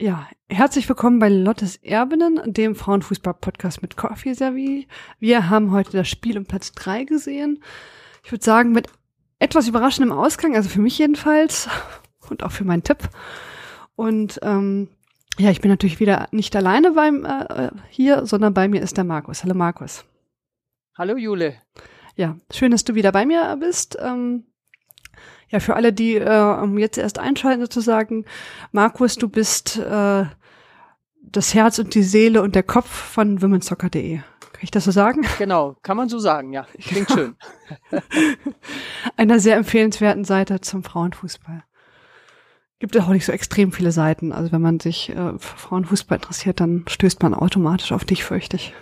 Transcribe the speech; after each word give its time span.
Ja, 0.00 0.26
herzlich 0.48 0.88
willkommen 0.88 1.18
bei 1.18 1.28
Lottes 1.28 1.76
Erbinnen, 1.76 2.40
dem 2.54 2.74
Frauenfußball-Podcast 2.74 3.82
mit 3.82 3.98
Coffee 3.98 4.32
Servi. 4.32 4.88
Wir 5.18 5.50
haben 5.50 5.72
heute 5.72 5.92
das 5.92 6.08
Spiel 6.08 6.38
um 6.38 6.46
Platz 6.46 6.72
drei 6.72 7.04
gesehen. 7.04 7.62
Ich 8.24 8.32
würde 8.32 8.42
sagen, 8.42 8.72
mit 8.72 8.86
etwas 9.40 9.68
überraschendem 9.68 10.16
Ausgang, 10.16 10.56
also 10.56 10.70
für 10.70 10.80
mich 10.80 10.96
jedenfalls 10.96 11.68
und 12.30 12.42
auch 12.42 12.50
für 12.50 12.64
meinen 12.64 12.82
Tipp. 12.82 13.10
Und 13.94 14.40
ähm, 14.40 14.88
ja, 15.38 15.50
ich 15.50 15.60
bin 15.60 15.70
natürlich 15.70 16.00
wieder 16.00 16.28
nicht 16.30 16.56
alleine 16.56 16.92
beim 16.92 17.26
äh, 17.26 17.68
hier, 17.90 18.24
sondern 18.24 18.54
bei 18.54 18.68
mir 18.68 18.80
ist 18.80 18.96
der 18.96 19.04
Markus. 19.04 19.44
Hallo 19.44 19.54
Markus. 19.54 20.06
Hallo 20.96 21.18
Jule. 21.18 21.56
Ja, 22.16 22.38
schön, 22.50 22.70
dass 22.70 22.84
du 22.84 22.94
wieder 22.94 23.12
bei 23.12 23.26
mir 23.26 23.54
bist. 23.60 23.98
Ähm, 24.00 24.46
ja, 25.50 25.60
für 25.60 25.74
alle, 25.74 25.92
die 25.92 26.14
äh, 26.14 26.78
jetzt 26.78 26.96
erst 26.96 27.18
einschalten 27.18 27.60
sozusagen, 27.60 28.24
Markus, 28.72 29.16
du 29.16 29.28
bist 29.28 29.78
äh, 29.78 30.24
das 31.22 31.54
Herz 31.54 31.78
und 31.78 31.94
die 31.94 32.02
Seele 32.02 32.42
und 32.42 32.54
der 32.54 32.62
Kopf 32.62 32.88
von 32.88 33.42
womensoccer.de. 33.42 34.18
Kann 34.18 34.64
ich 34.64 34.70
das 34.70 34.84
so 34.84 34.90
sagen? 34.90 35.26
Genau, 35.38 35.76
kann 35.82 35.96
man 35.96 36.08
so 36.08 36.18
sagen, 36.18 36.52
ja. 36.52 36.66
Klingt 36.78 37.10
schön. 37.12 37.36
Einer 39.16 39.40
sehr 39.40 39.56
empfehlenswerten 39.56 40.24
Seite 40.24 40.60
zum 40.60 40.84
Frauenfußball. 40.84 41.64
Gibt 42.78 42.98
auch 42.98 43.08
nicht 43.08 43.26
so 43.26 43.32
extrem 43.32 43.72
viele 43.72 43.92
Seiten. 43.92 44.32
Also 44.32 44.52
wenn 44.52 44.62
man 44.62 44.80
sich 44.80 45.10
äh, 45.10 45.32
für 45.38 45.58
Frauenfußball 45.58 46.16
interessiert, 46.16 46.60
dann 46.60 46.84
stößt 46.88 47.22
man 47.22 47.34
automatisch 47.34 47.92
auf 47.92 48.04
dich, 48.04 48.24
fürchte 48.24 48.56
ich. 48.56 48.72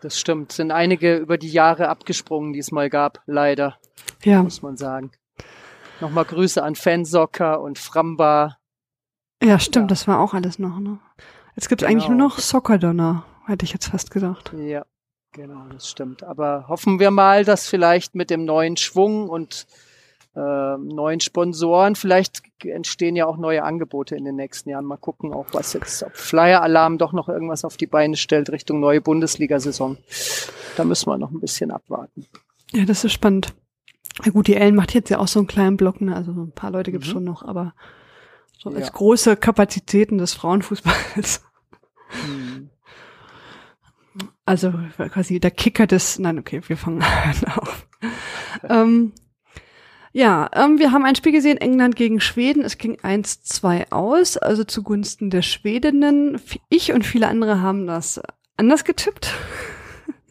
Das 0.00 0.18
stimmt. 0.18 0.52
Sind 0.52 0.70
einige 0.70 1.16
über 1.16 1.38
die 1.38 1.50
Jahre 1.50 1.88
abgesprungen, 1.88 2.52
die 2.52 2.58
es 2.58 2.72
mal 2.72 2.90
gab, 2.90 3.20
leider. 3.26 3.78
Ja. 4.22 4.42
Muss 4.42 4.62
man 4.62 4.76
sagen. 4.76 5.12
Nochmal 6.00 6.24
Grüße 6.24 6.62
an 6.62 6.74
Fansocker 6.74 7.60
und 7.60 7.78
Framba. 7.78 8.56
Ja, 9.42 9.58
stimmt, 9.58 9.84
ja. 9.84 9.88
das 9.88 10.08
war 10.08 10.20
auch 10.20 10.34
alles 10.34 10.58
noch, 10.58 10.78
ne? 10.78 10.98
Jetzt 11.56 11.68
gibt 11.68 11.82
es 11.82 11.88
genau. 11.88 11.98
eigentlich 11.98 12.08
nur 12.08 12.18
noch 12.18 12.38
Soccerdonner, 12.38 13.24
hätte 13.46 13.64
ich 13.64 13.72
jetzt 13.72 13.88
fast 13.88 14.10
gesagt. 14.10 14.52
Ja, 14.56 14.84
genau, 15.32 15.66
das 15.72 15.88
stimmt. 15.88 16.24
Aber 16.24 16.66
hoffen 16.68 16.98
wir 16.98 17.10
mal, 17.10 17.44
dass 17.44 17.68
vielleicht 17.68 18.14
mit 18.14 18.30
dem 18.30 18.44
neuen 18.44 18.76
Schwung 18.76 19.28
und 19.28 19.66
äh, 20.34 20.76
neuen 20.78 21.20
Sponsoren, 21.20 21.94
vielleicht 21.94 22.42
entstehen 22.64 23.14
ja 23.14 23.26
auch 23.26 23.36
neue 23.36 23.62
Angebote 23.62 24.16
in 24.16 24.24
den 24.24 24.34
nächsten 24.34 24.70
Jahren. 24.70 24.84
Mal 24.84 24.96
gucken 24.96 25.32
auch, 25.32 25.46
was 25.52 25.74
jetzt, 25.74 26.02
ob 26.02 26.16
Flyer 26.16 26.62
Alarm 26.62 26.98
doch 26.98 27.12
noch 27.12 27.28
irgendwas 27.28 27.64
auf 27.64 27.76
die 27.76 27.86
Beine 27.86 28.16
stellt 28.16 28.50
Richtung 28.50 28.80
neue 28.80 29.00
Bundesliga-Saison. 29.00 29.96
Da 30.76 30.84
müssen 30.84 31.08
wir 31.08 31.18
noch 31.18 31.30
ein 31.30 31.40
bisschen 31.40 31.70
abwarten. 31.70 32.26
Ja, 32.72 32.84
das 32.84 33.04
ist 33.04 33.12
spannend. 33.12 33.54
Ja 34.22 34.30
gut, 34.30 34.46
die 34.46 34.54
Ellen 34.54 34.76
macht 34.76 34.94
jetzt 34.94 35.10
ja 35.10 35.18
auch 35.18 35.28
so 35.28 35.40
einen 35.40 35.48
kleinen 35.48 35.76
Block, 35.76 36.00
ne? 36.00 36.14
also 36.14 36.30
ein 36.30 36.52
paar 36.52 36.70
Leute 36.70 36.92
gibt's 36.92 37.08
mhm. 37.08 37.12
schon 37.12 37.24
noch, 37.24 37.42
aber 37.42 37.74
so 38.58 38.70
als 38.70 38.86
ja. 38.86 38.92
große 38.92 39.36
Kapazitäten 39.36 40.18
des 40.18 40.34
Frauenfußballs. 40.34 41.44
Mhm. 42.26 42.70
Also 44.46 44.72
quasi 44.96 45.40
der 45.40 45.50
Kicker 45.50 45.86
des, 45.86 46.18
nein, 46.18 46.38
okay, 46.38 46.60
wir 46.66 46.76
fangen 46.76 47.02
an 47.02 47.52
auf. 47.56 47.86
ähm, 48.68 49.12
ja, 50.12 50.48
ähm, 50.54 50.78
wir 50.78 50.92
haben 50.92 51.04
ein 51.04 51.16
Spiel 51.16 51.32
gesehen, 51.32 51.58
England 51.58 51.96
gegen 51.96 52.20
Schweden. 52.20 52.62
Es 52.62 52.78
ging 52.78 52.96
1-2 53.00 53.90
aus, 53.90 54.36
also 54.36 54.62
zugunsten 54.62 55.28
der 55.28 55.42
Schwedinnen. 55.42 56.40
Ich 56.68 56.92
und 56.92 57.04
viele 57.04 57.26
andere 57.26 57.60
haben 57.60 57.88
das 57.88 58.20
anders 58.56 58.84
getippt. 58.84 59.34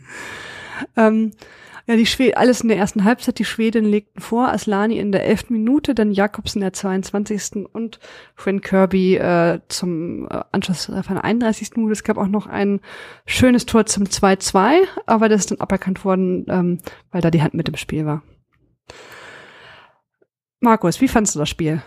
ähm, 0.95 1.31
ja, 1.85 1.97
die 1.97 2.05
Schweden, 2.05 2.37
alles 2.37 2.61
in 2.61 2.69
der 2.69 2.77
ersten 2.77 3.03
Halbzeit. 3.03 3.39
Die 3.39 3.45
Schweden 3.45 3.83
legten 3.83 4.21
vor, 4.21 4.49
Aslani 4.49 4.97
in 4.97 5.11
der 5.11 5.25
elften 5.25 5.53
Minute, 5.53 5.93
dann 5.93 6.11
Jakobsen 6.13 6.61
in 6.61 6.65
der 6.65 6.73
22. 6.73 7.67
und 7.73 7.99
Frank 8.35 8.63
Kirby 8.63 9.17
äh, 9.17 9.59
zum 9.67 10.27
äh, 10.29 10.43
Anschluss 10.53 10.85
von 10.85 11.15
der 11.15 11.23
31. 11.23 11.71
Minute. 11.75 11.91
Es 11.91 12.03
gab 12.03 12.17
auch 12.17 12.27
noch 12.27 12.47
ein 12.47 12.79
schönes 13.25 13.65
Tor 13.65 13.85
zum 13.85 14.05
2-2, 14.05 14.77
aber 15.05 15.27
das 15.27 15.41
ist 15.41 15.51
dann 15.51 15.59
aberkannt 15.59 16.05
worden, 16.05 16.45
ähm, 16.47 16.77
weil 17.11 17.21
da 17.21 17.31
die 17.31 17.41
Hand 17.41 17.53
mit 17.53 17.67
im 17.67 17.75
Spiel 17.75 18.05
war. 18.05 18.23
Markus, 20.61 21.01
wie 21.01 21.09
fandst 21.09 21.35
du 21.35 21.39
das 21.39 21.49
Spiel? 21.49 21.81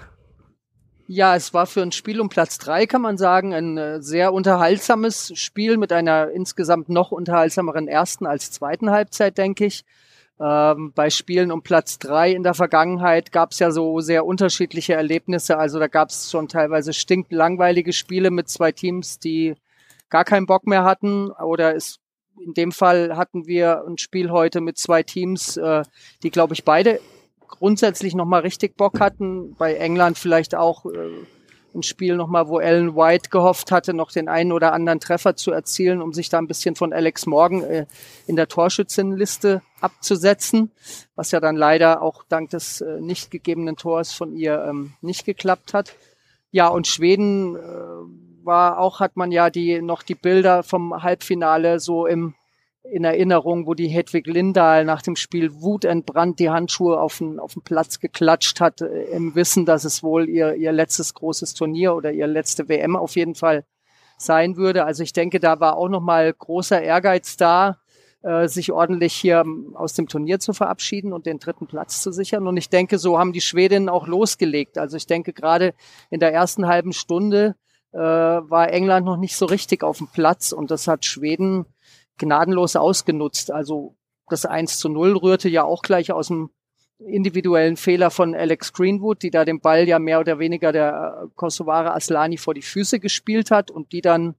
Ja, 1.08 1.36
es 1.36 1.54
war 1.54 1.66
für 1.66 1.82
ein 1.82 1.92
Spiel 1.92 2.20
um 2.20 2.28
Platz 2.28 2.58
drei, 2.58 2.86
kann 2.86 3.00
man 3.00 3.16
sagen, 3.16 3.54
ein 3.54 3.78
äh, 3.78 4.02
sehr 4.02 4.32
unterhaltsames 4.32 5.32
Spiel 5.36 5.76
mit 5.76 5.92
einer 5.92 6.30
insgesamt 6.32 6.88
noch 6.88 7.12
unterhaltsameren 7.12 7.86
ersten 7.86 8.26
als 8.26 8.50
zweiten 8.50 8.90
Halbzeit, 8.90 9.38
denke 9.38 9.66
ich. 9.66 9.84
Ähm, 10.40 10.92
bei 10.94 11.08
Spielen 11.10 11.52
um 11.52 11.62
Platz 11.62 12.00
drei 12.00 12.32
in 12.32 12.42
der 12.42 12.54
Vergangenheit 12.54 13.30
gab 13.30 13.52
es 13.52 13.60
ja 13.60 13.70
so 13.70 14.00
sehr 14.00 14.26
unterschiedliche 14.26 14.94
Erlebnisse. 14.94 15.58
Also 15.58 15.78
da 15.78 15.86
gab 15.86 16.08
es 16.10 16.28
schon 16.28 16.48
teilweise 16.48 16.92
stinklangweilige 16.92 17.92
Spiele 17.92 18.32
mit 18.32 18.48
zwei 18.48 18.72
Teams, 18.72 19.20
die 19.20 19.54
gar 20.10 20.24
keinen 20.24 20.46
Bock 20.46 20.66
mehr 20.66 20.82
hatten. 20.82 21.30
Oder 21.30 21.76
es, 21.76 22.00
in 22.44 22.52
dem 22.52 22.72
Fall 22.72 23.16
hatten 23.16 23.46
wir 23.46 23.84
ein 23.86 23.98
Spiel 23.98 24.30
heute 24.30 24.60
mit 24.60 24.76
zwei 24.76 25.04
Teams, 25.04 25.56
äh, 25.56 25.84
die, 26.24 26.30
glaube 26.30 26.54
ich, 26.54 26.64
beide 26.64 26.98
grundsätzlich 27.48 28.14
nochmal 28.14 28.42
richtig 28.42 28.76
Bock 28.76 29.00
hatten. 29.00 29.54
Bei 29.56 29.74
England 29.74 30.18
vielleicht 30.18 30.54
auch 30.54 30.86
äh, 30.86 31.10
ein 31.76 31.82
Spiel 31.82 32.16
nochmal, 32.16 32.48
wo 32.48 32.58
Ellen 32.58 32.96
White 32.96 33.30
gehofft 33.30 33.70
hatte, 33.70 33.94
noch 33.94 34.10
den 34.10 34.28
einen 34.28 34.52
oder 34.52 34.72
anderen 34.72 34.98
Treffer 34.98 35.36
zu 35.36 35.52
erzielen, 35.52 36.02
um 36.02 36.12
sich 36.12 36.28
da 36.28 36.38
ein 36.38 36.48
bisschen 36.48 36.74
von 36.74 36.92
Alex 36.92 37.26
Morgan 37.26 37.62
äh, 37.62 37.86
in 38.26 38.36
der 38.36 38.48
Torschützenliste 38.48 39.62
abzusetzen, 39.80 40.72
was 41.14 41.30
ja 41.30 41.40
dann 41.40 41.56
leider 41.56 42.02
auch 42.02 42.24
dank 42.28 42.50
des 42.50 42.80
äh, 42.80 43.00
nicht 43.00 43.30
gegebenen 43.30 43.76
Tors 43.76 44.12
von 44.12 44.34
ihr 44.34 44.64
ähm, 44.68 44.94
nicht 45.00 45.24
geklappt 45.24 45.74
hat. 45.74 45.94
Ja, 46.50 46.68
und 46.68 46.86
Schweden 46.86 47.56
äh, 47.56 47.60
war 48.44 48.78
auch, 48.78 49.00
hat 49.00 49.16
man 49.16 49.30
ja 49.30 49.50
die 49.50 49.82
noch 49.82 50.02
die 50.02 50.14
Bilder 50.14 50.62
vom 50.62 51.02
Halbfinale 51.02 51.78
so 51.80 52.06
im 52.06 52.34
in 52.90 53.04
Erinnerung, 53.04 53.66
wo 53.66 53.74
die 53.74 53.88
Hedwig 53.88 54.26
Lindahl 54.26 54.84
nach 54.84 55.02
dem 55.02 55.16
Spiel 55.16 55.60
wutentbrannt 55.60 56.38
die 56.38 56.50
Handschuhe 56.50 57.00
auf 57.00 57.18
den, 57.18 57.38
auf 57.38 57.54
den 57.54 57.62
Platz 57.62 58.00
geklatscht 58.00 58.60
hat, 58.60 58.80
äh, 58.80 59.04
im 59.04 59.34
Wissen, 59.34 59.66
dass 59.66 59.84
es 59.84 60.02
wohl 60.02 60.28
ihr, 60.28 60.54
ihr 60.54 60.72
letztes 60.72 61.14
großes 61.14 61.54
Turnier 61.54 61.94
oder 61.94 62.12
ihr 62.12 62.26
letzte 62.26 62.68
WM 62.68 62.96
auf 62.96 63.16
jeden 63.16 63.34
Fall 63.34 63.64
sein 64.18 64.56
würde. 64.56 64.84
Also 64.84 65.02
ich 65.02 65.12
denke, 65.12 65.40
da 65.40 65.60
war 65.60 65.76
auch 65.76 65.88
nochmal 65.88 66.32
großer 66.32 66.80
Ehrgeiz 66.80 67.36
da, 67.36 67.78
äh, 68.22 68.48
sich 68.48 68.72
ordentlich 68.72 69.14
hier 69.14 69.40
ähm, 69.40 69.74
aus 69.76 69.94
dem 69.94 70.08
Turnier 70.08 70.40
zu 70.40 70.52
verabschieden 70.52 71.12
und 71.12 71.26
den 71.26 71.38
dritten 71.38 71.66
Platz 71.66 72.02
zu 72.02 72.12
sichern. 72.12 72.46
Und 72.46 72.56
ich 72.56 72.70
denke, 72.70 72.98
so 72.98 73.18
haben 73.18 73.32
die 73.32 73.40
Schwedinnen 73.40 73.88
auch 73.88 74.06
losgelegt. 74.06 74.78
Also 74.78 74.96
ich 74.96 75.06
denke, 75.06 75.32
gerade 75.32 75.74
in 76.10 76.20
der 76.20 76.32
ersten 76.32 76.66
halben 76.66 76.92
Stunde 76.92 77.56
äh, 77.92 77.98
war 77.98 78.72
England 78.72 79.06
noch 79.06 79.16
nicht 79.16 79.36
so 79.36 79.46
richtig 79.46 79.82
auf 79.82 79.98
dem 79.98 80.08
Platz 80.08 80.52
und 80.52 80.70
das 80.70 80.88
hat 80.88 81.04
Schweden 81.04 81.66
gnadenlos 82.18 82.76
ausgenutzt. 82.76 83.50
Also 83.50 83.96
das 84.28 84.46
1 84.46 84.78
zu 84.78 84.88
0 84.88 85.16
rührte 85.16 85.48
ja 85.48 85.64
auch 85.64 85.82
gleich 85.82 86.12
aus 86.12 86.28
dem 86.28 86.50
individuellen 86.98 87.76
Fehler 87.76 88.10
von 88.10 88.34
Alex 88.34 88.72
Greenwood, 88.72 89.22
die 89.22 89.30
da 89.30 89.44
den 89.44 89.60
Ball 89.60 89.86
ja 89.86 89.98
mehr 89.98 90.20
oder 90.20 90.38
weniger 90.38 90.72
der 90.72 91.28
Kosovare 91.36 91.94
Aslani 91.94 92.38
vor 92.38 92.54
die 92.54 92.62
Füße 92.62 93.00
gespielt 93.00 93.50
hat 93.50 93.70
und 93.70 93.92
die 93.92 94.00
dann 94.00 94.34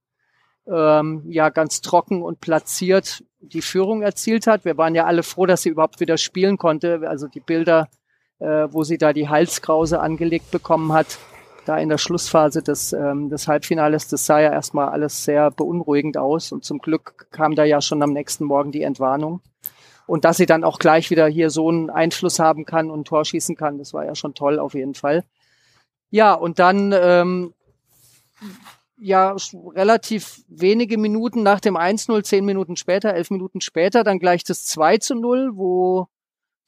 ähm, 0.68 1.24
ja 1.28 1.50
ganz 1.50 1.82
trocken 1.82 2.22
und 2.24 2.42
platziert 2.42 3.24
die 3.40 3.62
Führung 3.62 4.02
erzielt 4.02 4.48
hat. 4.48 4.66
Wir 4.66 4.78
waren 4.78 4.96
ja 4.96 5.06
alle 5.06 5.24
froh, 5.24 5.46
dass 5.46 5.62
sie 5.62 5.70
überhaupt 5.70 6.00
wieder 6.00 6.18
spielen 6.18 6.58
konnte. 6.58 7.02
Also 7.08 7.28
die 7.28 7.40
Bilder, 7.40 7.90
äh, 8.40 8.68
wo 8.72 8.84
sie 8.84 8.98
da 8.98 9.14
die 9.14 9.30
Halskrause 9.30 10.00
angelegt 10.00 10.50
bekommen 10.52 10.94
hat, 10.94 11.20
da 11.68 11.78
in 11.78 11.90
der 11.90 11.98
Schlussphase 11.98 12.62
des, 12.62 12.94
ähm, 12.94 13.30
des 13.30 13.48
Halbfinales, 13.48 14.08
das 14.08 14.26
sah 14.26 14.40
ja 14.40 14.52
erstmal 14.52 14.90
alles 14.90 15.24
sehr 15.24 15.52
beunruhigend 15.52 16.18
aus 16.18 16.52
und 16.52 16.64
zum 16.64 16.80
Glück 16.80 17.28
kam 17.32 17.56
da 17.56 17.64
ja 17.64 17.82
schon 17.82 18.02
am 18.02 18.14
nächsten 18.14 18.46
Morgen 18.46 18.72
die 18.72 18.84
Entwarnung. 18.84 19.42
Und 20.06 20.24
dass 20.24 20.38
sie 20.38 20.46
dann 20.46 20.64
auch 20.64 20.80
gleich 20.80 21.10
wieder 21.10 21.28
hier 21.28 21.50
so 21.50 21.68
einen 21.68 21.90
Einfluss 21.90 22.40
haben 22.40 22.66
kann 22.66 22.90
und 22.90 23.08
Tor 23.08 23.26
schießen 23.26 23.58
kann, 23.58 23.78
das 23.78 23.94
war 23.94 24.06
ja 24.06 24.16
schon 24.16 24.34
toll 24.34 24.58
auf 24.58 24.74
jeden 24.74 24.94
Fall. 24.94 25.26
Ja, 26.10 26.34
und 26.34 26.60
dann 26.60 26.94
ähm, 26.98 27.54
ja 28.98 29.36
relativ 29.76 30.44
wenige 30.48 30.98
Minuten 30.98 31.44
nach 31.44 31.60
dem 31.60 31.76
1-0, 31.76 32.24
zehn 32.24 32.46
Minuten 32.46 32.78
später, 32.78 33.14
elf 33.14 33.30
Minuten 33.30 33.60
später, 33.60 34.04
dann 34.06 34.20
gleich 34.20 34.44
das 34.44 34.64
2 34.66 34.98
zu 35.00 35.16
0, 35.16 35.52
wo 35.56 36.08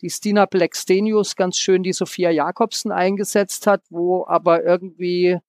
die 0.01 0.09
Stina 0.09 0.45
Blackstenius 0.45 1.35
ganz 1.35 1.57
schön 1.57 1.83
die 1.83 1.93
Sophia 1.93 2.29
Jakobsen 2.29 2.91
eingesetzt 2.91 3.67
hat, 3.67 3.83
wo 3.89 4.25
aber 4.25 4.63
irgendwie 4.63 5.39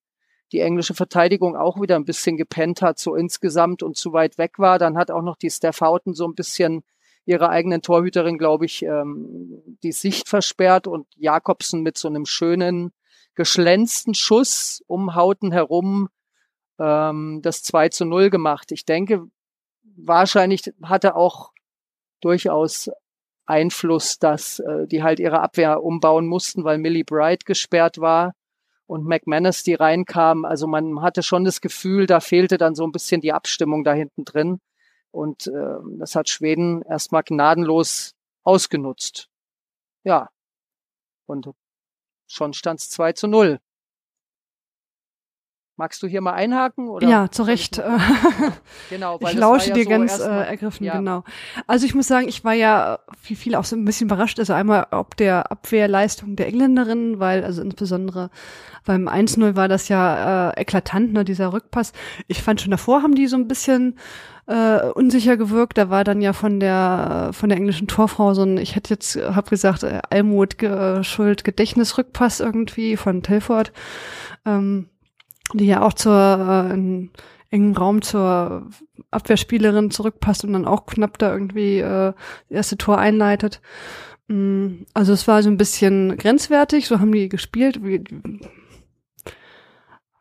die 0.52 0.61
englische 0.61 0.94
Verteidigung 0.94 1.56
auch 1.56 1.81
wieder 1.81 1.97
ein 1.97 2.05
bisschen 2.05 2.37
gepennt 2.37 2.82
hat, 2.82 2.99
so 2.99 3.14
insgesamt 3.14 3.82
und 3.82 3.97
zu 3.97 4.12
weit 4.12 4.38
weg 4.38 4.58
war. 4.58 4.79
Dann 4.79 4.97
hat 4.97 5.11
auch 5.11 5.23
noch 5.23 5.37
die 5.37 5.50
Steph 5.50 5.81
Houghton 5.81 6.14
so 6.14 6.26
ein 6.26 6.35
bisschen 6.35 6.82
ihrer 7.25 7.50
eigenen 7.50 7.82
Torhüterin, 7.82 8.38
glaube 8.38 8.64
ich, 8.64 8.82
ähm, 8.82 9.62
die 9.82 9.93
Sicht 9.93 10.29
versperrt 10.29 10.87
und 10.87 11.06
Jakobsen 11.17 11.82
mit 11.82 11.97
so 11.97 12.08
einem 12.08 12.26
schönen, 12.26 12.93
geschlänzten 13.37 14.14
Schuss 14.14 14.82
um 14.88 15.14
Houghton 15.14 15.52
herum 15.52 16.08
ähm, 16.81 17.41
das 17.43 17.62
2 17.62 17.91
zu 17.91 18.05
0 18.05 18.31
gemacht. 18.31 18.73
Ich 18.73 18.85
denke, 18.85 19.26
wahrscheinlich 19.97 20.73
hatte 20.82 21.14
auch 21.14 21.52
durchaus 22.20 22.91
Einfluss, 23.50 24.19
dass 24.19 24.61
äh, 24.61 24.87
die 24.87 25.02
halt 25.02 25.20
ihre 25.20 25.41
Abwehr 25.41 25.82
umbauen 25.82 26.26
mussten, 26.26 26.64
weil 26.64 26.79
Millie 26.79 27.05
Bright 27.05 27.44
gesperrt 27.44 27.99
war 27.99 28.35
und 28.87 29.05
McManus, 29.05 29.62
die 29.62 29.75
reinkam. 29.75 30.44
Also 30.44 30.67
man 30.67 31.02
hatte 31.02 31.23
schon 31.23 31.44
das 31.44 31.61
Gefühl, 31.61 32.06
da 32.06 32.20
fehlte 32.20 32.56
dann 32.56 32.75
so 32.75 32.85
ein 32.85 32.93
bisschen 32.93 33.20
die 33.20 33.32
Abstimmung 33.32 33.85
da 33.85 33.93
hinten 33.93 34.25
drin. 34.25 34.61
Und 35.11 35.49
äh, 35.49 35.76
das 35.99 36.14
hat 36.14 36.29
Schweden 36.29 36.82
erstmal 36.82 37.23
gnadenlos 37.23 38.14
ausgenutzt. 38.43 39.29
Ja. 40.05 40.31
Und 41.26 41.50
schon 42.26 42.52
stand 42.52 42.81
es 42.81 42.91
2 42.91 43.12
zu 43.12 43.29
0. 43.29 43.61
Magst 45.81 46.03
du 46.03 46.06
hier 46.06 46.21
mal 46.21 46.35
einhaken? 46.35 46.88
Oder 46.88 47.09
ja, 47.09 47.31
zu 47.31 47.43
Recht. 47.43 47.82
genau, 48.91 49.17
weil 49.19 49.32
ich 49.32 49.38
lausche 49.41 49.71
ja 49.71 49.75
dir 49.77 49.85
so 49.85 49.88
ganz 49.88 50.21
äh, 50.21 50.25
ergriffen, 50.25 50.85
ja. 50.85 50.99
genau. 50.99 51.25
Also 51.67 51.87
ich 51.87 51.94
muss 51.94 52.06
sagen, 52.06 52.29
ich 52.29 52.44
war 52.44 52.53
ja 52.53 52.99
wie 53.25 53.35
viel 53.35 53.55
auch 53.55 53.65
so 53.65 53.77
ein 53.77 53.87
bisschen 53.87 54.09
überrascht. 54.09 54.38
Also 54.38 54.53
einmal 54.53 54.88
ob 54.91 55.17
der 55.17 55.50
Abwehrleistung 55.50 56.37
der 56.37 56.49
Engländerin, 56.49 57.19
weil 57.19 57.44
also 57.44 57.62
insbesondere 57.62 58.29
beim 58.85 59.09
1-0 59.09 59.56
war 59.56 59.69
das 59.69 59.88
ja 59.88 60.50
äh, 60.50 60.61
eklatant, 60.61 61.15
ne, 61.15 61.25
dieser 61.25 61.55
Rückpass. 61.55 61.94
Ich 62.29 62.43
fand 62.43 62.61
schon 62.61 62.73
davor 62.73 63.03
haben 63.03 63.15
die 63.15 63.26
so 63.26 63.37
ein 63.37 63.49
bisschen 63.49 63.97
äh, 64.50 64.83
unsicher 64.91 65.38
gewirkt. 65.38 65.79
Da 65.79 65.88
war 65.88 66.05
dann 66.05 66.21
ja 66.21 66.35
von 66.35 66.61
der 66.61 67.31
von 67.33 67.49
der 67.49 67.56
englischen 67.56 67.88
Torfrau 67.88 68.35
so 68.35 68.43
ein, 68.43 68.59
ich 68.59 68.76
hätte 68.76 68.93
jetzt, 68.93 69.17
hab 69.17 69.49
gesagt, 69.49 69.83
äh, 69.83 70.03
Almut 70.11 70.62
äh, 70.62 71.03
Schuld 71.05 71.43
Gedächtnisrückpass 71.44 72.41
irgendwie 72.41 72.99
von 72.99 73.23
Telford. 73.23 73.73
Ähm, 74.44 74.89
die 75.52 75.67
ja 75.67 75.82
auch 75.82 75.93
zur 75.93 76.69
äh, 76.70 76.73
in 76.73 77.11
engen 77.50 77.76
Raum 77.76 78.02
zur 78.02 78.69
Abwehrspielerin 79.11 79.91
zurückpasst 79.91 80.44
und 80.44 80.52
dann 80.52 80.67
auch 80.67 80.87
knapp 80.87 81.19
da 81.19 81.32
irgendwie 81.32 81.79
äh, 81.79 82.12
das 82.49 82.50
erste 82.50 82.79
Tor 82.79 82.99
einleitet. 82.99 83.61
Mm, 84.29 84.82
also 84.94 85.12
es 85.12 85.26
war 85.26 85.43
so 85.43 85.50
ein 85.50 85.56
bisschen 85.56 86.17
grenzwertig, 86.17 86.87
so 86.87 87.00
haben 87.00 87.12
die 87.12 87.29
gespielt. 87.29 87.82
Wie, 87.85 88.05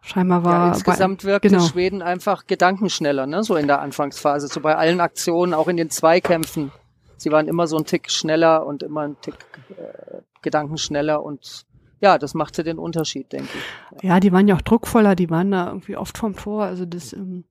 scheinbar 0.02 0.44
war. 0.44 0.68
Ja, 0.68 0.74
insgesamt 0.74 1.24
wirkte 1.24 1.50
genau. 1.50 1.64
Schweden 1.64 2.02
einfach 2.02 2.48
gedankenschneller, 2.48 3.28
ne? 3.28 3.44
So 3.44 3.56
in 3.56 3.68
der 3.68 3.80
Anfangsphase, 3.81 4.48
so 4.48 4.60
bei 4.60 4.76
allen 4.76 5.00
Aktionen, 5.00 5.54
auch 5.54 5.68
in 5.68 5.78
den 5.78 5.92
Zweikämpfen. 5.92 6.72
Sie 7.18 7.31
waren 7.31 7.48
immer 7.48 7.68
so 7.68 7.78
ein 7.78 7.86
Tick 7.86 8.10
schneller 8.10 8.66
und 8.66 8.81
immer 8.81 9.02
ein 9.02 9.18
Tick 9.22 9.36
äh, 9.78 10.22
gedankenschneller 10.42 11.22
und 11.22 11.66
ja, 12.01 12.18
das 12.18 12.34
machte 12.34 12.63
den 12.63 12.80
Unterschied, 12.80 13.31
denke 13.31 13.50
ich. 13.54 14.04
Ja. 14.04 14.16
ja. 14.16 14.19
die 14.19 14.31
waren 14.31 14.48
ja 14.48 14.56
auch 14.56 14.62
druckvoller, 14.62 15.16
die 15.16 15.30
waren 15.30 15.51
da 15.51 15.68
irgendwie 15.68 15.98
oft 15.98 16.18
vom 16.18 16.36
Tor. 16.36 16.63
Also 16.63 16.86
das 16.86 17.13
ähm, 17.13 17.44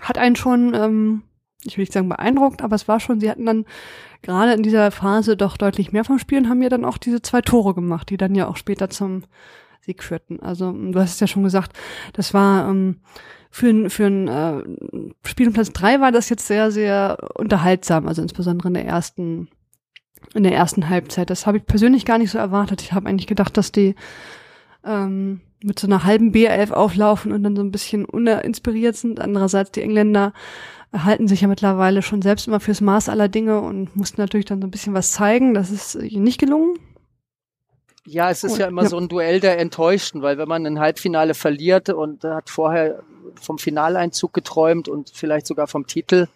hat 0.00 0.18
einen 0.18 0.36
schon, 0.36 0.74
ähm, 0.74 1.22
ich 1.64 1.76
will 1.76 1.82
nicht 1.82 1.92
sagen 1.92 2.08
beeindruckt, 2.08 2.62
aber 2.62 2.76
es 2.76 2.88
war 2.88 3.00
schon, 3.00 3.20
sie 3.20 3.30
hatten 3.30 3.46
dann 3.46 3.64
gerade 4.22 4.52
in 4.52 4.62
dieser 4.62 4.90
Phase 4.90 5.36
doch 5.36 5.56
deutlich 5.56 5.92
mehr 5.92 6.04
vom 6.04 6.18
Spiel 6.18 6.38
und 6.38 6.48
haben 6.48 6.62
ja 6.62 6.68
dann 6.68 6.84
auch 6.84 6.98
diese 6.98 7.22
zwei 7.22 7.40
Tore 7.40 7.74
gemacht, 7.74 8.10
die 8.10 8.16
dann 8.16 8.34
ja 8.34 8.48
auch 8.48 8.56
später 8.56 8.90
zum 8.90 9.24
Sieg 9.80 10.02
führten. 10.02 10.40
Also 10.40 10.72
du 10.72 10.98
hast 10.98 11.14
es 11.14 11.20
ja 11.20 11.26
schon 11.26 11.44
gesagt, 11.44 11.72
das 12.12 12.34
war 12.34 12.68
ähm, 12.68 13.00
für 13.50 13.68
ein, 13.68 13.88
für 13.88 14.06
äh, 14.06 15.28
Spiel 15.28 15.46
um 15.46 15.52
Platz 15.52 15.72
drei 15.72 16.00
war 16.00 16.12
das 16.12 16.28
jetzt 16.28 16.46
sehr, 16.46 16.70
sehr 16.70 17.16
unterhaltsam, 17.34 18.08
also 18.08 18.20
insbesondere 18.20 18.68
in 18.68 18.74
der 18.74 18.84
ersten 18.84 19.48
in 20.34 20.42
der 20.42 20.54
ersten 20.54 20.88
Halbzeit. 20.88 21.30
Das 21.30 21.46
habe 21.46 21.58
ich 21.58 21.66
persönlich 21.66 22.04
gar 22.04 22.18
nicht 22.18 22.30
so 22.30 22.38
erwartet. 22.38 22.82
Ich 22.82 22.92
habe 22.92 23.08
eigentlich 23.08 23.26
gedacht, 23.26 23.56
dass 23.56 23.72
die 23.72 23.94
ähm, 24.84 25.40
mit 25.62 25.78
so 25.78 25.86
einer 25.86 26.04
halben 26.04 26.32
B11 26.32 26.72
auflaufen 26.72 27.32
und 27.32 27.42
dann 27.42 27.56
so 27.56 27.62
ein 27.62 27.70
bisschen 27.70 28.04
uninspiriert 28.04 28.96
sind. 28.96 29.20
Andererseits 29.20 29.72
die 29.72 29.82
Engländer 29.82 30.32
halten 30.92 31.28
sich 31.28 31.40
ja 31.40 31.48
mittlerweile 31.48 32.02
schon 32.02 32.22
selbst 32.22 32.46
immer 32.46 32.60
fürs 32.60 32.80
Maß 32.80 33.08
aller 33.08 33.28
Dinge 33.28 33.60
und 33.60 33.96
mussten 33.96 34.20
natürlich 34.20 34.46
dann 34.46 34.60
so 34.60 34.66
ein 34.66 34.70
bisschen 34.70 34.94
was 34.94 35.12
zeigen. 35.12 35.54
Das 35.54 35.70
ist 35.70 35.94
ihnen 35.96 36.24
nicht 36.24 36.38
gelungen. 36.38 36.78
Ja, 38.06 38.30
es 38.30 38.44
ist 38.44 38.52
und, 38.52 38.58
ja 38.60 38.68
immer 38.68 38.84
ja. 38.84 38.88
so 38.88 38.98
ein 38.98 39.08
Duell 39.08 39.40
der 39.40 39.58
Enttäuschten, 39.58 40.22
weil 40.22 40.38
wenn 40.38 40.48
man 40.48 40.64
ein 40.64 40.78
Halbfinale 40.78 41.34
verliert 41.34 41.88
und 41.88 42.22
hat 42.22 42.50
vorher 42.50 43.02
vom 43.40 43.58
Finaleinzug 43.58 44.32
geträumt 44.32 44.88
und 44.88 45.10
vielleicht 45.12 45.46
sogar 45.46 45.66
vom 45.66 45.86
Titel, 45.86 46.28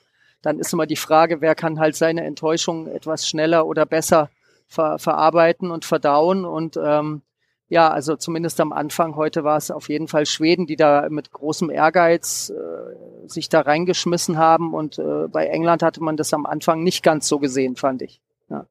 dann 0.43 0.59
ist 0.59 0.73
immer 0.73 0.87
die 0.87 0.97
Frage, 0.97 1.41
wer 1.41 1.55
kann 1.55 1.79
halt 1.79 1.97
seine 1.97 2.25
Enttäuschung 2.25 2.87
etwas 2.87 3.29
schneller 3.29 3.67
oder 3.67 3.87
besser 3.87 4.31
ver 4.67 4.99
verarbeiten 4.99 5.71
und 5.71 5.85
verdauen. 5.85 6.45
Und 6.45 6.79
ähm, 6.83 7.23
ja, 7.69 7.89
also 7.89 8.17
zumindest 8.17 8.61
am 8.61 8.73
Anfang, 8.73 9.17
heute 9.17 9.45
war 9.45 9.57
es 9.57 9.71
auf 9.71 9.89
jeden 9.89 10.09
Fall 10.09 10.27
Schweden, 10.27 10.67
die 10.67 10.77
da 10.77 11.09
mit 11.11 11.33
großem 11.33 11.71
Ehrgeiz 11.71 12.51
äh, 12.51 13.29
sich 13.29 13.49
da 13.49 13.61
reingeschmissen 13.61 14.39
haben. 14.39 14.73
Und 14.73 14.99
äh, 14.99 15.29
bei 15.29 15.47
England 15.47 15.83
hatte 15.83 16.03
man 16.03 16.17
das 16.17 16.33
am 16.33 16.47
Anfang 16.47 16.83
nicht 16.83 17.03
ganz 17.03 17.29
so 17.29 17.39
gesehen, 17.39 17.77
fand 17.77 18.03
ich. 18.03 18.21
Ja. 18.49 18.67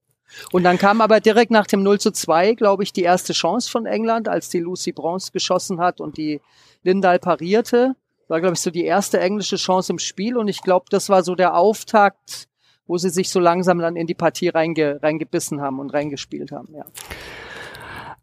Und 0.51 0.63
dann 0.63 0.77
kam 0.77 1.01
aber 1.01 1.19
direkt 1.19 1.51
nach 1.51 1.68
dem 1.68 1.83
0 1.83 2.00
zu 2.00 2.12
2, 2.12 2.54
glaube 2.54 2.83
ich, 2.83 2.94
die 2.94 3.04
erste 3.04 3.33
Chance 3.33 3.69
von 3.69 3.86
England, 3.86 4.27
als 4.27 4.50
die 4.50 4.60
Lucy 4.60 4.92
Bronze 4.92 5.31
geschossen 5.31 5.80
hat 5.80 6.01
und 6.01 6.18
die 6.18 6.42
Lindal 6.83 7.19
parierte 7.19 7.95
war, 8.29 8.39
glaube 8.39 8.53
ich, 8.53 8.61
so 8.61 8.71
die 8.71 8.85
erste 8.85 9.19
englische 9.19 9.57
Chance 9.57 9.93
im 9.93 9.99
Spiel 9.99 10.37
und 10.37 10.47
ich 10.47 10.61
glaube, 10.61 10.85
das 10.89 11.09
war 11.09 11.23
so 11.23 11.35
der 11.35 11.55
Auftakt, 11.55 12.47
wo 12.87 12.97
sie 12.97 13.09
sich 13.09 13.29
so 13.29 13.39
langsam 13.39 13.79
dann 13.79 13.95
in 13.95 14.07
die 14.07 14.15
Partie 14.15 14.49
reinge, 14.49 14.99
reingebissen 15.01 15.61
haben 15.61 15.79
und 15.79 15.93
reingespielt 15.93 16.51
haben, 16.51 16.73
ja. 16.73 16.85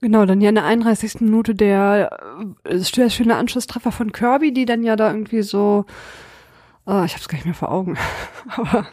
Genau, 0.00 0.26
dann 0.26 0.42
ja 0.42 0.50
in 0.50 0.56
der 0.56 0.64
31. 0.64 1.22
Minute 1.22 1.54
der, 1.54 2.18
äh, 2.64 2.78
der 2.96 3.10
schöne 3.10 3.36
Anschlusstreffer 3.36 3.92
von 3.92 4.12
Kirby, 4.12 4.52
die 4.52 4.66
dann 4.66 4.82
ja 4.82 4.94
da 4.94 5.10
irgendwie 5.10 5.42
so 5.42 5.86
Oh, 6.88 7.02
ich 7.04 7.14
habe 7.14 7.20
es 7.20 7.26
gar 7.26 7.36
nicht 7.36 7.46
mehr 7.46 7.54
vor 7.54 7.72
Augen. 7.72 7.98
Aber, 8.56 8.86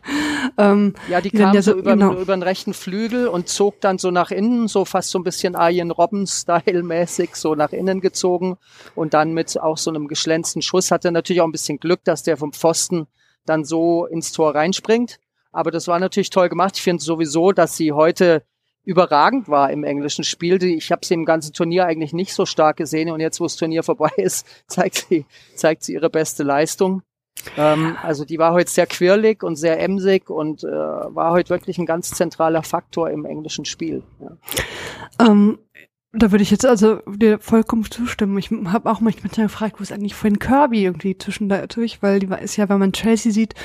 ähm, 0.57 0.95
ja, 1.09 1.21
die, 1.21 1.29
kam 1.29 1.53
ja 1.53 1.61
so 1.61 1.73
über, 1.73 1.91
genau. 1.91 2.13
über 2.13 2.35
den 2.35 2.41
rechten 2.41 2.73
Flügel 2.73 3.27
und 3.27 3.49
zog 3.49 3.81
dann 3.81 3.99
so 3.99 4.09
nach 4.09 4.31
innen, 4.31 4.67
so 4.67 4.83
fast 4.83 5.11
so 5.11 5.19
ein 5.19 5.23
bisschen 5.23 5.55
Arjen 5.55 5.91
Robben-Style-mäßig, 5.91 7.35
so 7.35 7.53
nach 7.53 7.71
innen 7.71 8.01
gezogen 8.01 8.57
und 8.95 9.13
dann 9.13 9.33
mit 9.33 9.61
auch 9.61 9.77
so 9.77 9.91
einem 9.91 10.07
geschlänzten 10.07 10.63
Schuss 10.63 10.89
hatte 10.89 11.11
natürlich 11.11 11.41
auch 11.41 11.47
ein 11.47 11.51
bisschen 11.51 11.77
Glück, 11.77 12.03
dass 12.03 12.23
der 12.23 12.35
vom 12.35 12.51
Pfosten 12.51 13.05
dann 13.45 13.63
so 13.63 14.07
ins 14.07 14.31
Tor 14.31 14.55
reinspringt. 14.55 15.19
Aber 15.51 15.69
das 15.69 15.87
war 15.87 15.99
natürlich 15.99 16.31
toll 16.31 16.49
gemacht. 16.49 16.77
Ich 16.77 16.81
finde 16.81 17.03
sowieso, 17.03 17.51
dass 17.51 17.77
sie 17.77 17.91
heute 17.91 18.43
überragend 18.85 19.49
war 19.49 19.69
im 19.71 19.83
englischen 19.83 20.23
Spiel. 20.23 20.61
Ich 20.63 20.91
habe 20.91 21.05
sie 21.05 21.13
im 21.13 21.25
ganzen 21.25 21.53
Turnier 21.53 21.85
eigentlich 21.85 22.11
nicht 22.11 22.33
so 22.33 22.47
stark 22.47 22.77
gesehen 22.77 23.11
und 23.11 23.19
jetzt, 23.19 23.39
wo 23.39 23.45
das 23.45 23.55
Turnier 23.55 23.83
vorbei 23.83 24.11
ist, 24.17 24.47
zeigt 24.67 25.05
sie, 25.07 25.27
zeigt 25.53 25.83
sie 25.83 25.93
ihre 25.93 26.09
beste 26.09 26.41
Leistung. 26.41 27.03
Ähm, 27.57 27.97
also 28.01 28.25
die 28.25 28.39
war 28.39 28.53
heute 28.53 28.69
sehr 28.69 28.87
quirlig 28.87 29.43
und 29.43 29.55
sehr 29.55 29.79
emsig 29.79 30.29
und 30.29 30.63
äh, 30.63 30.67
war 30.67 31.31
heute 31.31 31.49
wirklich 31.49 31.77
ein 31.77 31.85
ganz 31.85 32.11
zentraler 32.11 32.63
Faktor 32.63 33.09
im 33.09 33.25
englischen 33.25 33.65
Spiel. 33.65 34.03
Ja. 34.19 35.27
Ähm, 35.27 35.59
da 36.15 36.31
würde 36.31 36.43
ich 36.43 36.51
jetzt 36.51 36.65
also 36.65 36.97
dir 37.07 37.39
vollkommen 37.39 37.89
zustimmen. 37.89 38.37
Ich 38.37 38.51
habe 38.51 38.89
auch 38.89 39.01
manchmal 39.01 39.31
gefragt, 39.31 39.79
wo 39.79 39.83
ist 39.83 39.91
eigentlich 39.91 40.13
vorhin 40.13 40.37
Kirby 40.37 40.83
irgendwie 40.83 41.17
zwischendurch, 41.17 42.03
weil 42.03 42.19
die 42.19 42.29
ist 42.41 42.55
ja, 42.55 42.69
wenn 42.69 42.77
man 42.77 42.93
Chelsea 42.93 43.31
sieht, 43.31 43.55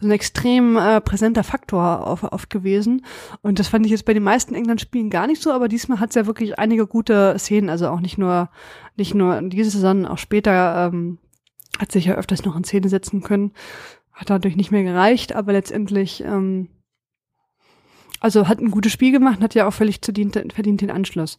so 0.00 0.08
ein 0.08 0.10
extrem 0.10 0.76
äh, 0.76 1.00
präsenter 1.00 1.44
Faktor 1.44 2.04
auf, 2.04 2.24
oft 2.24 2.50
gewesen. 2.50 3.06
Und 3.40 3.60
das 3.60 3.68
fand 3.68 3.86
ich 3.86 3.92
jetzt 3.92 4.04
bei 4.04 4.14
den 4.14 4.24
meisten 4.24 4.56
England-Spielen 4.56 5.10
gar 5.10 5.28
nicht 5.28 5.40
so, 5.40 5.52
aber 5.52 5.68
diesmal 5.68 6.00
hat 6.00 6.08
es 6.08 6.16
ja 6.16 6.26
wirklich 6.26 6.58
einige 6.58 6.88
gute 6.88 7.36
Szenen, 7.38 7.70
also 7.70 7.88
auch 7.88 8.00
nicht 8.00 8.18
nur 8.18 8.50
nicht 8.96 9.14
nur 9.14 9.40
diese 9.42 9.70
Saison, 9.70 10.04
auch 10.04 10.18
später 10.18 10.90
ähm, 10.92 11.18
hat 11.82 11.92
sich 11.92 12.06
ja 12.06 12.14
öfters 12.14 12.44
noch 12.44 12.56
in 12.56 12.64
Szene 12.64 12.88
setzen 12.88 13.22
können. 13.22 13.52
Hat 14.12 14.30
dadurch 14.30 14.56
nicht 14.56 14.70
mehr 14.70 14.84
gereicht, 14.84 15.34
aber 15.34 15.52
letztendlich, 15.52 16.22
ähm, 16.22 16.68
also 18.20 18.48
hat 18.48 18.60
ein 18.60 18.70
gutes 18.70 18.92
Spiel 18.92 19.12
gemacht, 19.12 19.40
hat 19.40 19.54
ja 19.54 19.66
auch 19.66 19.72
völlig 19.72 19.98
verdient, 20.02 20.40
verdient 20.54 20.80
den 20.80 20.90
Anschluss. 20.90 21.38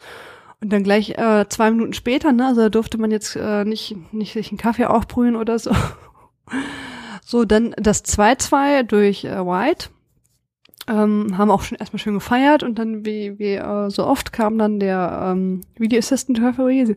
Und 0.60 0.72
dann 0.72 0.84
gleich 0.84 1.18
äh, 1.18 1.46
zwei 1.50 1.72
Minuten 1.72 1.94
später, 1.94 2.32
ne, 2.34 2.48
also 2.48 2.70
durfte 2.70 2.98
man 2.98 3.10
jetzt 3.10 3.36
äh, 3.36 3.64
nicht, 3.64 3.96
nicht 4.14 4.34
sich 4.34 4.52
einen 4.52 4.58
Kaffee 4.58 4.86
aufbrühen 4.86 5.36
oder 5.36 5.58
so. 5.58 5.72
So, 7.26 7.46
dann 7.46 7.74
das 7.78 8.04
2-2 8.04 8.84
durch 8.84 9.24
äh, 9.24 9.38
White 9.46 9.88
ähm, 10.88 11.38
haben 11.38 11.52
auch 11.52 11.62
schon 11.62 11.78
erstmal 11.78 12.00
schön 12.00 12.14
gefeiert 12.14 12.64
und 12.64 12.78
dann 12.78 13.06
wie, 13.06 13.40
wie 13.40 13.56
äh, 13.56 13.90
so 13.90 14.06
oft 14.06 14.34
kam 14.34 14.58
dann 14.58 14.80
der 14.80 15.32
ähm, 15.32 15.62
Video 15.78 16.00
Assistant 16.00 16.42
Referee, 16.42 16.96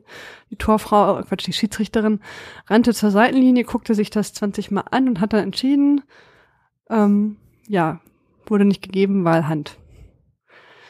die 0.50 0.56
Torfrau, 0.56 1.18
äh, 1.18 1.22
Quatsch, 1.22 1.46
die 1.46 1.52
Schiedsrichterin, 1.52 2.20
rannte 2.66 2.94
zur 2.94 3.10
Seitenlinie, 3.10 3.64
guckte 3.64 3.94
sich 3.94 4.10
das 4.10 4.32
20 4.32 4.70
Mal 4.70 4.84
an 4.90 5.08
und 5.08 5.20
hat 5.20 5.32
dann 5.32 5.44
entschieden, 5.44 6.02
ähm, 6.90 7.36
ja, 7.68 8.00
wurde 8.46 8.64
nicht 8.64 8.82
gegeben, 8.82 9.24
weil 9.24 9.48
Hand. 9.48 9.76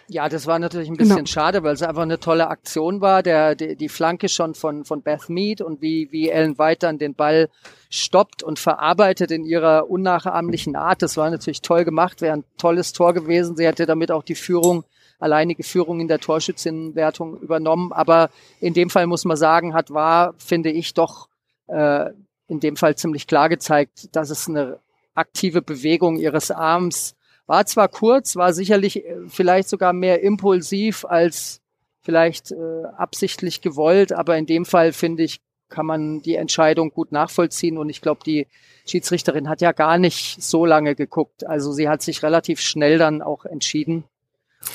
Ja, 0.08 0.28
das 0.28 0.46
war 0.46 0.58
natürlich 0.58 0.88
ein 0.88 0.96
bisschen 0.96 1.16
genau. 1.16 1.26
schade, 1.26 1.64
weil 1.64 1.74
es 1.74 1.82
einfach 1.82 2.02
eine 2.02 2.20
tolle 2.20 2.48
Aktion 2.48 3.00
war. 3.00 3.22
Der, 3.24 3.56
die, 3.56 3.74
die 3.74 3.88
Flanke 3.88 4.28
schon 4.28 4.54
von, 4.54 4.84
von 4.84 5.02
Beth 5.02 5.28
Mead 5.28 5.60
und 5.60 5.82
wie, 5.82 6.08
wie 6.12 6.28
Ellen 6.28 6.58
White 6.58 6.86
dann 6.86 6.98
den 6.98 7.14
Ball 7.14 7.48
stoppt 7.90 8.42
und 8.44 8.58
verarbeitet 8.58 9.32
in 9.32 9.44
ihrer 9.44 9.90
unnachahmlichen 9.90 10.76
Art. 10.76 11.02
Das 11.02 11.16
war 11.16 11.28
natürlich 11.30 11.60
toll 11.60 11.84
gemacht, 11.84 12.20
wäre 12.20 12.36
ein 12.36 12.44
tolles 12.56 12.92
Tor 12.92 13.14
gewesen. 13.14 13.56
Sie 13.56 13.66
hätte 13.66 13.84
damit 13.84 14.12
auch 14.12 14.22
die 14.22 14.36
Führung, 14.36 14.84
alleinige 15.18 15.64
Führung 15.64 15.98
in 15.98 16.08
der 16.08 16.20
Torschützinnenwertung 16.20 17.40
übernommen. 17.40 17.92
Aber 17.92 18.30
in 18.60 18.74
dem 18.74 18.90
Fall 18.90 19.08
muss 19.08 19.24
man 19.24 19.36
sagen, 19.36 19.74
hat 19.74 19.90
war, 19.90 20.34
finde 20.38 20.70
ich, 20.70 20.94
doch 20.94 21.28
äh, 21.66 22.10
in 22.46 22.60
dem 22.60 22.76
Fall 22.76 22.94
ziemlich 22.94 23.26
klar 23.26 23.48
gezeigt, 23.48 24.14
dass 24.14 24.30
es 24.30 24.48
eine 24.48 24.78
aktive 25.16 25.62
Bewegung 25.62 26.16
ihres 26.16 26.52
Arms 26.52 27.16
war 27.46 27.66
zwar 27.66 27.88
kurz, 27.88 28.36
war 28.36 28.52
sicherlich 28.52 29.04
äh, 29.04 29.16
vielleicht 29.28 29.68
sogar 29.68 29.92
mehr 29.92 30.22
impulsiv 30.22 31.04
als 31.04 31.60
vielleicht 32.02 32.52
äh, 32.52 32.84
absichtlich 32.96 33.60
gewollt, 33.60 34.12
aber 34.12 34.36
in 34.36 34.46
dem 34.46 34.64
Fall 34.64 34.92
finde 34.92 35.24
ich, 35.24 35.40
kann 35.68 35.86
man 35.86 36.22
die 36.22 36.36
Entscheidung 36.36 36.90
gut 36.90 37.10
nachvollziehen 37.10 37.78
und 37.78 37.88
ich 37.88 38.00
glaube, 38.00 38.20
die 38.24 38.46
Schiedsrichterin 38.86 39.48
hat 39.48 39.60
ja 39.60 39.72
gar 39.72 39.98
nicht 39.98 40.40
so 40.40 40.64
lange 40.64 40.94
geguckt. 40.94 41.44
Also 41.44 41.72
sie 41.72 41.88
hat 41.88 42.02
sich 42.02 42.22
relativ 42.22 42.60
schnell 42.60 42.98
dann 42.98 43.20
auch 43.20 43.44
entschieden 43.44 44.04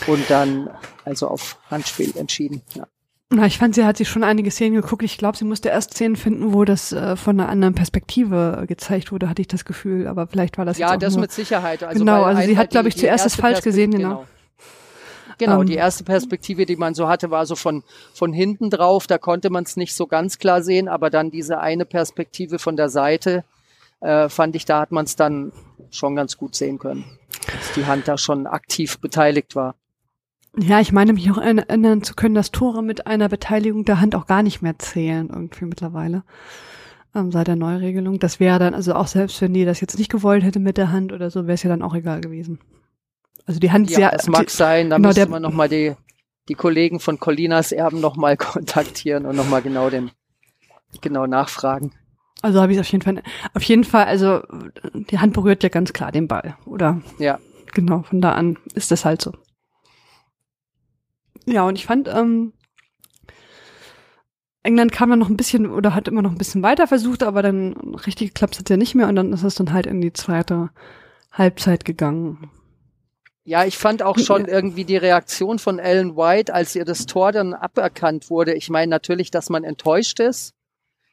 und 0.08 0.30
dann 0.30 0.70
also 1.06 1.28
auf 1.30 1.58
Handspiel 1.70 2.16
entschieden. 2.18 2.62
Ja. 2.76 2.88
Na, 3.34 3.46
ich 3.46 3.58
fand, 3.58 3.76
sie 3.76 3.86
hat 3.86 3.96
sich 3.96 4.10
schon 4.10 4.26
einige 4.26 4.52
Szenen 4.52 4.76
geguckt. 4.76 5.04
Ich 5.04 5.18
glaube, 5.18 5.38
sie 5.38 5.46
musste 5.46 5.70
erst 5.70 5.94
Szenen 5.94 6.18
finden, 6.18 6.52
wo 6.52 6.66
das 6.66 6.92
äh, 6.92 7.16
von 7.16 7.40
einer 7.40 7.48
anderen 7.48 7.74
Perspektive 7.74 8.66
gezeigt 8.68 9.14
wurde, 9.14 9.30
hatte 9.30 9.42
ich 9.42 9.48
das 9.48 9.64
Gefühl. 9.64 10.08
Aber 10.08 10.28
vielleicht 10.28 10.58
war 10.58 10.66
das 10.66 10.78
ja, 10.78 10.98
das 10.98 11.14
nur, 11.14 11.22
mit 11.22 11.32
Sicherheit. 11.32 11.82
Also 11.82 12.00
genau, 12.00 12.24
also 12.24 12.42
sie 12.42 12.58
hat, 12.58 12.72
glaube 12.72 12.90
ich, 12.90 12.98
zuerst 12.98 13.26
es 13.26 13.36
falsch 13.36 13.62
gesehen, 13.62 13.92
genau. 13.92 14.10
genau. 14.10 14.26
Genau, 15.38 15.60
um, 15.62 15.66
die 15.66 15.76
erste 15.76 16.04
Perspektive, 16.04 16.66
die 16.66 16.76
man 16.76 16.94
so 16.94 17.08
hatte, 17.08 17.32
war 17.32 17.46
so 17.46 17.56
von, 17.56 17.84
von 18.14 18.34
hinten 18.34 18.70
drauf. 18.70 19.08
Da 19.08 19.18
konnte 19.18 19.50
man 19.50 19.64
es 19.64 19.78
nicht 19.78 19.96
so 19.96 20.08
ganz 20.08 20.38
klar 20.38 20.62
sehen, 20.62 20.90
aber 20.90 21.10
dann 21.10 21.32
diese 21.32 21.60
eine 21.60 21.86
Perspektive 21.86 22.60
von 22.60 22.76
der 22.76 22.90
Seite, 22.90 23.44
äh, 24.02 24.28
fand 24.28 24.56
ich, 24.56 24.66
da 24.66 24.82
hat 24.82 24.92
man 24.92 25.06
es 25.06 25.16
dann 25.16 25.54
schon 25.90 26.16
ganz 26.16 26.38
gut 26.38 26.54
sehen 26.54 26.78
können, 26.80 27.06
dass 27.46 27.72
die 27.76 27.86
Hand 27.86 28.08
da 28.08 28.18
schon 28.18 28.46
aktiv 28.46 29.00
beteiligt 29.00 29.56
war. 29.56 29.76
Ja, 30.58 30.82
ich 30.82 30.92
meine 30.92 31.14
mich 31.14 31.32
auch 31.32 31.38
erinnern 31.38 32.04
zu 32.04 32.14
können, 32.14 32.36
dass 32.36 32.52
Tore 32.52 32.84
mit 32.84 33.08
einer 33.08 33.30
Beteiligung 33.30 33.86
der 33.86 34.02
Hand 34.02 34.16
auch 34.16 34.28
gar 34.28 34.44
nicht 34.44 34.62
mehr 34.62 34.78
zählen, 34.80 35.30
irgendwie 35.30 35.66
mittlerweile. 35.66 36.24
Ähm, 37.16 37.32
seit 37.32 37.48
der 37.48 37.56
Neuregelung. 37.56 38.20
Das 38.20 38.40
wäre 38.40 38.60
dann, 38.60 38.74
also 38.74 38.94
auch 38.94 39.08
selbst 39.08 39.42
wenn 39.42 39.54
die 39.54 39.66
das 39.66 39.82
jetzt 39.82 39.98
nicht 39.98 40.12
gewollt 40.12 40.44
hätte 40.44 40.60
mit 40.60 40.78
der 40.78 40.92
Hand 40.92 41.14
oder 41.14 41.30
so, 41.30 41.44
wäre 41.44 41.54
es 41.54 41.64
ja 41.64 41.70
dann 41.70 41.82
auch 41.82 41.94
egal 41.94 42.22
gewesen. 42.22 42.60
Also 43.46 43.60
die 43.60 43.72
Hand 43.72 43.90
ja, 43.90 43.98
sehr. 43.98 44.12
Das 44.12 44.28
mag 44.28 44.48
die, 44.48 44.54
sein, 44.54 44.90
da 44.90 44.98
genau, 44.98 45.10
müsste 45.10 45.28
man 45.28 45.42
nochmal 45.42 45.70
die, 45.70 45.94
die 46.50 46.54
Kollegen 46.54 47.00
von 47.00 47.20
Colinas 47.20 47.72
Erben 47.72 48.02
nochmal 48.02 48.38
kontaktieren 48.38 49.26
und 49.26 49.36
nochmal 49.36 49.62
genau 49.62 49.90
den, 49.90 50.12
genau 51.00 51.28
nachfragen. 51.28 51.94
Also 52.42 52.62
habe 52.62 52.74
ich 52.74 52.80
auf 52.80 52.88
jeden 52.88 53.04
Fall, 53.04 53.22
auf 53.54 53.64
jeden 53.64 53.84
Fall, 53.84 54.06
also 54.06 54.42
die 54.94 55.20
Hand 55.20 55.34
berührt 55.34 55.64
ja 55.64 55.70
ganz 55.70 55.94
klar 55.94 56.12
den 56.12 56.28
Ball, 56.28 56.58
oder? 56.66 57.02
Ja. 57.20 57.40
Genau, 57.74 58.04
von 58.04 58.20
da 58.20 58.34
an 58.34 58.58
ist 58.74 58.92
das 58.92 59.06
halt 59.06 59.22
so. 59.22 59.32
Ja, 61.46 61.68
und 61.68 61.78
ich 61.78 61.86
fand, 61.86 62.08
ähm, 62.08 62.54
England 64.64 64.92
kam 64.92 65.10
dann 65.10 65.20
noch 65.20 65.30
ein 65.30 65.38
bisschen 65.38 65.72
oder 65.72 65.96
hat 65.96 66.08
immer 66.08 66.22
noch 66.22 66.32
ein 66.32 66.38
bisschen 66.38 66.62
weiter 66.62 66.88
versucht, 66.88 67.24
aber 67.24 67.42
dann 67.42 67.74
richtig 68.06 68.30
geklappt 68.30 68.60
hat 68.60 68.70
ja 68.70 68.78
nicht 68.78 68.96
mehr 68.96 69.08
und 69.08 69.16
dann 69.16 69.34
ist 69.34 69.44
es 69.44 69.56
dann 69.56 69.74
halt 69.74 69.88
in 69.88 70.02
die 70.02 70.14
zweite 70.14 70.70
Halbzeit 71.32 71.86
gegangen. 71.86 72.52
Ja, 73.44 73.66
ich 73.66 73.78
fand 73.78 74.04
auch 74.04 74.20
schon 74.20 74.46
irgendwie 74.46 74.86
die 74.86 74.98
Reaktion 74.98 75.58
von 75.58 75.80
Ellen 75.80 76.16
White, 76.16 76.54
als 76.54 76.76
ihr 76.76 76.86
das 76.86 77.08
Tor 77.08 77.32
dann 77.32 77.56
aberkannt 77.56 78.30
wurde. 78.30 78.54
Ich 78.54 78.70
meine 78.70 78.90
natürlich, 78.90 79.32
dass 79.32 79.50
man 79.50 79.64
enttäuscht 79.64 80.20
ist, 80.20 80.54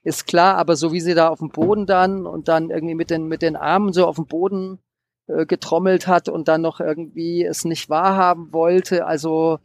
ist 0.03 0.27
klar, 0.27 0.57
aber 0.57 0.77
so 0.77 0.93
wie 0.93 1.01
sie 1.01 1.15
da 1.15 1.29
auf 1.29 1.39
dem 1.39 1.49
Boden 1.49 1.87
dann 1.87 2.27
und 2.27 2.49
dann 2.49 2.69
irgendwie 2.69 2.95
mit 2.95 3.09
den, 3.09 3.29
mit 3.29 3.41
den 3.41 3.57
Armen 3.57 3.95
so 3.95 4.07
auf 4.07 4.17
dem 4.17 4.27
Boden 4.27 4.79
äh, 5.27 5.47
getrommelt 5.47 6.07
hat 6.07 6.29
und 6.29 6.49
dann 6.49 6.61
noch 6.61 6.81
irgendwie 6.81 7.45
es 7.45 7.65
nicht 7.65 7.89
wahrhaben 7.89 8.53
wollte, 8.53 9.07
also 9.07 9.59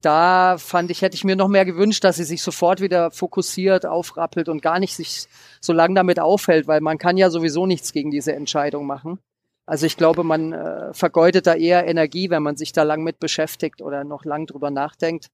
da 0.00 0.56
fand 0.58 0.90
ich, 0.90 1.02
hätte 1.02 1.16
ich 1.16 1.24
mir 1.24 1.36
noch 1.36 1.48
mehr 1.48 1.64
gewünscht, 1.64 2.04
dass 2.04 2.16
sie 2.16 2.24
sich 2.24 2.42
sofort 2.42 2.80
wieder 2.80 3.10
fokussiert, 3.10 3.86
aufrappelt 3.86 4.48
und 4.48 4.62
gar 4.62 4.78
nicht 4.78 4.94
sich 4.94 5.26
so 5.60 5.72
lange 5.72 5.94
damit 5.94 6.20
aufhält, 6.20 6.68
weil 6.68 6.80
man 6.80 6.98
kann 6.98 7.16
ja 7.16 7.30
sowieso 7.30 7.66
nichts 7.66 7.92
gegen 7.92 8.10
diese 8.10 8.34
Entscheidung 8.34 8.86
machen. 8.86 9.18
Also 9.66 9.86
ich 9.86 9.96
glaube, 9.96 10.24
man 10.24 10.52
äh, 10.52 10.94
vergeudet 10.94 11.46
da 11.46 11.54
eher 11.54 11.86
Energie, 11.86 12.30
wenn 12.30 12.42
man 12.42 12.56
sich 12.56 12.72
da 12.72 12.84
lang 12.84 13.02
mit 13.02 13.18
beschäftigt 13.18 13.82
oder 13.82 14.04
noch 14.04 14.24
lang 14.24 14.46
drüber 14.46 14.70
nachdenkt. 14.70 15.26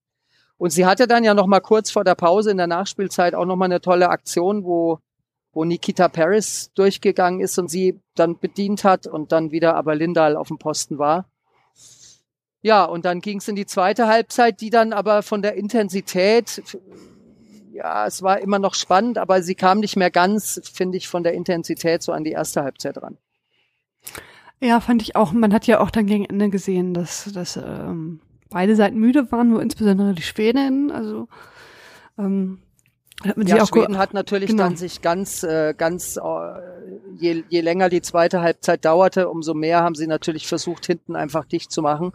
Und 0.57 0.71
sie 0.71 0.85
hatte 0.85 1.07
dann 1.07 1.23
ja 1.23 1.33
noch 1.33 1.47
mal 1.47 1.59
kurz 1.59 1.91
vor 1.91 2.03
der 2.03 2.15
Pause 2.15 2.51
in 2.51 2.57
der 2.57 2.67
Nachspielzeit 2.67 3.35
auch 3.35 3.45
noch 3.45 3.55
mal 3.55 3.65
eine 3.65 3.81
tolle 3.81 4.09
Aktion, 4.09 4.63
wo 4.63 4.99
wo 5.55 5.63
Nikita 5.63 6.09
Paris 6.09 6.71
durchgegangen 6.75 7.39
ist 7.39 7.57
und 7.57 7.69
sie 7.69 8.01
dann 8.13 8.37
bedient 8.37 8.83
hat 8.83 9.07
und 9.07 9.31
dann 9.31 9.51
wieder 9.51 9.75
aber 9.75 9.95
Lindal 9.95 10.35
auf 10.35 10.49
dem 10.49 10.57
Posten 10.57 10.99
war. 10.99 11.29
Ja, 12.65 12.83
und 12.83 13.05
dann 13.05 13.21
ging 13.21 13.37
es 13.37 13.47
in 13.47 13.55
die 13.55 13.67
zweite 13.67 14.07
Halbzeit, 14.07 14.59
die 14.59 14.71
dann 14.71 14.91
aber 14.91 15.21
von 15.21 15.43
der 15.43 15.53
Intensität, 15.53 16.63
ja, 17.71 18.07
es 18.07 18.23
war 18.23 18.39
immer 18.39 18.57
noch 18.57 18.73
spannend, 18.73 19.19
aber 19.19 19.43
sie 19.43 19.53
kam 19.53 19.81
nicht 19.81 19.97
mehr 19.97 20.09
ganz, 20.09 20.59
finde 20.73 20.97
ich, 20.97 21.07
von 21.07 21.21
der 21.21 21.33
Intensität 21.33 22.01
so 22.01 22.11
an 22.11 22.23
die 22.23 22.31
erste 22.31 22.63
Halbzeit 22.63 22.97
ran. 22.97 23.19
Ja, 24.59 24.79
fand 24.79 25.03
ich 25.03 25.15
auch. 25.15 25.31
Man 25.31 25.53
hat 25.53 25.67
ja 25.67 25.79
auch 25.79 25.91
dann 25.91 26.07
gegen 26.07 26.25
Ende 26.25 26.49
gesehen, 26.49 26.95
dass, 26.95 27.31
dass 27.31 27.55
ähm, 27.55 28.19
beide 28.49 28.75
Seiten 28.75 28.97
müde 28.97 29.31
waren, 29.31 29.49
nur 29.49 29.61
insbesondere 29.61 30.15
die 30.15 30.23
Schweden. 30.23 30.89
Also 30.89 31.27
ähm, 32.17 32.63
hat 33.23 33.37
man 33.37 33.45
ja, 33.45 33.63
Schweden 33.63 33.99
hat 33.99 34.15
natürlich 34.15 34.49
genau. 34.49 34.63
dann 34.63 34.75
sich 34.75 35.03
ganz, 35.03 35.43
äh, 35.43 35.75
ganz, 35.77 36.17
äh, 36.17 36.21
je, 37.15 37.43
je 37.47 37.61
länger 37.61 37.89
die 37.89 38.01
zweite 38.01 38.41
Halbzeit 38.41 38.85
dauerte, 38.85 39.29
umso 39.29 39.53
mehr 39.53 39.83
haben 39.83 39.93
sie 39.93 40.07
natürlich 40.07 40.47
versucht, 40.47 40.87
hinten 40.87 41.15
einfach 41.15 41.45
dicht 41.45 41.71
zu 41.71 41.83
machen. 41.83 42.11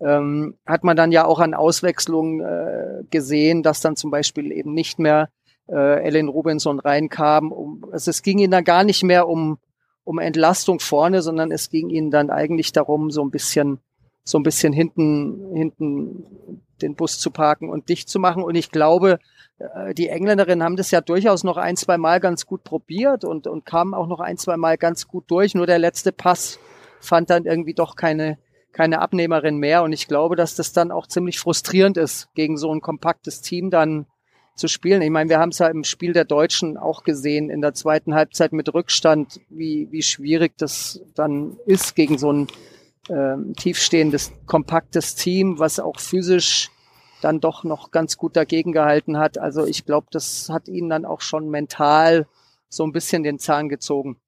Ähm, 0.00 0.56
hat 0.66 0.84
man 0.84 0.96
dann 0.96 1.12
ja 1.12 1.24
auch 1.26 1.40
an 1.40 1.54
Auswechslungen 1.54 2.40
äh, 2.40 3.04
gesehen, 3.10 3.62
dass 3.62 3.80
dann 3.80 3.96
zum 3.96 4.10
Beispiel 4.10 4.50
eben 4.50 4.72
nicht 4.72 4.98
mehr 4.98 5.28
äh, 5.68 6.02
Ellen 6.02 6.28
Robinson 6.28 6.80
reinkam. 6.80 7.52
Um, 7.52 7.84
also 7.92 8.10
es 8.10 8.22
ging 8.22 8.38
ihnen 8.38 8.50
dann 8.50 8.64
gar 8.64 8.84
nicht 8.84 9.02
mehr 9.02 9.28
um 9.28 9.58
um 10.04 10.18
Entlastung 10.18 10.80
vorne, 10.80 11.22
sondern 11.22 11.52
es 11.52 11.70
ging 11.70 11.88
ihnen 11.90 12.10
dann 12.10 12.30
eigentlich 12.30 12.72
darum, 12.72 13.10
so 13.10 13.22
ein 13.22 13.30
bisschen, 13.30 13.78
so 14.24 14.38
ein 14.38 14.42
bisschen 14.42 14.72
hinten, 14.72 15.54
hinten 15.54 16.60
den 16.82 16.96
Bus 16.96 17.18
zu 17.18 17.30
parken 17.30 17.68
und 17.68 17.88
dicht 17.88 18.08
zu 18.08 18.18
machen. 18.18 18.42
Und 18.42 18.54
ich 18.54 18.70
glaube, 18.70 19.18
äh, 19.58 19.94
die 19.94 20.08
Engländerinnen 20.08 20.64
haben 20.64 20.76
das 20.76 20.90
ja 20.90 21.00
durchaus 21.00 21.44
noch 21.44 21.56
ein, 21.56 21.76
zwei 21.76 21.98
Mal 21.98 22.18
ganz 22.20 22.46
gut 22.46 22.64
probiert 22.64 23.24
und, 23.24 23.46
und 23.46 23.64
kamen 23.64 23.94
auch 23.94 24.06
noch 24.06 24.20
ein, 24.20 24.36
zwei 24.36 24.56
Mal 24.56 24.78
ganz 24.78 25.06
gut 25.06 25.24
durch. 25.28 25.54
Nur 25.54 25.66
der 25.66 25.78
letzte 25.78 26.12
Pass 26.12 26.58
fand 27.00 27.30
dann 27.30 27.44
irgendwie 27.44 27.74
doch 27.74 27.94
keine, 27.94 28.38
keine 28.72 29.00
Abnehmerin 29.00 29.58
mehr. 29.58 29.82
Und 29.82 29.92
ich 29.92 30.08
glaube, 30.08 30.36
dass 30.36 30.54
das 30.54 30.72
dann 30.72 30.90
auch 30.90 31.06
ziemlich 31.06 31.38
frustrierend 31.38 31.96
ist, 31.96 32.28
gegen 32.34 32.56
so 32.56 32.72
ein 32.72 32.80
kompaktes 32.80 33.40
Team 33.40 33.70
dann 33.70 34.06
zu 34.54 34.68
spielen. 34.68 35.02
Ich 35.02 35.10
meine, 35.10 35.30
wir 35.30 35.38
haben 35.38 35.50
es 35.50 35.58
ja 35.58 35.68
im 35.68 35.84
Spiel 35.84 36.12
der 36.12 36.24
Deutschen 36.24 36.76
auch 36.76 37.02
gesehen, 37.02 37.50
in 37.50 37.60
der 37.60 37.74
zweiten 37.74 38.14
Halbzeit 38.14 38.52
mit 38.52 38.72
Rückstand, 38.72 39.40
wie, 39.48 39.88
wie 39.90 40.02
schwierig 40.02 40.56
das 40.58 41.00
dann 41.14 41.56
ist 41.66 41.96
gegen 41.96 42.18
so 42.18 42.32
ein 42.32 42.46
äh, 43.08 43.36
tiefstehendes, 43.56 44.32
kompaktes 44.46 45.14
Team, 45.14 45.58
was 45.58 45.80
auch 45.80 45.98
physisch 45.98 46.70
dann 47.22 47.40
doch 47.40 47.64
noch 47.64 47.90
ganz 47.90 48.16
gut 48.16 48.36
dagegen 48.36 48.72
gehalten 48.72 49.18
hat. 49.18 49.38
Also 49.38 49.66
ich 49.66 49.84
glaube, 49.84 50.08
das 50.10 50.48
hat 50.50 50.68
ihnen 50.68 50.88
dann 50.88 51.04
auch 51.04 51.20
schon 51.20 51.48
mental 51.48 52.26
so 52.68 52.84
ein 52.84 52.92
bisschen 52.92 53.22
den 53.22 53.38
Zahn 53.38 53.68
gezogen. 53.68 54.20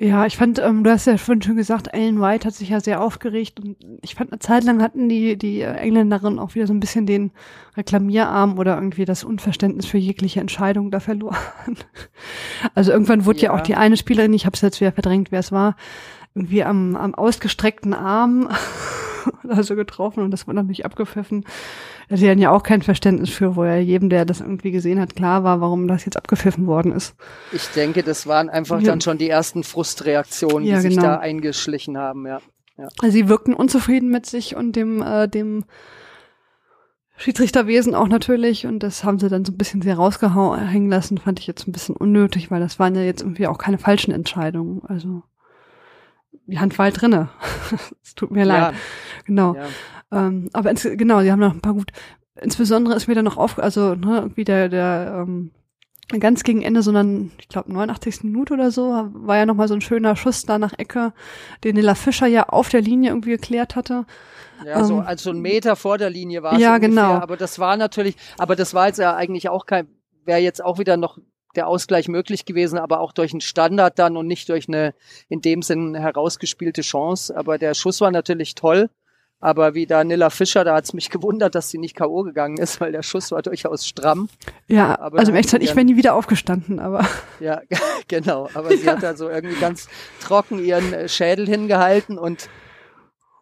Ja, 0.00 0.26
ich 0.26 0.36
fand, 0.36 0.60
ähm, 0.60 0.84
du 0.84 0.92
hast 0.92 1.06
ja 1.06 1.16
vorhin 1.16 1.42
schon 1.42 1.56
gesagt, 1.56 1.88
Ellen 1.92 2.20
White 2.20 2.46
hat 2.46 2.54
sich 2.54 2.68
ja 2.68 2.78
sehr 2.78 3.02
aufgeregt 3.02 3.58
und 3.58 3.76
ich 4.00 4.14
fand, 4.14 4.30
eine 4.30 4.38
Zeit 4.38 4.62
lang 4.62 4.80
hatten 4.80 5.08
die, 5.08 5.36
die 5.36 5.62
Engländerinnen 5.62 6.38
auch 6.38 6.54
wieder 6.54 6.68
so 6.68 6.72
ein 6.72 6.78
bisschen 6.78 7.04
den 7.04 7.32
Reklamierarm 7.76 8.60
oder 8.60 8.76
irgendwie 8.76 9.04
das 9.04 9.24
Unverständnis 9.24 9.86
für 9.86 9.98
jegliche 9.98 10.38
Entscheidung 10.38 10.92
da 10.92 11.00
verloren. 11.00 11.36
Also 12.74 12.92
irgendwann 12.92 13.24
wurde 13.24 13.40
ja, 13.40 13.44
ja 13.44 13.58
auch 13.58 13.60
die 13.60 13.74
eine 13.74 13.96
Spielerin, 13.96 14.32
ich 14.32 14.46
habe 14.46 14.54
es 14.54 14.60
jetzt 14.60 14.80
wieder 14.80 14.92
verdrängt, 14.92 15.32
wer 15.32 15.40
es 15.40 15.52
war, 15.52 15.76
irgendwie 16.34 16.62
am, 16.62 16.94
am 16.96 17.14
ausgestreckten 17.14 17.94
Arm 17.94 18.48
also 19.48 19.74
getroffen 19.74 20.22
und 20.22 20.30
das 20.30 20.46
wurde 20.46 20.56
natürlich 20.56 20.84
abgepfiffen. 20.84 21.44
Sie 22.10 22.28
hatten 22.28 22.40
ja 22.40 22.50
auch 22.50 22.62
kein 22.62 22.80
Verständnis 22.80 23.28
für, 23.28 23.54
wo 23.54 23.64
ja 23.64 23.76
jedem, 23.76 24.08
der 24.08 24.24
das 24.24 24.40
irgendwie 24.40 24.70
gesehen 24.70 24.98
hat, 24.98 25.14
klar 25.14 25.44
war, 25.44 25.60
warum 25.60 25.88
das 25.88 26.06
jetzt 26.06 26.16
abgepfiffen 26.16 26.66
worden 26.66 26.92
ist. 26.92 27.14
Ich 27.52 27.68
denke, 27.68 28.02
das 28.02 28.26
waren 28.26 28.48
einfach 28.48 28.80
ja. 28.80 28.86
dann 28.86 29.00
schon 29.02 29.18
die 29.18 29.28
ersten 29.28 29.62
Frustreaktionen, 29.62 30.64
die 30.64 30.70
ja, 30.70 30.80
sich 30.80 30.94
genau. 30.94 31.02
da 31.02 31.16
eingeschlichen 31.18 31.98
haben, 31.98 32.26
ja. 32.26 32.40
ja. 32.78 32.88
Also 33.00 33.12
sie 33.12 33.28
wirkten 33.28 33.52
unzufrieden 33.52 34.10
mit 34.10 34.24
sich 34.24 34.56
und 34.56 34.74
dem, 34.74 35.02
äh, 35.02 35.28
dem 35.28 35.64
Schiedsrichterwesen 37.18 37.94
auch 37.94 38.08
natürlich 38.08 38.66
und 38.66 38.82
das 38.82 39.04
haben 39.04 39.18
sie 39.18 39.28
dann 39.28 39.44
so 39.44 39.52
ein 39.52 39.58
bisschen 39.58 39.82
sehr 39.82 39.96
rausgehängen 39.96 40.88
lassen, 40.88 41.18
fand 41.18 41.40
ich 41.40 41.46
jetzt 41.46 41.68
ein 41.68 41.72
bisschen 41.72 41.96
unnötig, 41.96 42.50
weil 42.50 42.60
das 42.60 42.78
waren 42.78 42.94
ja 42.94 43.02
jetzt 43.02 43.20
irgendwie 43.20 43.48
auch 43.48 43.58
keine 43.58 43.78
falschen 43.78 44.12
Entscheidungen. 44.12 44.82
Also 44.86 45.24
die 46.46 46.58
Hand 46.58 46.78
war 46.78 46.84
halt 46.84 47.00
drinne. 47.00 47.28
es 48.02 48.14
tut 48.14 48.30
mir 48.30 48.44
leid. 48.44 48.74
Genau. 49.26 49.54
Ja. 49.54 49.66
Ähm, 50.12 50.48
aber 50.52 50.70
ins, 50.70 50.82
genau, 50.82 51.20
sie 51.20 51.30
haben 51.30 51.40
noch 51.40 51.52
ein 51.52 51.60
paar 51.60 51.74
gut. 51.74 51.92
Insbesondere 52.40 52.94
ist 52.94 53.08
mir 53.08 53.14
dann 53.14 53.24
noch 53.24 53.36
auf, 53.36 53.58
also 53.58 53.94
ne, 53.94 54.18
irgendwie 54.18 54.44
der, 54.44 54.68
der 54.68 55.24
ähm, 55.26 55.50
ganz 56.18 56.42
gegen 56.44 56.62
Ende, 56.62 56.82
sondern 56.82 57.32
ich 57.38 57.48
glaube 57.48 57.72
89. 57.72 58.24
Minute 58.24 58.54
oder 58.54 58.70
so, 58.70 59.08
war 59.12 59.36
ja 59.36 59.46
nochmal 59.46 59.68
so 59.68 59.74
ein 59.74 59.80
schöner 59.80 60.16
Schuss 60.16 60.46
da 60.46 60.58
nach 60.58 60.78
Ecke, 60.78 61.12
den 61.64 61.74
Nilla 61.74 61.94
Fischer 61.94 62.26
ja 62.26 62.44
auf 62.48 62.68
der 62.70 62.80
Linie 62.80 63.10
irgendwie 63.10 63.30
geklärt 63.30 63.76
hatte. 63.76 64.06
Ja, 64.64 64.84
so, 64.84 64.94
ähm, 64.94 65.00
also 65.06 65.30
ein 65.30 65.40
Meter 65.40 65.76
vor 65.76 65.98
der 65.98 66.10
Linie 66.10 66.42
war 66.42 66.54
es 66.54 66.60
ja, 66.60 66.74
ungefähr, 66.74 66.88
genau. 66.88 67.12
aber 67.14 67.36
das 67.36 67.58
war 67.58 67.76
natürlich, 67.76 68.16
aber 68.38 68.56
das 68.56 68.74
war 68.74 68.86
jetzt 68.86 68.98
ja 68.98 69.14
eigentlich 69.14 69.48
auch 69.48 69.66
kein, 69.66 69.88
wäre 70.24 70.40
jetzt 70.40 70.64
auch 70.64 70.78
wieder 70.78 70.96
noch 70.96 71.18
der 71.54 71.68
Ausgleich 71.68 72.08
möglich 72.08 72.44
gewesen, 72.44 72.78
aber 72.78 73.00
auch 73.00 73.12
durch 73.12 73.32
einen 73.32 73.40
Standard 73.40 73.98
dann 73.98 74.16
und 74.16 74.26
nicht 74.26 74.48
durch 74.48 74.68
eine 74.68 74.94
in 75.28 75.40
dem 75.40 75.62
Sinn 75.62 75.94
herausgespielte 75.94 76.82
Chance. 76.82 77.36
Aber 77.36 77.58
der 77.58 77.74
Schuss 77.74 78.00
war 78.00 78.10
natürlich 78.10 78.54
toll 78.54 78.90
Aber 79.40 79.74
wie 79.74 79.86
da 79.86 80.02
Nilla 80.02 80.30
Fischer, 80.30 80.64
da 80.64 80.74
hat's 80.74 80.94
mich 80.94 81.10
gewundert, 81.10 81.54
dass 81.54 81.70
sie 81.70 81.78
nicht 81.78 81.94
K.O. 81.94 82.24
gegangen 82.24 82.58
ist, 82.58 82.80
weil 82.80 82.90
der 82.90 83.04
Schuss 83.04 83.30
war 83.30 83.40
durchaus 83.40 83.86
stramm. 83.86 84.28
Ja, 84.66 84.98
aber 84.98 85.20
also 85.20 85.30
im 85.30 85.36
Echtzeit, 85.36 85.62
ich 85.62 85.76
wäre 85.76 85.84
nie 85.84 85.96
wieder 85.96 86.14
aufgestanden, 86.14 86.80
aber. 86.80 87.06
Ja, 87.40 87.62
genau. 88.08 88.48
Aber 88.54 88.72
ja. 88.72 88.76
sie 88.76 88.90
hat 88.90 89.02
da 89.02 89.14
so 89.14 89.28
irgendwie 89.28 89.54
ganz 89.60 89.88
trocken 90.20 90.58
ihren 90.58 90.92
äh, 90.92 91.08
Schädel 91.08 91.46
hingehalten 91.46 92.18
und 92.18 92.48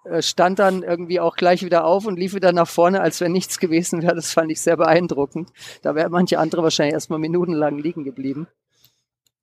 äh, 0.05 0.21
stand 0.21 0.59
dann 0.59 0.83
irgendwie 0.83 1.19
auch 1.19 1.37
gleich 1.37 1.65
wieder 1.65 1.87
auf 1.87 2.05
und 2.05 2.19
lief 2.19 2.35
wieder 2.35 2.53
nach 2.53 2.69
vorne, 2.69 3.01
als 3.01 3.23
wenn 3.23 3.33
nichts 3.33 3.59
gewesen 3.59 4.03
wäre. 4.03 4.15
Das 4.15 4.33
fand 4.33 4.51
ich 4.51 4.61
sehr 4.61 4.77
beeindruckend. 4.77 5.51
Da 5.81 5.95
wäre 5.95 6.11
manche 6.11 6.39
andere 6.39 6.63
wahrscheinlich 6.63 6.93
erstmal 6.93 7.19
minutenlang 7.19 7.79
liegen 7.79 8.05
geblieben. 8.05 8.49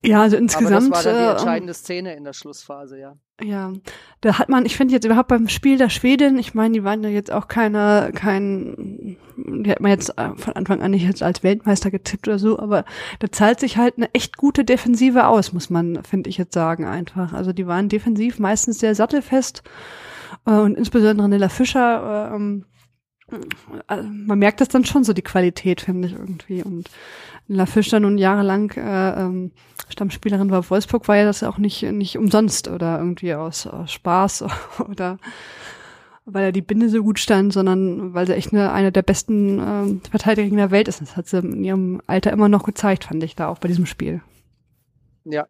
Ja, 0.05 0.21
also 0.21 0.37
insgesamt. 0.37 0.75
Aber 0.75 0.89
das 0.93 1.05
war 1.05 1.13
dann 1.13 1.15
die 1.15 1.27
äh, 1.27 1.31
entscheidende 1.31 1.73
Szene 1.73 2.15
in 2.15 2.23
der 2.25 2.33
Schlussphase, 2.33 2.99
ja. 2.99 3.17
Ja, 3.41 3.73
da 4.21 4.37
hat 4.37 4.49
man, 4.49 4.65
ich 4.65 4.77
finde 4.77 4.93
jetzt 4.93 5.05
überhaupt 5.05 5.29
beim 5.29 5.49
Spiel 5.49 5.77
der 5.79 5.89
Schweden, 5.89 6.37
ich 6.37 6.53
meine, 6.53 6.73
die 6.75 6.83
waren 6.83 7.03
ja 7.03 7.09
jetzt 7.09 7.31
auch 7.31 7.47
keine, 7.47 8.11
kein, 8.13 9.17
die 9.37 9.71
hat 9.71 9.79
man 9.79 9.89
jetzt 9.89 10.15
äh, 10.19 10.35
von 10.35 10.53
Anfang 10.53 10.83
an 10.83 10.91
nicht 10.91 11.03
jetzt 11.03 11.23
als 11.23 11.41
Weltmeister 11.41 11.89
getippt 11.89 12.27
oder 12.27 12.37
so, 12.37 12.59
aber 12.59 12.85
da 13.19 13.31
zahlt 13.31 13.59
sich 13.59 13.77
halt 13.77 13.97
eine 13.97 14.13
echt 14.13 14.37
gute 14.37 14.63
Defensive 14.63 15.25
aus, 15.25 15.51
muss 15.51 15.71
man, 15.71 16.03
finde 16.03 16.29
ich 16.29 16.37
jetzt 16.37 16.53
sagen, 16.53 16.85
einfach. 16.85 17.33
Also 17.33 17.53
die 17.53 17.65
waren 17.65 17.89
defensiv 17.89 18.37
meistens 18.37 18.77
sehr 18.79 18.93
sattelfest 18.93 19.63
äh, 20.45 20.51
und 20.51 20.77
insbesondere 20.77 21.27
Nilla 21.27 21.49
Fischer, 21.49 22.29
äh, 22.31 22.35
ähm, 22.35 22.65
man 23.89 24.39
merkt 24.39 24.61
das 24.61 24.67
dann 24.67 24.85
schon 24.85 25.03
so, 25.03 25.13
die 25.13 25.21
Qualität, 25.21 25.81
finde 25.81 26.07
ich 26.07 26.13
irgendwie. 26.13 26.63
Und 26.63 26.89
La 27.47 27.65
Fischer 27.65 27.99
nun 27.99 28.17
jahrelang 28.17 28.71
äh, 28.71 29.21
ähm, 29.21 29.51
Stammspielerin 29.89 30.49
war 30.49 30.69
Wolfsburg, 30.69 31.07
war 31.07 31.17
ja 31.17 31.25
das 31.25 31.43
auch 31.43 31.57
nicht, 31.57 31.83
nicht 31.83 32.17
umsonst 32.17 32.67
oder 32.67 32.99
irgendwie 32.99 33.33
aus, 33.33 33.67
aus 33.67 33.91
Spaß 33.91 34.45
oder 34.89 35.17
weil 36.25 36.45
er 36.45 36.51
die 36.53 36.61
Binde 36.61 36.87
so 36.89 37.03
gut 37.03 37.19
stand, 37.19 37.51
sondern 37.51 38.13
weil 38.13 38.25
sie 38.27 38.35
echt 38.35 38.53
eine, 38.53 38.71
eine 38.71 38.91
der 38.93 39.01
besten 39.01 39.59
ähm, 39.59 40.01
Verteidiger 40.09 40.55
der 40.55 40.71
Welt 40.71 40.87
ist. 40.87 41.01
Das 41.01 41.17
hat 41.17 41.27
sie 41.27 41.39
in 41.39 41.63
ihrem 41.63 42.01
Alter 42.07 42.31
immer 42.31 42.47
noch 42.47 42.63
gezeigt, 42.63 43.05
fand 43.05 43.23
ich 43.23 43.35
da 43.35 43.49
auch 43.49 43.59
bei 43.59 43.67
diesem 43.67 43.85
Spiel. 43.85 44.21
Ja. 45.25 45.47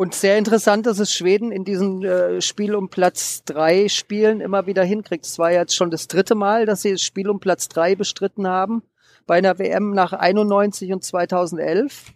Und 0.00 0.14
sehr 0.14 0.38
interessant, 0.38 0.86
dass 0.86 0.98
es 0.98 1.12
Schweden 1.12 1.52
in 1.52 1.62
diesem 1.62 2.02
äh, 2.02 2.40
Spiel 2.40 2.74
um 2.74 2.88
Platz 2.88 3.44
drei 3.44 3.86
Spielen 3.90 4.40
immer 4.40 4.64
wieder 4.64 4.82
hinkriegt. 4.82 5.26
Es 5.26 5.38
war 5.38 5.52
jetzt 5.52 5.76
schon 5.76 5.90
das 5.90 6.08
dritte 6.08 6.34
Mal, 6.34 6.64
dass 6.64 6.80
sie 6.80 6.92
das 6.92 7.02
Spiel 7.02 7.28
um 7.28 7.38
Platz 7.38 7.68
drei 7.68 7.96
bestritten 7.96 8.46
haben 8.46 8.82
bei 9.26 9.36
einer 9.36 9.58
WM 9.58 9.90
nach 9.90 10.14
91 10.14 10.94
und 10.94 11.04
2011. 11.04 12.14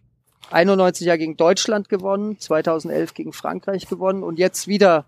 91 0.51 1.07
ja 1.07 1.17
gegen 1.17 1.37
Deutschland 1.37 1.91
gewonnen, 1.91 2.41
2011 2.41 3.13
gegen 3.13 3.35
Frankreich 3.35 3.87
gewonnen 3.87 4.23
und 4.23 4.39
jetzt 4.39 4.67
wieder 4.67 5.05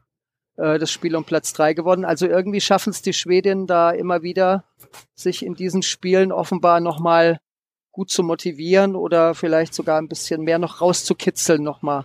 äh, 0.56 0.78
das 0.78 0.90
Spiel 0.90 1.16
um 1.16 1.24
Platz 1.24 1.54
drei 1.54 1.72
gewonnen. 1.72 2.04
Also 2.04 2.26
irgendwie 2.26 2.60
schaffen 2.60 2.90
es 2.90 3.00
die 3.00 3.14
Schwedinnen 3.14 3.66
da 3.66 3.90
immer 3.90 4.22
wieder, 4.22 4.64
sich 5.14 5.46
in 5.46 5.54
diesen 5.54 5.80
Spielen 5.80 6.30
offenbar 6.30 6.80
nochmal 6.80 7.40
gut 7.90 8.10
zu 8.10 8.22
motivieren 8.22 8.96
oder 8.96 9.34
vielleicht 9.34 9.72
sogar 9.72 9.96
ein 9.96 10.08
bisschen 10.08 10.42
mehr 10.42 10.58
noch 10.58 10.82
rauszukitzeln 10.82 11.62
nochmal, 11.62 12.04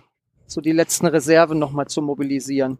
so 0.52 0.60
die 0.60 0.72
letzten 0.72 1.06
Reserven 1.06 1.58
nochmal 1.58 1.86
zu 1.86 2.02
mobilisieren. 2.02 2.78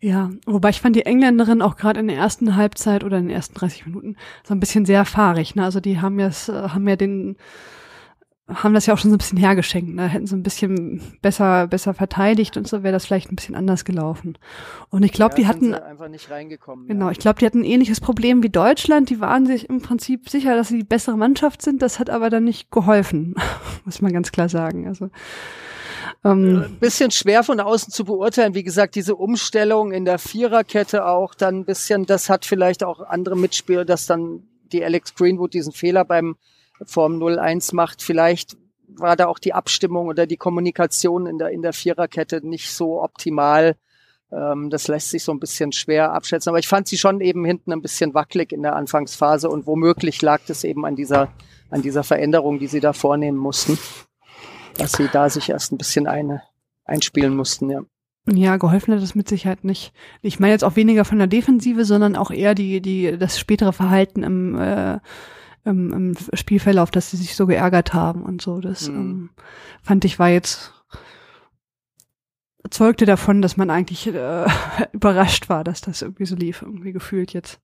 Ja, 0.00 0.30
wobei 0.46 0.70
ich 0.70 0.80
fand 0.80 0.96
die 0.96 1.06
Engländerin 1.06 1.62
auch 1.62 1.76
gerade 1.76 2.00
in 2.00 2.08
der 2.08 2.16
ersten 2.16 2.56
Halbzeit 2.56 3.04
oder 3.04 3.18
in 3.18 3.28
den 3.28 3.36
ersten 3.36 3.54
30 3.54 3.86
Minuten 3.86 4.16
so 4.42 4.52
ein 4.52 4.58
bisschen 4.58 4.84
sehr 4.84 5.04
fahrig. 5.04 5.54
Ne? 5.54 5.62
Also 5.62 5.78
die 5.78 6.00
haben 6.00 6.18
ja, 6.18 6.30
haben 6.48 6.88
ja 6.88 6.96
den 6.96 7.36
haben 8.48 8.74
das 8.74 8.86
ja 8.86 8.94
auch 8.94 8.98
schon 8.98 9.10
so 9.10 9.14
ein 9.14 9.18
bisschen 9.18 9.38
hergeschenkt. 9.38 9.94
Ne? 9.94 10.08
Hätten 10.08 10.26
sie 10.26 10.36
ein 10.36 10.42
bisschen 10.42 11.00
besser, 11.22 11.68
besser 11.68 11.94
verteidigt 11.94 12.56
und 12.56 12.66
so 12.66 12.82
wäre 12.82 12.92
das 12.92 13.06
vielleicht 13.06 13.30
ein 13.30 13.36
bisschen 13.36 13.54
anders 13.54 13.84
gelaufen. 13.84 14.36
Und 14.90 15.04
ich 15.04 15.12
glaube, 15.12 15.34
ja, 15.34 15.36
die 15.36 15.46
hatten 15.46 15.74
einfach 15.74 16.08
nicht 16.08 16.30
reingekommen. 16.30 16.88
Genau, 16.88 17.06
ja. 17.06 17.12
ich 17.12 17.18
glaube, 17.18 17.38
die 17.38 17.46
hatten 17.46 17.60
ein 17.60 17.64
ähnliches 17.64 18.00
Problem 18.00 18.42
wie 18.42 18.50
Deutschland. 18.50 19.10
Die 19.10 19.20
waren 19.20 19.46
sich 19.46 19.68
im 19.68 19.80
Prinzip 19.80 20.28
sicher, 20.28 20.56
dass 20.56 20.68
sie 20.68 20.78
die 20.78 20.84
bessere 20.84 21.16
Mannschaft 21.16 21.62
sind. 21.62 21.82
Das 21.82 21.98
hat 21.98 22.10
aber 22.10 22.30
dann 22.30 22.44
nicht 22.44 22.70
geholfen, 22.70 23.34
muss 23.84 24.02
man 24.02 24.12
ganz 24.12 24.32
klar 24.32 24.48
sagen. 24.48 24.88
Also 24.88 25.10
ähm, 26.24 26.64
ein 26.64 26.78
bisschen 26.78 27.10
schwer 27.10 27.42
von 27.44 27.60
außen 27.60 27.92
zu 27.92 28.04
beurteilen. 28.04 28.54
Wie 28.54 28.62
gesagt, 28.62 28.94
diese 28.94 29.16
Umstellung 29.16 29.92
in 29.92 30.04
der 30.04 30.18
Viererkette 30.18 31.06
auch 31.06 31.34
dann 31.34 31.60
ein 31.60 31.64
bisschen, 31.64 32.06
das 32.06 32.28
hat 32.28 32.44
vielleicht 32.44 32.84
auch 32.84 33.00
andere 33.00 33.36
Mitspieler, 33.36 33.84
dass 33.84 34.06
dann 34.06 34.44
die 34.72 34.84
Alex 34.84 35.14
Greenwood 35.14 35.54
diesen 35.54 35.72
Fehler 35.72 36.04
beim 36.04 36.36
Form 36.84 37.22
01 37.22 37.72
macht. 37.72 38.02
Vielleicht 38.02 38.56
war 38.88 39.16
da 39.16 39.26
auch 39.26 39.38
die 39.38 39.54
Abstimmung 39.54 40.06
oder 40.06 40.26
die 40.26 40.36
Kommunikation 40.36 41.26
in 41.26 41.38
der, 41.38 41.50
in 41.50 41.62
der 41.62 41.72
Viererkette 41.72 42.46
nicht 42.46 42.70
so 42.70 43.02
optimal. 43.02 43.76
Ähm, 44.32 44.70
das 44.70 44.88
lässt 44.88 45.10
sich 45.10 45.24
so 45.24 45.32
ein 45.32 45.40
bisschen 45.40 45.72
schwer 45.72 46.12
abschätzen. 46.12 46.50
Aber 46.50 46.58
ich 46.58 46.68
fand 46.68 46.88
sie 46.88 46.98
schon 46.98 47.20
eben 47.20 47.44
hinten 47.44 47.72
ein 47.72 47.82
bisschen 47.82 48.14
wackelig 48.14 48.52
in 48.52 48.62
der 48.62 48.76
Anfangsphase 48.76 49.48
und 49.48 49.66
womöglich 49.66 50.20
lag 50.22 50.40
das 50.46 50.64
eben 50.64 50.84
an 50.84 50.96
dieser, 50.96 51.32
an 51.70 51.82
dieser 51.82 52.04
Veränderung, 52.04 52.58
die 52.58 52.66
sie 52.66 52.80
da 52.80 52.92
vornehmen 52.92 53.38
mussten. 53.38 53.78
Dass 54.78 54.92
sie 54.92 55.08
da 55.12 55.28
sich 55.28 55.50
erst 55.50 55.72
ein 55.72 55.78
bisschen 55.78 56.06
eine, 56.06 56.42
einspielen 56.84 57.34
mussten, 57.36 57.70
ja. 57.70 57.82
Ja, 58.30 58.56
geholfen 58.56 58.94
hat 58.94 59.02
das 59.02 59.16
mit 59.16 59.28
Sicherheit 59.28 59.64
nicht. 59.64 59.92
Ich 60.20 60.38
meine 60.38 60.52
jetzt 60.52 60.62
auch 60.62 60.76
weniger 60.76 61.04
von 61.04 61.18
der 61.18 61.26
Defensive, 61.26 61.84
sondern 61.84 62.14
auch 62.14 62.30
eher 62.30 62.54
die, 62.54 62.80
die, 62.80 63.18
das 63.18 63.38
spätere 63.38 63.72
Verhalten 63.72 64.22
im, 64.22 64.56
äh, 64.56 65.00
im, 65.64 65.92
im 65.92 66.16
Spielverlauf, 66.32 66.92
dass 66.92 67.10
sie 67.10 67.16
sich 67.16 67.34
so 67.34 67.46
geärgert 67.46 67.94
haben 67.94 68.22
und 68.22 68.40
so. 68.40 68.60
Das 68.60 68.88
mhm. 68.88 68.96
ähm, 68.96 69.30
fand 69.82 70.04
ich 70.04 70.20
war 70.20 70.28
jetzt 70.28 70.72
zeugte 72.70 73.06
davon, 73.06 73.42
dass 73.42 73.56
man 73.56 73.70
eigentlich 73.70 74.06
äh, 74.06 74.46
überrascht 74.92 75.48
war, 75.48 75.64
dass 75.64 75.80
das 75.80 76.02
irgendwie 76.02 76.26
so 76.26 76.36
lief, 76.36 76.62
irgendwie 76.62 76.92
gefühlt 76.92 77.32
jetzt. 77.32 77.60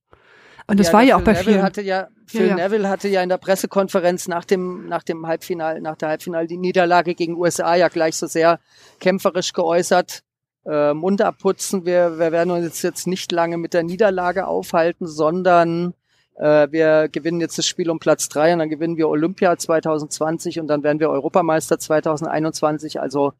Und 0.68 0.78
das 0.78 0.88
ja, 0.88 0.92
war 0.92 1.02
ja 1.02 1.16
auch 1.16 1.22
bei 1.22 1.33
Neville 1.33 1.52
vielen. 1.52 1.62
Hatte 1.62 1.83
ja, 1.83 2.09
Phil 2.26 2.42
ja, 2.42 2.46
ja. 2.48 2.54
Neville 2.57 2.88
hatte 2.88 3.09
ja 3.09 3.22
in 3.22 3.31
der 3.31 3.38
Pressekonferenz 3.38 4.28
nach 4.28 4.44
dem, 4.44 4.87
nach 4.87 5.02
dem 5.02 5.26
Halbfinal, 5.26 5.81
nach 5.81 5.96
der 5.96 6.11
Halbfinal 6.11 6.46
die 6.46 6.59
Niederlage 6.59 7.14
gegen 7.14 7.37
USA 7.37 7.74
ja 7.74 7.88
gleich 7.88 8.16
so 8.16 8.26
sehr 8.26 8.61
kämpferisch 9.00 9.54
geäußert. 9.54 10.22
Äh, 10.66 10.92
Mund 10.92 11.22
abputzen, 11.22 11.87
wir, 11.87 12.18
wir 12.18 12.31
werden 12.31 12.50
uns 12.50 12.83
jetzt 12.83 13.07
nicht 13.07 13.33
lange 13.33 13.57
mit 13.57 13.72
der 13.72 13.83
Niederlage 13.83 14.46
aufhalten, 14.46 15.07
sondern 15.07 15.94
äh, 16.37 16.68
wir 16.70 17.09
gewinnen 17.09 17.40
jetzt 17.40 17.57
das 17.57 17.66
Spiel 17.66 17.88
um 17.88 17.98
Platz 17.98 18.28
drei 18.28 18.52
und 18.52 18.59
dann 18.59 18.68
gewinnen 18.68 18.98
wir 18.98 19.09
Olympia 19.09 19.57
2020 19.57 20.61
und 20.61 20.66
dann 20.66 20.83
werden 20.83 21.00
wir 21.00 21.09
Europameister 21.09 21.78
2021. 21.78 23.00
Also 23.00 23.33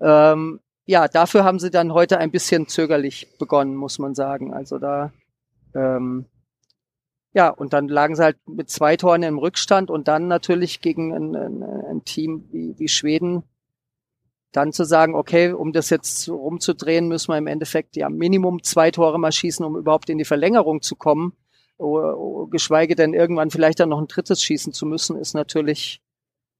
ähm, 0.00 0.60
ja, 0.84 1.08
dafür 1.08 1.44
haben 1.44 1.58
sie 1.58 1.70
dann 1.70 1.94
heute 1.94 2.18
ein 2.18 2.30
bisschen 2.30 2.68
zögerlich 2.68 3.38
begonnen, 3.38 3.74
muss 3.74 3.98
man 3.98 4.14
sagen. 4.14 4.52
Also 4.52 4.78
da 4.78 5.12
ähm, 5.74 6.26
ja, 7.34 7.50
und 7.50 7.72
dann 7.72 7.88
lagen 7.88 8.16
sie 8.16 8.22
halt 8.22 8.36
mit 8.46 8.70
zwei 8.70 8.96
Toren 8.96 9.22
im 9.22 9.38
Rückstand 9.38 9.90
und 9.90 10.08
dann 10.08 10.28
natürlich 10.28 10.80
gegen 10.80 11.14
ein, 11.14 11.36
ein, 11.36 11.62
ein 11.62 12.04
Team 12.04 12.48
wie, 12.50 12.74
wie 12.78 12.88
Schweden 12.88 13.44
dann 14.52 14.72
zu 14.72 14.84
sagen, 14.84 15.14
okay, 15.14 15.52
um 15.52 15.72
das 15.72 15.90
jetzt 15.90 16.28
rumzudrehen, 16.28 17.06
müssen 17.06 17.32
wir 17.32 17.38
im 17.38 17.46
Endeffekt 17.46 17.96
ja 17.96 18.08
Minimum 18.08 18.62
zwei 18.62 18.90
Tore 18.90 19.18
mal 19.18 19.32
schießen, 19.32 19.64
um 19.64 19.76
überhaupt 19.76 20.08
in 20.08 20.18
die 20.18 20.24
Verlängerung 20.24 20.80
zu 20.80 20.96
kommen. 20.96 21.34
geschweige 22.50 22.94
denn 22.94 23.12
irgendwann 23.12 23.50
vielleicht 23.50 23.80
dann 23.80 23.90
noch 23.90 24.00
ein 24.00 24.08
drittes 24.08 24.42
schießen 24.42 24.72
zu 24.72 24.86
müssen, 24.86 25.16
ist 25.16 25.34
natürlich, 25.34 26.00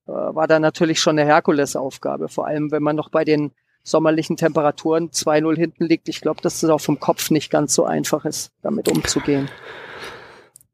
äh, 0.06 0.12
war 0.12 0.46
da 0.46 0.60
natürlich 0.60 1.00
schon 1.00 1.18
eine 1.18 1.26
Herkulesaufgabe. 1.26 2.28
Vor 2.28 2.46
allem, 2.46 2.70
wenn 2.70 2.82
man 2.82 2.94
noch 2.94 3.08
bei 3.08 3.24
den 3.24 3.52
sommerlichen 3.84 4.36
Temperaturen 4.36 5.10
2-0 5.10 5.56
hinten 5.56 5.84
liegt. 5.86 6.08
Ich 6.08 6.20
glaube, 6.20 6.42
dass 6.42 6.62
es 6.62 6.70
auch 6.70 6.80
vom 6.80 7.00
Kopf 7.00 7.30
nicht 7.30 7.50
ganz 7.50 7.74
so 7.74 7.84
einfach 7.84 8.24
ist, 8.24 8.52
damit 8.62 8.88
umzugehen. 8.88 9.48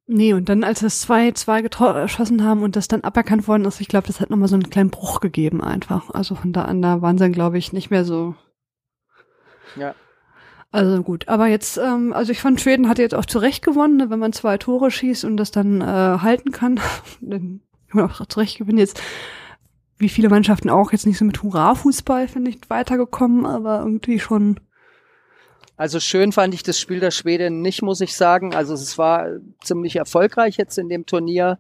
Nee, 0.07 0.35
und 0.35 0.51
dann, 0.51 0.65
als 0.65 0.83
es 0.83 1.01
zwei, 1.01 1.33
zwei 1.33 1.63
geschossen 1.63 2.45
haben 2.45 2.63
und 2.63 2.77
das 2.77 2.89
dann 2.89 3.03
aberkannt 3.03 3.49
worden 3.49 3.65
ist, 3.65 3.81
ich 3.81 3.89
glaube, 3.89 4.07
das 4.07 4.21
hat 4.21 4.29
nochmal 4.29 4.49
so 4.49 4.55
einen 4.55 4.69
kleinen 4.69 4.91
Bruch 4.91 5.21
gegeben 5.21 5.63
einfach. 5.63 6.11
Also 6.11 6.35
von 6.35 6.53
da 6.53 6.67
an, 6.67 6.83
da 6.83 7.01
waren 7.01 7.17
sie 7.17 7.25
dann, 7.25 7.33
glaube 7.33 7.57
ich, 7.57 7.73
nicht 7.73 7.91
mehr 7.91 8.05
so. 8.05 8.35
Ja. 9.77 9.95
Also 10.73 11.03
gut, 11.03 11.29
aber 11.29 11.47
jetzt, 11.47 11.79
ähm, 11.79 12.13
also 12.13 12.33
ich 12.33 12.41
fand, 12.41 12.61
Schweden 12.61 12.89
hatte 12.89 13.01
jetzt 13.01 13.15
auch 13.15 13.25
zurecht 13.25 13.65
gewonnen, 13.65 13.97
ne, 13.97 14.11
wenn 14.11 14.19
man 14.19 14.33
zwei 14.33 14.59
Tore 14.59 14.91
schießt 14.91 15.25
und 15.25 15.37
das 15.37 15.53
dann 15.53 15.81
äh, 15.81 15.85
halten 15.85 16.51
kann, 16.51 16.81
dann 17.21 17.61
kann 17.89 18.01
man 18.01 18.11
auch 18.11 18.27
zurecht 18.27 18.59
gewinnen. 18.59 18.79
Jetzt, 18.79 19.01
wie 19.99 20.09
viele 20.09 20.29
Mannschaften 20.29 20.69
auch, 20.69 20.93
jetzt 20.93 21.07
nicht 21.07 21.17
so 21.17 21.25
mit 21.25 21.43
Hurra-Fußball, 21.43 22.29
finde 22.29 22.51
ich, 22.51 22.59
weitergekommen, 22.69 23.47
aber 23.47 23.79
irgendwie 23.79 24.19
schon 24.19 24.61
also 25.77 25.99
schön 25.99 26.33
fand 26.33 26.55
ich 26.55 26.63
das 26.63 26.79
Spiel 26.79 27.01
der 27.01 27.11
Schweden 27.11 27.61
nicht, 27.61 27.83
muss 27.83 28.01
ich 28.01 28.17
sagen. 28.17 28.55
Also 28.55 28.75
es 28.75 28.97
war 28.97 29.29
ziemlich 29.63 29.97
erfolgreich 29.97 30.57
jetzt 30.57 30.79
in 30.79 30.89
dem 30.89 31.05
Turnier. 31.07 31.59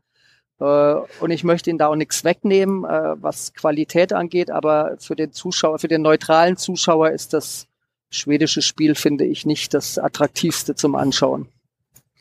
Äh, 0.61 0.94
und 1.20 1.31
ich 1.31 1.42
möchte 1.42 1.70
ihn 1.70 1.79
da 1.79 1.88
auch 1.88 1.96
nichts 1.96 2.22
wegnehmen, 2.22 2.85
äh, 2.85 3.14
was 3.20 3.55
Qualität 3.55 4.12
angeht. 4.12 4.50
Aber 4.50 4.96
für 5.00 5.16
den 5.16 5.33
Zuschauer, 5.33 5.79
für 5.79 5.88
den 5.88 6.03
neutralen 6.03 6.57
Zuschauer 6.57 7.11
ist 7.11 7.33
das 7.33 7.66
schwedische 8.11 8.62
Spiel, 8.62 8.94
finde 8.94 9.24
ich, 9.24 9.46
nicht 9.46 9.74
das 9.74 9.98
attraktivste 9.98 10.77
zum 10.77 10.94
Anschauen. 10.94 11.48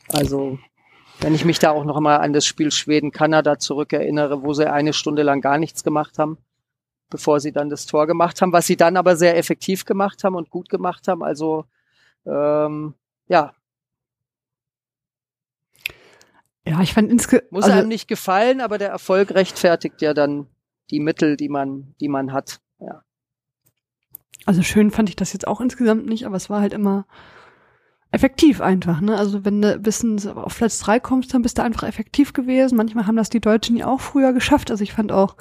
Also 0.09 0.57
wenn 1.19 1.35
ich 1.35 1.45
mich 1.45 1.59
da 1.59 1.71
auch 1.71 1.85
noch 1.85 1.99
mal 1.99 2.17
an 2.17 2.33
das 2.33 2.45
Spiel 2.45 2.71
Schweden-Kanada 2.71 3.59
zurückerinnere, 3.59 4.41
wo 4.41 4.53
sie 4.53 4.71
eine 4.71 4.93
Stunde 4.93 5.21
lang 5.21 5.41
gar 5.41 5.59
nichts 5.59 5.83
gemacht 5.83 6.17
haben, 6.17 6.37
bevor 7.11 7.39
sie 7.39 7.51
dann 7.51 7.69
das 7.69 7.85
Tor 7.85 8.07
gemacht 8.07 8.41
haben, 8.41 8.51
was 8.51 8.65
sie 8.65 8.75
dann 8.75 8.97
aber 8.97 9.15
sehr 9.15 9.37
effektiv 9.37 9.85
gemacht 9.85 10.23
haben 10.23 10.35
und 10.35 10.49
gut 10.49 10.69
gemacht 10.69 11.07
haben. 11.07 11.23
Also 11.23 11.65
ähm, 12.25 12.93
ja. 13.27 13.53
Ja, 16.65 16.81
ich 16.81 16.93
fand 16.93 17.11
insgesamt. 17.11 17.51
Muss 17.51 17.65
also, 17.65 17.77
einem 17.77 17.89
nicht 17.89 18.07
gefallen, 18.07 18.61
aber 18.61 18.77
der 18.77 18.89
Erfolg 18.89 19.31
rechtfertigt 19.31 20.01
ja 20.01 20.13
dann 20.13 20.47
die 20.89 20.99
Mittel, 20.99 21.35
die 21.37 21.49
man, 21.49 21.95
die 21.99 22.07
man 22.07 22.31
hat. 22.31 22.61
Ja. 22.79 23.03
Also 24.45 24.61
schön 24.61 24.91
fand 24.91 25.09
ich 25.09 25.15
das 25.15 25.33
jetzt 25.33 25.47
auch 25.47 25.61
insgesamt 25.61 26.05
nicht, 26.05 26.25
aber 26.25 26.35
es 26.35 26.49
war 26.49 26.61
halt 26.61 26.73
immer 26.73 27.05
effektiv 28.11 28.61
einfach, 28.61 29.01
ne? 29.01 29.17
Also 29.17 29.43
wenn 29.43 29.61
du 29.61 29.79
bis 29.79 30.05
auf 30.27 30.57
Platz 30.57 30.79
drei 30.79 30.99
kommst, 30.99 31.33
dann 31.33 31.41
bist 31.41 31.57
du 31.57 31.63
einfach 31.63 31.87
effektiv 31.87 32.33
gewesen. 32.33 32.75
Manchmal 32.75 33.07
haben 33.07 33.15
das 33.15 33.29
die 33.29 33.39
Deutschen 33.39 33.75
ja 33.75 33.87
auch 33.87 34.01
früher 34.01 34.33
geschafft. 34.33 34.69
Also 34.69 34.83
ich 34.83 34.93
fand 34.93 35.11
auch 35.11 35.35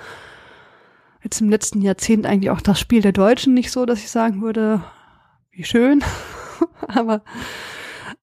jetzt 1.22 1.40
im 1.40 1.50
letzten 1.50 1.82
Jahrzehnt 1.82 2.26
eigentlich 2.26 2.50
auch 2.50 2.60
das 2.60 2.80
Spiel 2.80 3.02
der 3.02 3.12
Deutschen 3.12 3.54
nicht 3.54 3.70
so, 3.70 3.84
dass 3.84 3.98
ich 3.98 4.10
sagen 4.10 4.40
würde, 4.40 4.82
wie 5.50 5.64
schön. 5.64 6.02
aber 6.88 7.22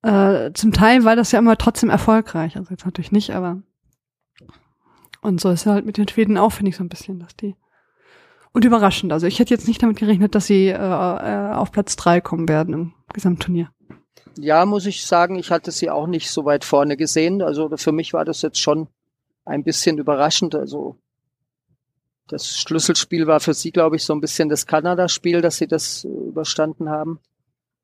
äh, 0.01 0.51
zum 0.53 0.71
Teil 0.71 1.03
war 1.03 1.15
das 1.15 1.31
ja 1.31 1.39
immer 1.39 1.57
trotzdem 1.57 1.89
erfolgreich. 1.89 2.57
Also 2.57 2.71
jetzt 2.71 2.85
natürlich 2.85 3.11
nicht, 3.11 3.31
aber 3.31 3.61
und 5.21 5.41
so 5.41 5.49
ist 5.49 5.65
ja 5.65 5.73
halt 5.73 5.85
mit 5.85 5.97
den 5.97 6.07
Schweden 6.07 6.37
auch, 6.37 6.51
finde 6.51 6.69
ich, 6.69 6.77
so 6.77 6.83
ein 6.83 6.89
bisschen, 6.89 7.19
dass 7.19 7.35
die 7.35 7.55
und 8.51 8.65
überraschend. 8.65 9.13
Also 9.13 9.27
ich 9.27 9.39
hätte 9.39 9.53
jetzt 9.53 9.67
nicht 9.67 9.81
damit 9.83 9.97
gerechnet, 9.97 10.35
dass 10.35 10.47
sie 10.47 10.67
äh, 10.67 10.73
äh, 10.73 11.53
auf 11.53 11.71
Platz 11.71 11.95
drei 11.95 12.21
kommen 12.21 12.49
werden 12.49 12.73
im 12.73 12.93
Gesamtturnier. 13.13 13.69
Ja, 14.37 14.65
muss 14.65 14.85
ich 14.85 15.05
sagen, 15.05 15.35
ich 15.35 15.51
hatte 15.51 15.71
sie 15.71 15.89
auch 15.89 16.07
nicht 16.07 16.29
so 16.29 16.45
weit 16.45 16.63
vorne 16.63 16.97
gesehen. 16.97 17.41
Also 17.41 17.69
für 17.77 17.91
mich 17.91 18.13
war 18.13 18.25
das 18.25 18.41
jetzt 18.41 18.59
schon 18.59 18.87
ein 19.45 19.63
bisschen 19.63 19.97
überraschend. 19.97 20.55
Also 20.55 20.97
das 22.27 22.59
Schlüsselspiel 22.59 23.27
war 23.27 23.39
für 23.39 23.53
sie, 23.53 23.71
glaube 23.71 23.97
ich, 23.97 24.03
so 24.03 24.13
ein 24.13 24.21
bisschen 24.21 24.49
das 24.49 24.65
Kanada-Spiel, 24.65 25.41
dass 25.41 25.57
sie 25.57 25.67
das 25.67 26.05
überstanden 26.05 26.89
haben. 26.89 27.19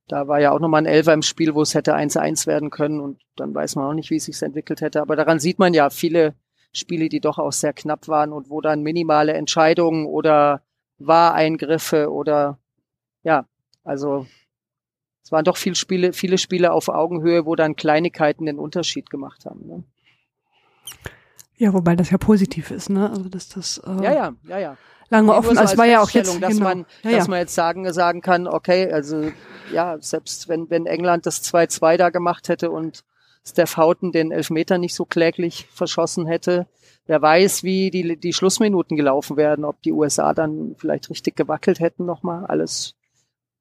Da 0.07 0.27
war 0.27 0.39
ja 0.39 0.51
auch 0.51 0.59
nochmal 0.59 0.83
ein 0.83 0.85
Elfer 0.85 1.13
im 1.13 1.23
Spiel, 1.23 1.55
wo 1.55 1.61
es 1.63 1.73
hätte 1.73 1.95
1-1 1.95 2.45
werden 2.45 2.69
können 2.69 2.99
und 2.99 3.19
dann 3.35 3.55
weiß 3.55 3.75
man 3.75 3.85
auch 3.85 3.93
nicht, 3.93 4.11
wie 4.11 4.17
es 4.17 4.25
sich 4.25 4.39
entwickelt 4.41 4.81
hätte. 4.81 5.01
Aber 5.01 5.15
daran 5.15 5.39
sieht 5.39 5.57
man 5.57 5.73
ja 5.73 5.89
viele 5.89 6.35
Spiele, 6.73 7.09
die 7.09 7.21
doch 7.21 7.39
auch 7.39 7.53
sehr 7.53 7.73
knapp 7.73 8.07
waren 8.07 8.31
und 8.31 8.49
wo 8.49 8.61
dann 8.61 8.83
minimale 8.83 9.33
Entscheidungen 9.33 10.05
oder 10.05 10.61
Wahreingriffe 10.99 12.11
oder 12.11 12.59
ja, 13.23 13.47
also 13.83 14.27
es 15.23 15.31
waren 15.31 15.43
doch 15.43 15.57
viele 15.57 15.75
Spiele, 15.75 16.13
viele 16.13 16.37
Spiele 16.37 16.71
auf 16.71 16.87
Augenhöhe, 16.87 17.47
wo 17.47 17.55
dann 17.55 17.75
Kleinigkeiten 17.75 18.45
den 18.45 18.59
Unterschied 18.59 19.09
gemacht 19.09 19.45
haben. 19.45 19.65
Ne? 19.65 19.83
Ja, 21.57 21.73
wobei 21.73 21.95
das 21.95 22.09
ja 22.09 22.17
positiv 22.17 22.71
ist, 22.71 22.89
ne? 22.89 23.09
Also 23.09 23.29
dass 23.29 23.49
das 23.49 23.77
äh, 23.85 24.03
ja, 24.03 24.13
ja, 24.13 24.33
ja, 24.47 24.59
ja. 24.59 24.77
lange 25.09 25.33
offen, 25.33 25.55
so 25.55 25.61
als 25.61 25.77
war 25.77 25.85
ja 25.85 26.01
auch 26.01 26.09
jetzt, 26.09 26.41
dass 26.41 26.53
genau. 26.53 26.63
man, 26.63 26.85
ja, 27.03 27.11
dass 27.11 27.25
ja. 27.25 27.29
man 27.29 27.39
jetzt 27.39 27.55
sagen 27.55 27.91
sagen 27.93 28.21
kann, 28.21 28.47
okay, 28.47 28.91
also 28.91 29.31
ja, 29.71 29.97
selbst 29.99 30.49
wenn 30.49 30.69
wenn 30.69 30.85
England 30.85 31.25
das 31.25 31.43
2-2 31.43 31.97
da 31.97 32.09
gemacht 32.09 32.49
hätte 32.49 32.71
und 32.71 33.03
Steph 33.47 33.77
Houghton 33.77 34.11
den 34.11 34.31
Elfmeter 34.31 34.77
nicht 34.77 34.95
so 34.95 35.05
kläglich 35.05 35.67
verschossen 35.71 36.25
hätte. 36.25 36.67
Wer 37.05 37.21
weiß, 37.21 37.63
wie 37.63 37.91
die, 37.91 38.17
die 38.17 38.33
Schlussminuten 38.33 38.97
gelaufen 38.97 39.37
werden, 39.37 39.63
ob 39.63 39.79
die 39.83 39.91
USA 39.91 40.33
dann 40.33 40.75
vielleicht 40.79 41.09
richtig 41.11 41.35
gewackelt 41.35 41.79
hätten 41.79 42.05
nochmal. 42.05 42.45
Alles 42.47 42.95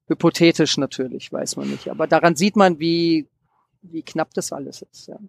hypothetisch 0.07 0.77
natürlich, 0.77 1.31
weiß 1.31 1.55
man 1.57 1.69
nicht. 1.69 1.89
Aber 1.89 2.07
daran 2.07 2.35
sieht 2.35 2.55
man, 2.55 2.79
wie, 2.79 3.27
wie 3.83 4.01
knapp 4.01 4.33
das 4.33 4.51
alles 4.51 4.81
ist. 4.81 5.07
Ja. 5.07 5.19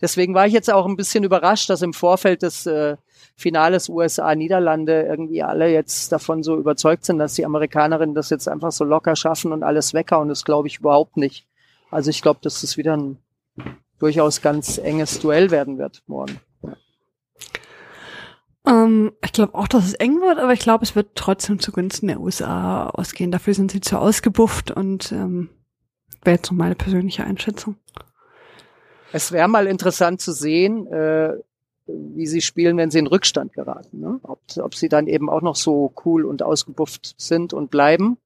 Deswegen 0.00 0.34
war 0.34 0.46
ich 0.46 0.52
jetzt 0.52 0.72
auch 0.72 0.86
ein 0.86 0.96
bisschen 0.96 1.24
überrascht, 1.24 1.70
dass 1.70 1.82
im 1.82 1.92
Vorfeld 1.92 2.42
des 2.42 2.66
äh, 2.66 2.96
Finales 3.36 3.88
USA-Niederlande 3.88 5.02
irgendwie 5.02 5.42
alle 5.42 5.70
jetzt 5.72 6.12
davon 6.12 6.42
so 6.42 6.56
überzeugt 6.56 7.04
sind, 7.04 7.18
dass 7.18 7.34
die 7.34 7.44
Amerikanerinnen 7.44 8.14
das 8.14 8.30
jetzt 8.30 8.48
einfach 8.48 8.72
so 8.72 8.84
locker 8.84 9.16
schaffen 9.16 9.52
und 9.52 9.62
alles 9.62 9.94
wecker. 9.94 10.20
Und 10.20 10.28
das 10.28 10.44
glaube 10.44 10.68
ich 10.68 10.78
überhaupt 10.78 11.16
nicht. 11.16 11.46
Also 11.90 12.10
ich 12.10 12.22
glaube, 12.22 12.40
dass 12.42 12.60
das 12.60 12.76
wieder 12.76 12.96
ein 12.96 13.18
durchaus 13.98 14.42
ganz 14.42 14.78
enges 14.78 15.20
Duell 15.20 15.50
werden 15.50 15.78
wird 15.78 16.02
morgen. 16.06 16.40
Ähm, 18.66 19.12
ich 19.24 19.32
glaube 19.32 19.54
auch, 19.54 19.68
dass 19.68 19.84
es 19.84 19.94
eng 19.94 20.20
wird, 20.20 20.38
aber 20.38 20.52
ich 20.52 20.60
glaube, 20.60 20.84
es 20.84 20.94
wird 20.94 21.14
trotzdem 21.14 21.58
zugunsten 21.58 22.08
der 22.08 22.20
USA 22.20 22.88
ausgehen. 22.88 23.30
Dafür 23.30 23.54
sind 23.54 23.70
sie 23.70 23.80
zu 23.80 23.98
ausgebufft 23.98 24.70
und 24.70 25.12
ähm, 25.12 25.50
wäre 26.22 26.36
jetzt 26.36 26.48
so 26.48 26.54
meine 26.54 26.74
persönliche 26.74 27.24
Einschätzung. 27.24 27.76
Es 29.12 29.32
wäre 29.32 29.48
mal 29.48 29.66
interessant 29.66 30.20
zu 30.20 30.32
sehen, 30.32 30.86
äh, 30.86 31.34
wie 31.86 32.26
sie 32.26 32.40
spielen, 32.40 32.76
wenn 32.76 32.90
sie 32.90 32.98
in 32.98 33.06
Rückstand 33.06 33.52
geraten. 33.52 34.00
Ne? 34.00 34.20
Ob, 34.22 34.40
ob 34.58 34.74
sie 34.74 34.88
dann 34.88 35.06
eben 35.06 35.28
auch 35.28 35.42
noch 35.42 35.56
so 35.56 35.92
cool 36.04 36.24
und 36.24 36.42
ausgebufft 36.42 37.14
sind 37.18 37.52
und 37.52 37.70
bleiben 37.70 38.18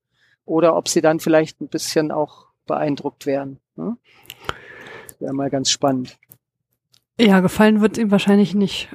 oder 0.44 0.76
ob 0.76 0.88
sie 0.88 1.00
dann 1.00 1.20
vielleicht 1.20 1.60
ein 1.60 1.68
bisschen 1.68 2.10
auch 2.10 2.46
beeindruckt 2.66 3.26
werden. 3.26 3.58
Ne? 3.76 3.96
Wäre 5.18 5.32
mal 5.32 5.50
ganz 5.50 5.70
spannend. 5.70 6.18
Ja, 7.18 7.40
gefallen 7.40 7.80
wird 7.80 7.96
ihm 7.96 8.10
wahrscheinlich 8.10 8.54
nicht. 8.54 8.88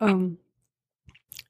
ähm, 0.00 0.38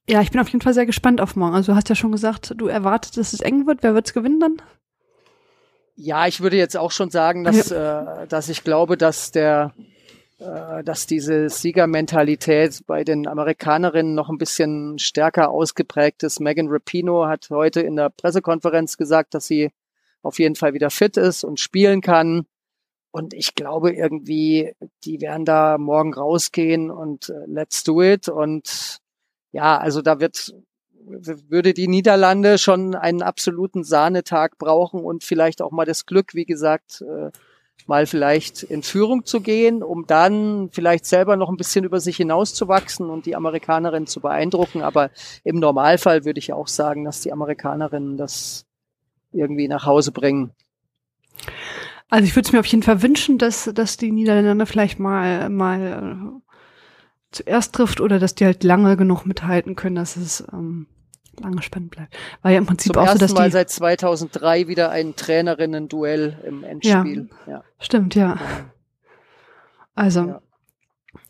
ja, 0.09 0.21
ich 0.21 0.31
bin 0.31 0.41
auf 0.41 0.49
jeden 0.49 0.61
Fall 0.61 0.73
sehr 0.73 0.85
gespannt 0.85 1.21
auf 1.21 1.35
morgen. 1.35 1.55
Also 1.55 1.71
du 1.71 1.75
hast 1.75 1.89
ja 1.89 1.95
schon 1.95 2.11
gesagt, 2.11 2.53
du 2.57 2.67
erwartest, 2.67 3.17
dass 3.17 3.33
es 3.33 3.41
eng 3.41 3.67
wird. 3.67 3.83
Wer 3.83 3.93
wird's 3.93 4.13
gewinnen 4.13 4.39
dann? 4.39 4.61
Ja, 5.95 6.27
ich 6.27 6.41
würde 6.41 6.57
jetzt 6.57 6.75
auch 6.75 6.91
schon 6.91 7.09
sagen, 7.09 7.43
dass, 7.43 7.69
ja. 7.69 8.23
äh, 8.23 8.27
dass 8.27 8.49
ich 8.49 8.63
glaube, 8.63 8.97
dass 8.97 9.31
der, 9.31 9.73
äh, 10.39 10.83
dass 10.83 11.07
diese 11.07 11.49
Siegermentalität 11.49 12.83
bei 12.85 13.03
den 13.03 13.27
Amerikanerinnen 13.27 14.13
noch 14.13 14.29
ein 14.29 14.37
bisschen 14.37 14.99
stärker 14.99 15.49
ausgeprägt 15.49 16.23
ist. 16.23 16.41
Megan 16.41 16.67
Rapino 16.69 17.27
hat 17.27 17.49
heute 17.49 17.81
in 17.81 17.95
der 17.95 18.09
Pressekonferenz 18.09 18.97
gesagt, 18.97 19.33
dass 19.33 19.47
sie 19.47 19.71
auf 20.21 20.39
jeden 20.39 20.55
Fall 20.55 20.73
wieder 20.73 20.89
fit 20.89 21.17
ist 21.17 21.43
und 21.43 21.59
spielen 21.59 22.01
kann. 22.01 22.45
Und 23.11 23.33
ich 23.33 23.55
glaube 23.55 23.93
irgendwie, 23.93 24.73
die 25.05 25.21
werden 25.21 25.45
da 25.45 25.77
morgen 25.77 26.13
rausgehen 26.13 26.91
und 26.91 27.29
uh, 27.29 27.45
let's 27.45 27.85
do 27.85 28.01
it. 28.01 28.27
Und 28.27 28.97
ja, 29.53 29.77
also 29.77 30.01
da 30.01 30.19
wird, 30.19 30.53
würde 31.07 31.73
die 31.73 31.87
Niederlande 31.87 32.57
schon 32.57 32.95
einen 32.95 33.21
absoluten 33.21 33.83
Sahnetag 33.83 34.57
brauchen 34.57 35.03
und 35.03 35.23
vielleicht 35.23 35.61
auch 35.61 35.71
mal 35.71 35.85
das 35.85 36.05
Glück, 36.05 36.33
wie 36.33 36.45
gesagt, 36.45 37.01
äh, 37.01 37.31
mal 37.87 38.07
vielleicht 38.07 38.63
in 38.63 38.81
Führung 38.81 39.25
zu 39.25 39.41
gehen, 39.41 39.83
um 39.83 40.07
dann 40.07 40.69
vielleicht 40.71 41.05
selber 41.05 41.35
noch 41.35 41.49
ein 41.49 41.57
bisschen 41.57 41.85
über 41.85 41.99
sich 41.99 42.17
hinauszuwachsen 42.17 43.09
und 43.09 43.25
die 43.25 43.35
Amerikanerinnen 43.35 44.07
zu 44.07 44.21
beeindrucken. 44.21 44.81
Aber 44.81 45.11
im 45.43 45.59
Normalfall 45.59 46.25
würde 46.25 46.39
ich 46.39 46.53
auch 46.53 46.67
sagen, 46.67 47.05
dass 47.05 47.21
die 47.21 47.31
Amerikanerinnen 47.31 48.17
das 48.17 48.65
irgendwie 49.31 49.67
nach 49.67 49.85
Hause 49.85 50.11
bringen. 50.11 50.51
Also 52.09 52.25
ich 52.25 52.35
würde 52.35 52.47
es 52.47 52.53
mir 52.53 52.59
auf 52.59 52.65
jeden 52.65 52.83
Fall 52.83 53.01
wünschen, 53.01 53.37
dass, 53.37 53.69
dass 53.73 53.97
die 53.97 54.11
Niederländer 54.11 54.65
vielleicht 54.65 54.99
mal, 54.99 55.49
mal 55.49 56.41
äh, 56.41 56.51
zuerst 57.31 57.75
trifft 57.75 57.99
oder 57.99 58.19
dass 58.19 58.35
die 58.35 58.45
halt 58.45 58.63
lange 58.63 58.95
genug 58.97 59.25
mithalten 59.25 59.75
können, 59.75 59.95
dass 59.95 60.15
es 60.15 60.43
ähm, 60.53 60.87
lange 61.39 61.61
spannend 61.61 61.91
bleibt. 61.91 62.15
War 62.41 62.51
ja 62.51 62.57
im 62.57 62.65
Prinzip 62.65 62.93
Zum 62.93 63.01
auch 63.01 63.11
so, 63.11 63.17
dass 63.17 63.33
Mal 63.33 63.45
die 63.45 63.51
seit 63.51 63.69
2003 63.69 64.67
wieder 64.67 64.89
ein 64.91 65.15
Trainerinnen-Duell 65.15 66.39
im 66.45 66.63
Endspiel. 66.63 67.29
Ja, 67.45 67.51
ja. 67.51 67.63
stimmt, 67.79 68.15
ja. 68.15 68.37
Also, 69.95 70.27
ja. 70.27 70.41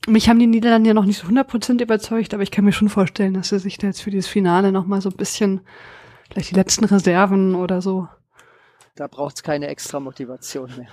mich 0.08 0.30
haben 0.30 0.40
die 0.40 0.48
Niederlande 0.48 0.88
ja 0.88 0.94
noch 0.94 1.06
nicht 1.06 1.20
so 1.20 1.28
100% 1.28 1.82
überzeugt, 1.82 2.34
aber 2.34 2.44
ich 2.44 2.52
kann 2.52 2.66
mir 2.66 2.74
schon 2.74 2.90
vorstellen, 2.90 3.34
dass 3.34 3.50
sie 3.50 3.60
sich 3.60 3.78
da 3.78 3.88
jetzt 3.88 4.02
für 4.02 4.12
dieses 4.12 4.28
Finale 4.28 4.72
noch 4.72 4.86
mal 4.86 5.02
so 5.02 5.10
ein 5.10 5.16
bisschen, 5.16 5.62
vielleicht 6.30 6.52
die 6.52 6.56
letzten 6.56 6.86
Reserven 6.86 7.56
oder 7.56 7.82
so 7.82 8.08
da 8.96 9.08
braucht 9.08 9.36
es 9.36 9.44
keine 9.44 9.68
extra 9.68 10.00
Motivation 10.00 10.72
mehr. 10.78 10.90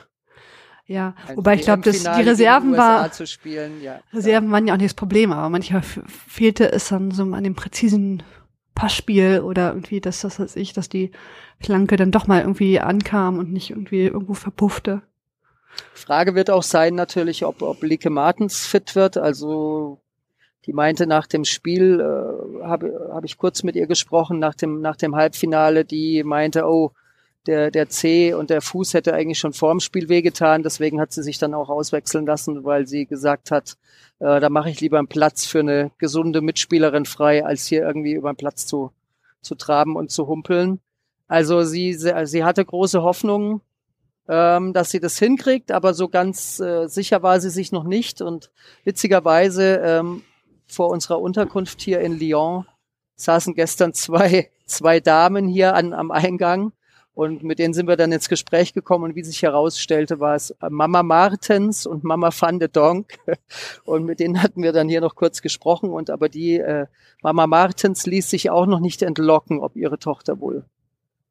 Ja, 0.84 1.14
Ein 1.28 1.36
wobei 1.36 1.54
ich 1.54 1.62
glaube, 1.62 1.82
dass 1.82 2.02
die 2.02 2.08
Reserven 2.08 2.76
war, 2.76 3.08
ja, 3.80 4.00
Reserven 4.12 4.50
waren 4.50 4.66
ja 4.66 4.74
auch 4.74 4.78
nicht 4.78 4.90
das 4.90 4.94
Problem, 4.94 5.32
aber 5.32 5.48
manchmal 5.48 5.82
fehlte 5.82 6.70
es 6.72 6.88
dann 6.88 7.12
so 7.12 7.22
an 7.22 7.44
dem 7.44 7.54
präzisen 7.54 8.22
Passspiel 8.74 9.40
oder 9.40 9.68
irgendwie, 9.68 10.00
dass 10.00 10.20
das 10.20 10.38
weiß 10.38 10.56
ich, 10.56 10.72
dass 10.72 10.88
die 10.88 11.10
Flanke 11.60 11.96
dann 11.96 12.10
doch 12.10 12.26
mal 12.26 12.40
irgendwie 12.40 12.80
ankam 12.80 13.38
und 13.38 13.52
nicht 13.52 13.70
irgendwie 13.70 14.06
irgendwo 14.06 14.34
verpuffte. 14.34 15.02
Frage 15.94 16.34
wird 16.34 16.50
auch 16.50 16.62
sein 16.62 16.94
natürlich, 16.94 17.44
ob, 17.44 17.62
ob 17.62 17.82
Lieke 17.82 18.10
Martens 18.10 18.66
fit 18.66 18.94
wird. 18.94 19.16
Also 19.16 20.00
die 20.66 20.72
meinte 20.72 21.06
nach 21.06 21.26
dem 21.26 21.44
Spiel, 21.44 22.00
äh, 22.00 22.64
habe 22.64 23.10
hab 23.12 23.24
ich 23.24 23.38
kurz 23.38 23.62
mit 23.62 23.74
ihr 23.74 23.86
gesprochen, 23.86 24.38
nach 24.38 24.54
dem, 24.54 24.80
nach 24.80 24.96
dem 24.96 25.16
Halbfinale, 25.16 25.84
die 25.84 26.22
meinte, 26.24 26.64
oh, 26.66 26.92
der, 27.46 27.70
der 27.70 27.88
C 27.88 28.34
und 28.34 28.50
der 28.50 28.60
Fuß 28.60 28.94
hätte 28.94 29.14
eigentlich 29.14 29.38
schon 29.38 29.52
vorm 29.52 29.80
Spiel 29.80 30.08
wehgetan. 30.08 30.62
Deswegen 30.62 31.00
hat 31.00 31.12
sie 31.12 31.22
sich 31.22 31.38
dann 31.38 31.54
auch 31.54 31.68
auswechseln 31.68 32.26
lassen, 32.26 32.64
weil 32.64 32.86
sie 32.86 33.06
gesagt 33.06 33.50
hat, 33.50 33.76
äh, 34.20 34.40
da 34.40 34.48
mache 34.48 34.70
ich 34.70 34.80
lieber 34.80 34.98
einen 34.98 35.08
Platz 35.08 35.46
für 35.46 35.60
eine 35.60 35.90
gesunde 35.98 36.40
Mitspielerin 36.40 37.04
frei, 37.04 37.44
als 37.44 37.66
hier 37.66 37.82
irgendwie 37.82 38.12
über 38.12 38.32
den 38.32 38.36
Platz 38.36 38.66
zu, 38.66 38.92
zu 39.40 39.54
traben 39.54 39.96
und 39.96 40.10
zu 40.10 40.28
humpeln. 40.28 40.80
Also 41.26 41.64
sie, 41.64 41.94
sie, 41.94 42.44
hatte 42.44 42.64
große 42.64 43.02
Hoffnungen, 43.02 43.62
ähm, 44.28 44.72
dass 44.72 44.90
sie 44.90 45.00
das 45.00 45.18
hinkriegt, 45.18 45.72
aber 45.72 45.94
so 45.94 46.08
ganz 46.08 46.60
äh, 46.60 46.86
sicher 46.86 47.22
war 47.22 47.40
sie 47.40 47.50
sich 47.50 47.72
noch 47.72 47.84
nicht. 47.84 48.20
Und 48.20 48.50
witzigerweise 48.84 49.76
ähm, 49.76 50.22
vor 50.66 50.90
unserer 50.90 51.20
Unterkunft 51.20 51.80
hier 51.80 52.00
in 52.00 52.18
Lyon 52.18 52.66
saßen 53.16 53.54
gestern 53.54 53.92
zwei, 53.94 54.50
zwei 54.66 55.00
Damen 55.00 55.48
hier 55.48 55.74
an, 55.74 55.92
am 55.92 56.10
Eingang 56.10 56.72
Und 57.14 57.42
mit 57.42 57.58
denen 57.58 57.74
sind 57.74 57.88
wir 57.88 57.96
dann 57.96 58.10
ins 58.10 58.28
Gespräch 58.30 58.72
gekommen 58.72 59.04
und 59.04 59.14
wie 59.14 59.22
sich 59.22 59.42
herausstellte, 59.42 60.18
war 60.18 60.34
es 60.34 60.54
Mama 60.70 61.02
Martens 61.02 61.84
und 61.84 62.04
Mama 62.04 62.30
van 62.38 62.58
de 62.58 62.68
Donk. 62.68 63.18
Und 63.84 64.06
mit 64.06 64.18
denen 64.20 64.42
hatten 64.42 64.62
wir 64.62 64.72
dann 64.72 64.88
hier 64.88 65.02
noch 65.02 65.14
kurz 65.14 65.42
gesprochen. 65.42 65.90
Und 65.90 66.08
aber 66.08 66.30
die 66.30 66.58
äh, 66.58 66.86
Mama 67.22 67.46
Martens 67.46 68.06
ließ 68.06 68.30
sich 68.30 68.48
auch 68.48 68.66
noch 68.66 68.80
nicht 68.80 69.02
entlocken, 69.02 69.60
ob 69.60 69.76
ihre 69.76 69.98
Tochter 69.98 70.40
wohl 70.40 70.64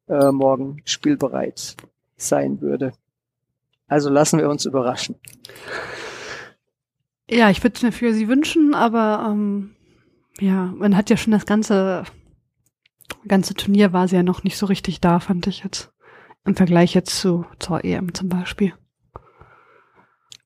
äh, 0.08 0.30
morgen 0.30 0.82
spielbereit 0.84 1.76
sein 2.16 2.60
würde. 2.60 2.92
Also 3.88 4.08
lassen 4.08 4.38
wir 4.38 4.48
uns 4.48 4.64
überraschen. 4.64 5.16
Ja, 7.28 7.50
ich 7.50 7.62
würde 7.62 7.74
es 7.76 7.82
mir 7.82 7.92
für 7.92 8.14
sie 8.14 8.28
wünschen, 8.28 8.74
aber 8.74 9.26
ähm, 9.30 9.74
ja, 10.38 10.72
man 10.76 10.96
hat 10.96 11.10
ja 11.10 11.16
schon 11.16 11.32
das 11.32 11.46
ganze 11.46 12.04
ganze 13.26 13.54
Turnier 13.54 13.92
war 13.92 14.08
sie 14.08 14.16
ja 14.16 14.22
noch 14.22 14.44
nicht 14.44 14.56
so 14.56 14.66
richtig 14.66 15.00
da, 15.00 15.20
fand 15.20 15.46
ich 15.46 15.64
jetzt. 15.64 15.90
Im 16.44 16.56
Vergleich 16.56 16.94
jetzt 16.94 17.18
zu 17.18 17.46
zur 17.58 17.84
EM 17.84 18.14
zum 18.14 18.28
Beispiel. 18.28 18.74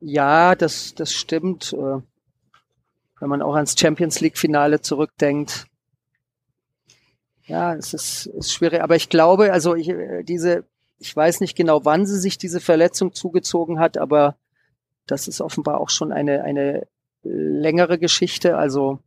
Ja, 0.01 0.55
das, 0.55 0.95
das 0.95 1.13
stimmt. 1.13 1.73
Äh, 1.73 2.01
wenn 3.21 3.29
man 3.29 3.43
auch 3.43 3.55
ans 3.55 3.79
Champions 3.79 4.21
League 4.21 4.39
Finale 4.39 4.81
zurückdenkt. 4.81 5.67
Ja, 7.45 7.75
es 7.75 7.95
ist, 7.95 8.27
ist 8.27 8.53
schwierig. 8.53 8.83
Aber 8.83 8.97
ich 8.97 9.09
glaube, 9.09 9.53
also 9.53 9.75
ich, 9.75 9.89
äh, 9.89 10.23
diese, 10.23 10.65
ich 10.99 11.15
weiß 11.15 11.41
nicht 11.41 11.57
genau, 11.57 11.85
wann 11.85 12.07
sie 12.07 12.19
sich 12.19 12.39
diese 12.39 12.61
Verletzung 12.61 13.15
zugezogen 13.15 13.79
hat, 13.79 13.97
aber 13.97 14.37
das 15.07 15.29
ist 15.29 15.41
offenbar 15.41 15.81
auch 15.81 15.91
schon 15.91 16.13
eine, 16.13 16.43
eine 16.43 16.87
längere 17.23 17.99
Geschichte. 17.99 18.57
Also 18.59 18.99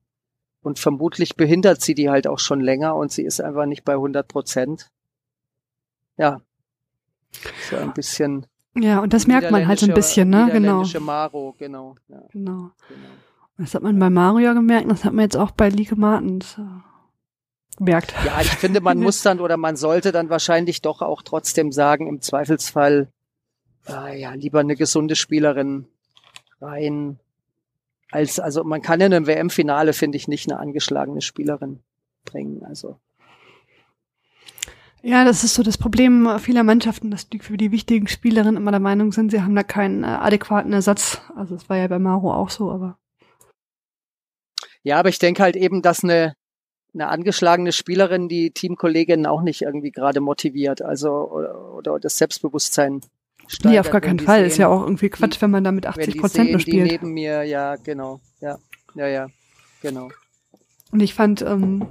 und 0.62 0.80
vermutlich 0.80 1.36
behindert 1.36 1.82
sie 1.82 1.96
die 1.96 2.10
halt 2.10 2.28
auch 2.28 2.40
schon 2.40 2.62
länger 2.62 2.96
und 2.96 3.12
sie 3.12 3.24
ist 3.24 3.42
einfach 3.42 3.66
nicht 3.66 3.84
bei 3.84 3.94
100 3.94 4.28
Prozent. 4.28 4.90
Ja. 6.18 6.42
So 7.70 7.78
ein 7.78 7.94
bisschen. 7.94 8.46
Ja, 8.76 9.00
und 9.00 9.14
das 9.14 9.28
merkt 9.28 9.52
man 9.52 9.68
halt 9.68 9.80
so 9.80 9.88
ein 9.88 9.94
bisschen, 9.94 10.30
ne? 10.30 10.50
Genau. 10.52 10.84
Maro, 11.00 11.56
genau. 11.58 11.96
Ja. 12.08 12.22
Genau. 12.32 12.72
genau. 12.88 13.10
Das 13.58 13.76
hat 13.76 13.84
man 13.84 14.00
bei 14.00 14.10
Mario 14.10 14.46
ja 14.46 14.54
gemerkt, 14.54 14.90
das 14.90 15.04
hat 15.04 15.14
man 15.14 15.24
jetzt 15.24 15.36
auch 15.36 15.52
bei 15.52 15.68
Lieke 15.68 15.98
Martens 15.98 16.58
äh, 16.58 17.78
gemerkt. 17.78 18.14
Ja, 18.26 18.40
ich 18.42 18.48
finde, 18.48 18.80
man 18.80 19.00
muss 19.02 19.22
dann 19.22 19.42
oder 19.42 19.58
man 19.58 19.76
sollte 19.76 20.14
dann 20.14 20.30
wahrscheinlich 20.30 20.82
doch 20.82 21.02
auch 21.02 21.22
trotzdem 21.22 21.74
sagen, 21.74 22.08
im 22.08 22.22
Zweifelsfall, 22.22 23.10
äh, 23.88 24.20
ja, 24.20 24.32
lieber 24.34 24.62
eine 24.62 24.78
gesunde 24.78 25.18
Spielerin 25.18 25.88
rein, 26.62 27.20
als, 28.12 28.40
also 28.40 28.64
man 28.64 28.82
kann 28.82 29.02
in 29.02 29.14
einem 29.14 29.28
WM-Finale, 29.28 29.94
finde 29.94 30.18
ich, 30.18 30.28
nicht 30.28 30.50
eine 30.50 30.60
angeschlagene 30.60 31.22
Spielerin 31.22 31.80
bringen. 32.26 32.64
Also. 32.64 33.00
Ja, 35.02 35.24
das 35.24 35.44
ist 35.44 35.54
so 35.54 35.64
das 35.64 35.78
Problem 35.78 36.28
vieler 36.40 36.64
Mannschaften, 36.64 37.10
dass 37.12 37.30
die 37.30 37.40
für 37.40 37.56
die 37.56 37.72
wichtigen 37.72 38.08
Spielerinnen 38.08 38.58
immer 38.58 38.72
der 38.72 38.82
Meinung 38.82 39.12
sind, 39.12 39.32
sie 39.32 39.42
haben 39.42 39.56
da 39.56 39.64
keinen 39.64 40.04
äh, 40.04 40.08
adäquaten 40.08 40.74
Ersatz. 40.74 41.22
Also 41.36 41.56
das 41.56 41.70
war 41.70 41.78
ja 41.78 41.88
bei 41.88 42.00
Maro 42.00 42.34
auch 42.34 42.50
so, 42.50 42.72
aber. 42.72 42.98
Ja, 44.84 45.00
aber 45.00 45.10
ich 45.10 45.20
denke 45.20 45.44
halt 45.44 45.56
eben, 45.56 45.82
dass 45.82 46.04
eine, 46.04 46.34
eine 46.94 47.08
angeschlagene 47.08 47.72
Spielerin 47.72 48.28
die 48.28 48.52
Teamkolleginnen 48.52 49.26
auch 49.26 49.42
nicht 49.42 49.62
irgendwie 49.62 49.92
gerade 49.92 50.20
motiviert, 50.20 50.82
also 50.82 51.12
oder, 51.12 51.74
oder 51.74 52.00
das 52.00 52.18
Selbstbewusstsein 52.18 53.02
steigert. 53.50 53.72
Nee, 53.72 53.80
auf 53.80 53.90
gar 53.90 54.02
keinen 54.02 54.20
Fall. 54.20 54.40
Sehen, 54.40 54.48
ist 54.48 54.58
ja 54.58 54.68
auch 54.68 54.82
irgendwie 54.82 55.10
Quatsch, 55.10 55.38
die, 55.38 55.42
wenn 55.42 55.52
man 55.52 55.64
da 55.64 55.72
mit 55.72 55.86
80 55.86 56.18
Prozent 56.18 56.52
nur 56.52 56.60
spielt. 56.60 56.86
Die 56.86 56.92
neben 56.92 57.14
mir, 57.14 57.44
ja, 57.44 57.76
genau. 57.78 58.22
Ja, 58.40 58.58
ja, 58.96 59.08
ja, 59.08 59.28
genau. 59.82 60.10
Und 60.92 61.00
ich 61.02 61.14
fand, 61.14 61.42
ähm, 61.42 61.86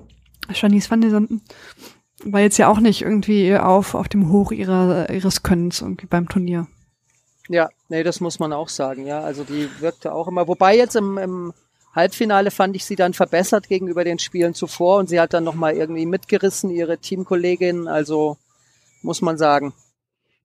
Janice 0.53 0.91
van 0.91 1.01
der 1.01 1.11
Sanden 1.11 1.43
war 2.25 2.41
jetzt 2.41 2.59
ja 2.59 2.69
auch 2.69 2.81
nicht 2.81 3.03
irgendwie 3.03 3.57
auf, 3.57 3.95
auf 3.95 4.09
dem 4.09 4.33
Hoch 4.33 4.51
ihrer, 4.51 5.11
ihres 5.11 5.43
Könnens 5.43 5.83
irgendwie 5.83 6.07
beim 6.07 6.29
Turnier. 6.29 6.67
Ja, 7.49 7.69
nee, 7.89 8.03
das 8.03 8.21
muss 8.21 8.39
man 8.39 8.53
auch 8.53 8.69
sagen, 8.69 9.07
ja. 9.07 9.21
Also 9.21 9.45
die 9.45 9.69
wirkte 9.81 10.13
auch 10.13 10.29
immer, 10.29 10.49
wobei 10.49 10.77
jetzt 10.77 10.97
im, 10.97 11.19
im 11.19 11.53
Halbfinale 11.95 12.51
fand 12.51 12.77
ich 12.77 12.85
sie 12.85 12.97
dann 12.97 13.15
verbessert 13.15 13.69
gegenüber 13.69 14.05
den 14.05 14.19
Spielen 14.19 14.55
zuvor 14.55 14.99
und 14.99 15.09
sie 15.09 15.21
hat 15.21 15.33
dann 15.33 15.45
nochmal 15.45 15.75
irgendwie 15.75 16.07
mitgerissen, 16.07 16.71
ihre 16.71 16.99
Teamkollegin, 16.99 17.89
also 17.89 18.37
muss 19.03 19.23
man 19.23 19.39
sagen 19.39 19.73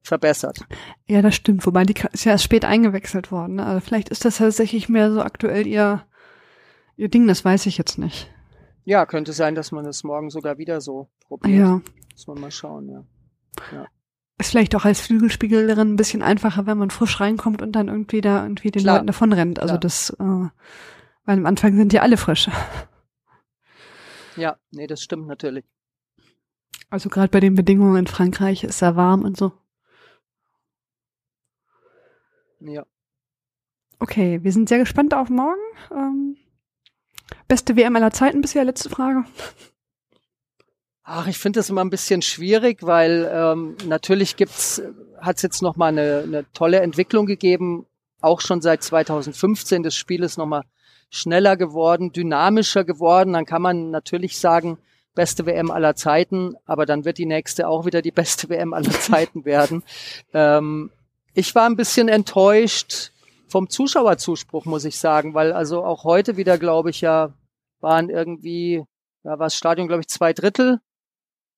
verbessert. 0.04 0.60
Ja, 1.08 1.22
das 1.22 1.36
stimmt. 1.36 1.66
Wobei 1.66 1.84
die 1.84 1.96
ist 2.12 2.26
ja 2.26 2.34
erst 2.34 2.44
spät 2.44 2.66
eingewechselt 2.66 3.32
worden. 3.32 3.56
Ne? 3.56 3.66
Also 3.66 3.80
vielleicht 3.80 4.10
ist 4.10 4.26
das 4.26 4.38
tatsächlich 4.38 4.90
mehr 4.90 5.12
so 5.12 5.22
aktuell 5.22 5.66
ihr, 5.66 6.06
ihr 6.98 7.10
Ding, 7.10 7.26
das 7.28 7.44
weiß 7.44 7.66
ich 7.66 7.78
jetzt 7.78 7.98
nicht. 7.98 8.30
Ja, 8.86 9.06
könnte 9.06 9.32
sein, 9.32 9.56
dass 9.56 9.72
man 9.72 9.86
es 9.86 10.04
morgen 10.04 10.30
sogar 10.30 10.58
wieder 10.58 10.82
so 10.82 11.10
probiert. 11.22 11.58
Ja. 11.58 11.82
Muss 12.12 12.28
man 12.28 12.42
mal 12.42 12.52
schauen, 12.52 12.90
ja. 12.90 13.06
ja. 13.72 13.88
Ist 14.38 14.52
vielleicht 14.52 14.76
auch 14.76 14.84
als 14.84 15.00
Flügelspiegelerin 15.02 15.94
ein 15.94 15.96
bisschen 15.96 16.22
einfacher, 16.22 16.66
wenn 16.66 16.78
man 16.78 16.90
frisch 16.90 17.22
reinkommt 17.22 17.62
und 17.62 17.72
dann 17.72 17.88
irgendwie 17.88 18.20
da 18.20 18.44
irgendwie 18.44 18.72
den 18.72 18.82
Klar. 18.82 18.96
Leuten 18.96 19.08
davon 19.08 19.32
rennt. 19.32 19.60
Also 19.60 19.74
Klar. 19.74 19.80
das, 19.80 20.10
äh, 20.10 20.24
weil 21.26 21.38
am 21.38 21.46
Anfang 21.46 21.78
sind 21.78 21.94
die 21.94 22.00
alle 22.00 22.18
frisch. 22.18 22.50
Ja, 24.36 24.58
nee, 24.72 24.88
das 24.88 25.02
stimmt 25.02 25.28
natürlich. 25.28 25.64
Also 26.90 27.10
gerade 27.10 27.30
bei 27.30 27.40
den 27.40 27.56
Bedingungen 27.56 27.98
in 27.98 28.08
Frankreich 28.08 28.64
ist 28.64 28.82
er 28.82 28.96
warm 28.96 29.24
und 29.24 29.38
so. 29.38 29.52
Ja. 32.66 32.86
Okay, 34.00 34.40
wir 34.42 34.52
sind 34.52 34.70
sehr 34.70 34.80
gespannt 34.80 35.14
auf 35.14 35.30
morgen. 35.30 35.62
Ähm, 35.92 36.38
beste 37.48 37.76
WM 37.76 37.96
aller 37.96 38.12
Zeiten 38.12 38.42
bisher, 38.42 38.64
letzte 38.64 38.90
Frage. 38.90 39.26
Ach, 41.04 41.28
ich 41.28 41.38
finde 41.38 41.60
das 41.60 41.70
immer 41.70 41.84
ein 41.84 41.90
bisschen 41.90 42.22
schwierig, 42.22 42.84
weil 42.84 43.30
ähm, 43.32 43.76
natürlich 43.86 44.38
gibt's, 44.38 44.82
hat 45.20 45.36
es 45.38 45.42
jetzt 45.42 45.62
nochmal 45.62 45.90
eine, 45.90 46.24
eine 46.24 46.46
tolle 46.54 46.80
Entwicklung 46.80 47.26
gegeben, 47.26 47.86
auch 48.22 48.40
schon 48.40 48.62
seit 48.62 48.84
2015. 48.84 49.84
Das 49.84 49.96
Spiel 49.96 50.24
ist 50.24 50.38
nochmal 50.38 50.64
schneller 51.10 51.58
geworden, 51.58 52.14
dynamischer 52.14 52.86
geworden. 52.86 53.34
Dann 53.34 53.46
kann 53.46 53.62
man 53.62 53.92
natürlich 53.92 54.38
sagen, 54.40 54.78
beste 55.14 55.46
WM 55.46 55.70
aller 55.72 55.96
Zeiten, 55.96 56.56
aber 56.66 56.86
dann 56.86 57.06
wird 57.06 57.18
die 57.18 57.26
nächste 57.26 57.68
auch 57.68 57.86
wieder 57.86 58.02
die 58.02 58.12
beste 58.12 58.50
WM 58.50 58.74
aller 58.74 58.92
Zeiten 58.92 59.44
werden. 59.44 59.84
Ähm, 60.34 60.90
ich 61.34 61.56
war 61.56 61.66
ein 61.66 61.76
bisschen 61.76 62.08
enttäuscht 62.08 63.12
vom 63.48 63.70
Zuschauerzuspruch, 63.70 64.66
muss 64.66 64.86
ich 64.86 64.98
sagen, 64.98 65.34
weil 65.34 65.54
also 65.54 65.84
auch 65.84 66.04
heute 66.04 66.38
wieder, 66.38 66.58
glaube 66.58 66.90
ich, 66.90 67.02
ja, 67.02 67.34
waren 67.82 68.10
irgendwie, 68.10 68.84
da 69.24 69.32
war 69.32 69.48
das 69.48 69.56
Stadion, 69.56 69.88
glaube 69.88 70.02
ich, 70.02 70.08
zwei 70.08 70.34
Drittel 70.34 70.80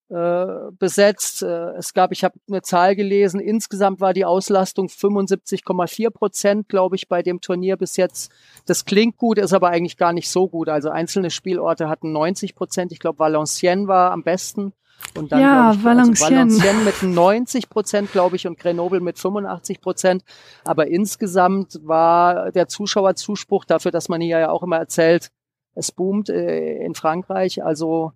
äh, 0.10 0.72
besetzt. 0.78 1.42
Äh, 1.42 1.72
es 1.78 1.94
gab, 1.94 2.12
ich 2.12 2.24
habe 2.24 2.40
eine 2.48 2.62
Zahl 2.62 2.96
gelesen, 2.96 3.40
insgesamt 3.40 4.02
war 4.02 4.14
die 4.14 4.26
Auslastung 4.26 4.88
75,4 4.88 6.10
Prozent, 6.10 6.70
glaube 6.70 6.96
ich, 6.96 7.08
bei 7.08 7.24
dem 7.24 7.42
Turnier 7.42 7.78
bis 7.78 7.98
jetzt. 7.98 8.32
Das 8.66 8.86
klingt 8.86 9.18
gut, 9.18 9.38
ist 9.38 9.54
aber 9.54 9.70
eigentlich 9.70 9.98
gar 9.98 10.14
nicht 10.14 10.30
so 10.30 10.48
gut. 10.48 10.70
Also 10.70 10.90
einzelne 10.90 11.32
Spielorte 11.32 11.90
hatten 11.90 12.12
90 12.12 12.56
Prozent. 12.56 12.92
Ich 12.92 13.00
glaube, 13.00 13.20
Valenciennes 13.20 13.88
war 13.88 14.12
am 14.12 14.24
besten. 14.24 14.74
Und 15.18 15.32
dann, 15.32 15.40
ja, 15.40 15.72
ich, 15.72 15.84
Valenciennes. 15.84 16.62
Also 16.62 16.80
mit 16.84 17.04
90 17.04 17.70
Prozent, 17.70 18.12
glaube 18.12 18.36
ich, 18.36 18.48
und 18.48 18.60
Grenoble 18.60 19.00
mit 19.00 19.18
85 19.18 19.82
Prozent. 19.82 20.24
Aber 20.64 20.88
insgesamt 20.88 21.80
war 21.84 22.52
der 22.52 22.68
Zuschauerzuspruch 22.68 23.66
dafür, 23.66 23.92
dass 23.92 24.10
man 24.10 24.22
hier 24.22 24.40
ja 24.40 24.50
auch 24.50 24.64
immer 24.64 24.78
erzählt, 24.78 25.32
es 25.74 25.92
boomt 25.92 26.30
äh, 26.30 26.78
in 26.78 26.96
Frankreich. 26.96 27.64
Also 27.64 28.14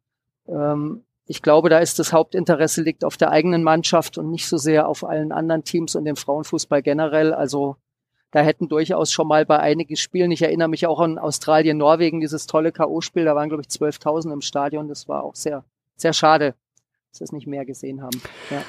ähm, 0.47 1.03
ich 1.25 1.41
glaube, 1.41 1.69
da 1.69 1.79
ist 1.79 1.99
das 1.99 2.11
Hauptinteresse 2.11 2.81
liegt 2.81 3.05
auf 3.05 3.15
der 3.15 3.31
eigenen 3.31 3.63
Mannschaft 3.63 4.17
und 4.17 4.29
nicht 4.29 4.47
so 4.47 4.57
sehr 4.57 4.87
auf 4.87 5.03
allen 5.03 5.31
anderen 5.31 5.63
Teams 5.63 5.95
und 5.95 6.05
dem 6.05 6.15
Frauenfußball 6.15 6.81
generell. 6.81 7.33
Also 7.33 7.75
da 8.31 8.41
hätten 8.41 8.67
durchaus 8.67 9.11
schon 9.11 9.27
mal 9.27 9.45
bei 9.45 9.59
einigen 9.59 9.95
Spielen, 9.95 10.31
ich 10.31 10.41
erinnere 10.41 10.67
mich 10.67 10.85
auch 10.85 10.99
an 10.99 11.17
Australien, 11.17 11.77
Norwegen, 11.77 12.19
dieses 12.19 12.45
tolle 12.45 12.71
K.O.-Spiel, 12.71 13.25
da 13.25 13.35
waren, 13.35 13.49
glaube 13.49 13.63
ich, 13.63 13.69
12.000 13.69 14.33
im 14.33 14.41
Stadion. 14.41 14.87
Das 14.87 15.07
war 15.07 15.23
auch 15.23 15.35
sehr, 15.35 15.63
sehr 15.95 16.13
schade 16.13 16.55
dass 17.11 17.21
wir 17.21 17.25
es 17.25 17.31
nicht 17.31 17.47
mehr 17.47 17.65
gesehen 17.65 18.01
haben. 18.01 18.21
Ja. 18.49 18.61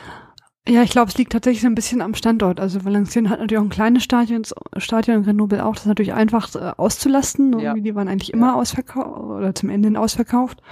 Ja, 0.69 0.83
ich 0.83 0.91
glaube, 0.91 1.09
es 1.09 1.17
liegt 1.17 1.33
tatsächlich 1.33 1.63
so 1.63 1.67
ein 1.67 1.75
bisschen 1.75 2.03
am 2.03 2.15
Standort. 2.15 2.61
Also 2.61 2.85
Valenciennes 2.85 3.31
hat 3.31 3.41
natürlich 3.41 3.59
auch 3.59 3.65
ein 3.65 3.71
kleines 3.71 4.05
Stadion, 4.05 4.43
Stadion 4.77 5.25
Grenoble 5.25 5.65
auch. 5.65 5.73
Das 5.73 5.85
ist 5.85 5.89
natürlich 5.89 6.13
einfach 6.13 6.55
äh, 6.55 6.73
auszulasten. 6.77 7.59
Ja. 7.59 7.75
Die 7.75 7.95
waren 7.95 8.09
eigentlich 8.09 8.33
immer 8.33 8.49
ja. 8.49 8.55
ausverkauft 8.55 9.19
oder 9.19 9.55
zum 9.55 9.71
Ende 9.71 9.89
hin 9.89 9.97
ausverkauft. 9.97 10.63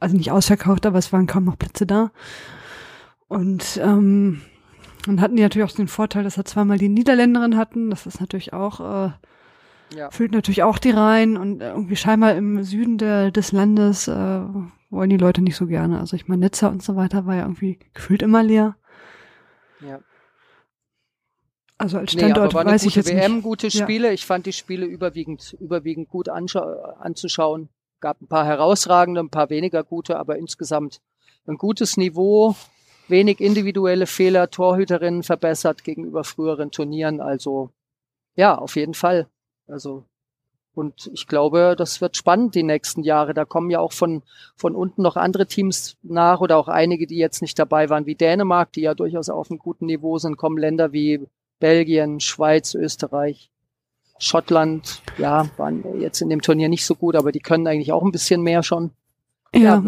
Also 0.00 0.16
nicht 0.16 0.32
ausverkauft, 0.32 0.86
aber 0.86 0.98
es 0.98 1.12
waren 1.12 1.26
kaum 1.26 1.44
noch 1.44 1.58
Plätze 1.58 1.86
da. 1.86 2.10
Und 3.28 3.80
ähm, 3.82 4.42
dann 5.06 5.20
hatten 5.20 5.36
die 5.36 5.42
natürlich 5.42 5.70
auch 5.70 5.74
den 5.74 5.88
Vorteil, 5.88 6.24
dass 6.24 6.36
wir 6.36 6.44
zweimal 6.44 6.78
die 6.78 6.88
Niederländerin 6.88 7.56
hatten. 7.56 7.90
Das 7.90 8.06
ist 8.06 8.20
natürlich 8.20 8.52
auch, 8.52 8.80
äh, 8.80 9.10
ja. 9.96 10.10
füllt 10.10 10.32
natürlich 10.32 10.62
auch 10.62 10.78
die 10.78 10.90
Reihen 10.90 11.36
und 11.36 11.60
irgendwie 11.60 11.96
scheinbar 11.96 12.34
im 12.34 12.62
Süden 12.64 12.98
der, 12.98 13.30
des 13.30 13.52
Landes 13.52 14.08
äh, 14.08 14.40
wollen 14.90 15.10
die 15.10 15.16
Leute 15.16 15.42
nicht 15.42 15.56
so 15.56 15.66
gerne. 15.66 16.00
Also 16.00 16.16
ich 16.16 16.28
meine, 16.28 16.46
Nizza 16.46 16.68
und 16.68 16.82
so 16.82 16.96
weiter 16.96 17.26
war 17.26 17.34
ja 17.34 17.42
irgendwie 17.42 17.78
gefühlt 17.94 18.22
immer 18.22 18.42
leer. 18.42 18.76
Ja. 19.80 20.00
Also 21.76 21.98
als 21.98 22.12
Standort 22.12 22.54
nee, 22.54 22.64
weiß 22.64 22.84
ich 22.86 22.96
jetzt 22.96 23.08
WM, 23.08 23.36
nicht. 23.36 23.44
gute 23.44 23.70
Spiele. 23.70 24.08
Ja. 24.08 24.14
Ich 24.14 24.26
fand 24.26 24.46
die 24.46 24.52
Spiele 24.52 24.86
überwiegend, 24.86 25.56
überwiegend 25.60 26.08
gut 26.08 26.28
anzuschauen. 26.28 27.68
Gab 28.00 28.20
ein 28.20 28.28
paar 28.28 28.44
herausragende, 28.44 29.20
ein 29.20 29.30
paar 29.30 29.50
weniger 29.50 29.84
gute, 29.84 30.18
aber 30.18 30.36
insgesamt 30.36 31.00
ein 31.46 31.56
gutes 31.56 31.96
Niveau. 31.96 32.56
wenig 33.08 33.40
individuelle 33.40 34.06
Fehler, 34.06 34.50
Torhüterinnen 34.50 35.22
verbessert 35.22 35.84
gegenüber 35.84 36.24
früheren 36.24 36.70
Turnieren. 36.70 37.20
Also 37.20 37.70
ja, 38.36 38.56
auf 38.56 38.76
jeden 38.76 38.94
Fall. 38.94 39.28
Also 39.66 40.04
und 40.78 41.10
ich 41.12 41.26
glaube, 41.26 41.74
das 41.76 42.00
wird 42.00 42.16
spannend 42.16 42.54
die 42.54 42.62
nächsten 42.62 43.02
Jahre. 43.02 43.34
Da 43.34 43.44
kommen 43.44 43.68
ja 43.68 43.80
auch 43.80 43.92
von, 43.92 44.22
von 44.54 44.76
unten 44.76 45.02
noch 45.02 45.16
andere 45.16 45.46
Teams 45.46 45.96
nach 46.04 46.40
oder 46.40 46.56
auch 46.56 46.68
einige, 46.68 47.08
die 47.08 47.18
jetzt 47.18 47.42
nicht 47.42 47.58
dabei 47.58 47.90
waren, 47.90 48.06
wie 48.06 48.14
Dänemark, 48.14 48.72
die 48.72 48.82
ja 48.82 48.94
durchaus 48.94 49.28
auf 49.28 49.50
einem 49.50 49.58
guten 49.58 49.86
Niveau 49.86 50.18
sind, 50.18 50.36
kommen 50.36 50.56
Länder 50.56 50.92
wie 50.92 51.26
Belgien, 51.58 52.20
Schweiz, 52.20 52.74
Österreich, 52.74 53.50
Schottland, 54.20 55.02
ja, 55.18 55.48
waren 55.56 56.00
jetzt 56.00 56.20
in 56.20 56.28
dem 56.28 56.42
Turnier 56.42 56.68
nicht 56.68 56.86
so 56.86 56.94
gut, 56.94 57.16
aber 57.16 57.32
die 57.32 57.40
können 57.40 57.66
eigentlich 57.66 57.92
auch 57.92 58.04
ein 58.04 58.12
bisschen 58.12 58.42
mehr 58.42 58.62
schon. 58.62 58.92
Ja, 59.52 59.60
ja 59.60 59.84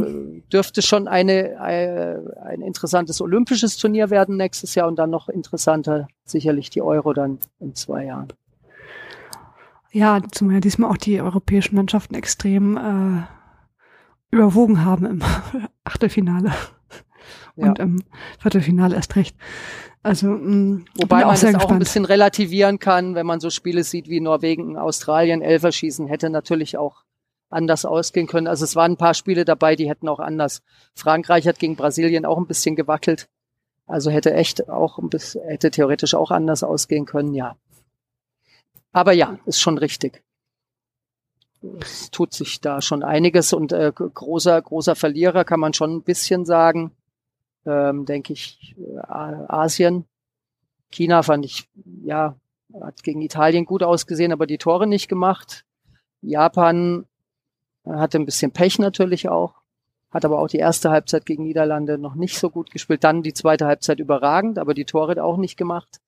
dürfte 0.52 0.82
schon 0.82 1.06
eine, 1.06 1.50
äh, 1.50 2.18
ein 2.44 2.62
interessantes 2.62 3.20
olympisches 3.20 3.76
Turnier 3.76 4.10
werden 4.10 4.36
nächstes 4.36 4.74
Jahr 4.74 4.88
und 4.88 4.96
dann 4.96 5.10
noch 5.10 5.28
interessanter 5.28 6.08
sicherlich 6.24 6.68
die 6.70 6.82
Euro 6.82 7.12
dann 7.12 7.38
in 7.60 7.76
zwei 7.76 8.06
Jahren. 8.06 8.32
Ja, 9.92 10.20
zumal 10.30 10.54
ja 10.54 10.60
diesmal 10.60 10.90
auch 10.90 10.96
die 10.96 11.20
europäischen 11.20 11.74
Mannschaften 11.74 12.14
extrem 12.14 12.76
äh, 12.76 13.22
überwogen 14.30 14.84
haben 14.84 15.06
im 15.06 15.22
Achtelfinale 15.84 16.52
ja. 17.56 17.68
und 17.68 17.78
im 17.78 18.02
Viertelfinale 18.38 18.94
erst 18.94 19.16
recht. 19.16 19.36
Also 20.02 20.28
mh, 20.28 20.38
mm, 20.38 20.84
wobei 20.96 21.24
man 21.24 21.34
es 21.34 21.54
auch 21.54 21.70
ein 21.70 21.78
bisschen 21.78 22.04
relativieren 22.04 22.78
kann, 22.78 23.14
wenn 23.14 23.26
man 23.26 23.40
so 23.40 23.50
Spiele 23.50 23.84
sieht 23.84 24.08
wie 24.08 24.20
Norwegen, 24.20 24.78
Australien, 24.78 25.42
Elferschießen 25.42 26.06
hätte 26.06 26.30
natürlich 26.30 26.78
auch 26.78 27.04
anders 27.50 27.84
ausgehen 27.84 28.26
können. 28.26 28.46
Also 28.46 28.64
es 28.64 28.76
waren 28.76 28.92
ein 28.92 28.96
paar 28.96 29.14
Spiele 29.14 29.44
dabei, 29.44 29.76
die 29.76 29.88
hätten 29.88 30.08
auch 30.08 30.20
anders. 30.20 30.62
Frankreich 30.94 31.46
hat 31.46 31.58
gegen 31.58 31.76
Brasilien 31.76 32.24
auch 32.24 32.38
ein 32.38 32.46
bisschen 32.46 32.76
gewackelt. 32.76 33.28
Also 33.86 34.10
hätte 34.10 34.32
echt 34.32 34.68
auch 34.68 34.98
ein 34.98 35.10
bisschen, 35.10 35.42
hätte 35.42 35.70
theoretisch 35.70 36.14
auch 36.14 36.30
anders 36.30 36.62
ausgehen 36.62 37.06
können, 37.06 37.34
ja. 37.34 37.56
Aber 38.92 39.12
ja, 39.12 39.38
ist 39.46 39.60
schon 39.60 39.78
richtig. 39.78 40.22
Es 41.80 42.10
tut 42.10 42.32
sich 42.32 42.60
da 42.60 42.80
schon 42.80 43.02
einiges 43.02 43.52
und 43.52 43.72
äh, 43.72 43.92
großer, 43.92 44.60
großer 44.60 44.96
Verlierer 44.96 45.44
kann 45.44 45.60
man 45.60 45.74
schon 45.74 45.96
ein 45.96 46.02
bisschen 46.02 46.46
sagen, 46.46 46.92
ähm, 47.66 48.06
denke 48.06 48.32
ich, 48.32 48.74
äh, 48.78 48.98
Asien. 49.06 50.06
China 50.90 51.22
fand 51.22 51.44
ich, 51.44 51.68
ja, 52.02 52.36
hat 52.80 53.02
gegen 53.02 53.20
Italien 53.20 53.64
gut 53.64 53.82
ausgesehen, 53.82 54.32
aber 54.32 54.46
die 54.46 54.58
Tore 54.58 54.86
nicht 54.86 55.08
gemacht. 55.08 55.64
Japan 56.22 57.06
hatte 57.84 58.18
ein 58.18 58.26
bisschen 58.26 58.52
Pech 58.52 58.78
natürlich 58.78 59.28
auch, 59.28 59.54
hat 60.10 60.24
aber 60.24 60.40
auch 60.40 60.48
die 60.48 60.58
erste 60.58 60.90
Halbzeit 60.90 61.26
gegen 61.26 61.44
Niederlande 61.44 61.98
noch 61.98 62.14
nicht 62.14 62.38
so 62.38 62.50
gut 62.50 62.70
gespielt. 62.70 63.04
Dann 63.04 63.22
die 63.22 63.34
zweite 63.34 63.66
Halbzeit 63.66 64.00
überragend, 64.00 64.58
aber 64.58 64.74
die 64.74 64.84
Tore 64.84 65.22
auch 65.22 65.36
nicht 65.36 65.56
gemacht. 65.56 66.00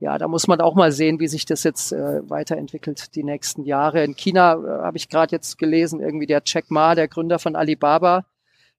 Ja, 0.00 0.16
da 0.16 0.28
muss 0.28 0.46
man 0.46 0.62
auch 0.62 0.74
mal 0.74 0.92
sehen, 0.92 1.20
wie 1.20 1.28
sich 1.28 1.44
das 1.44 1.62
jetzt 1.62 1.92
äh, 1.92 2.28
weiterentwickelt 2.28 3.14
die 3.14 3.22
nächsten 3.22 3.64
Jahre. 3.64 4.02
In 4.02 4.16
China 4.16 4.54
äh, 4.54 4.82
habe 4.82 4.96
ich 4.96 5.10
gerade 5.10 5.36
jetzt 5.36 5.58
gelesen, 5.58 6.00
irgendwie 6.00 6.26
der 6.26 6.42
Jack 6.44 6.70
Ma, 6.70 6.94
der 6.94 7.06
Gründer 7.06 7.38
von 7.38 7.54
Alibaba, 7.54 8.24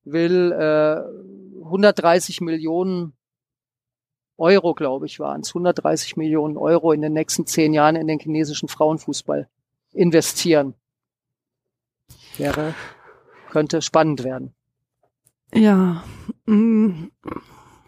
will 0.03 0.51
äh, 0.51 1.63
130 1.63 2.41
Millionen 2.41 3.13
Euro, 4.37 4.73
glaube 4.73 5.05
ich, 5.05 5.19
waren 5.19 5.41
es, 5.41 5.49
130 5.49 6.17
Millionen 6.17 6.57
Euro 6.57 6.91
in 6.91 7.01
den 7.01 7.13
nächsten 7.13 7.45
zehn 7.45 7.75
Jahren 7.75 7.95
in 7.95 8.07
den 8.07 8.19
chinesischen 8.19 8.67
Frauenfußball 8.67 9.47
investieren 9.93 10.73
wäre, 12.37 12.73
könnte 13.51 13.83
spannend 13.83 14.23
werden. 14.23 14.55
Ja, 15.53 16.03
mm, 16.45 17.11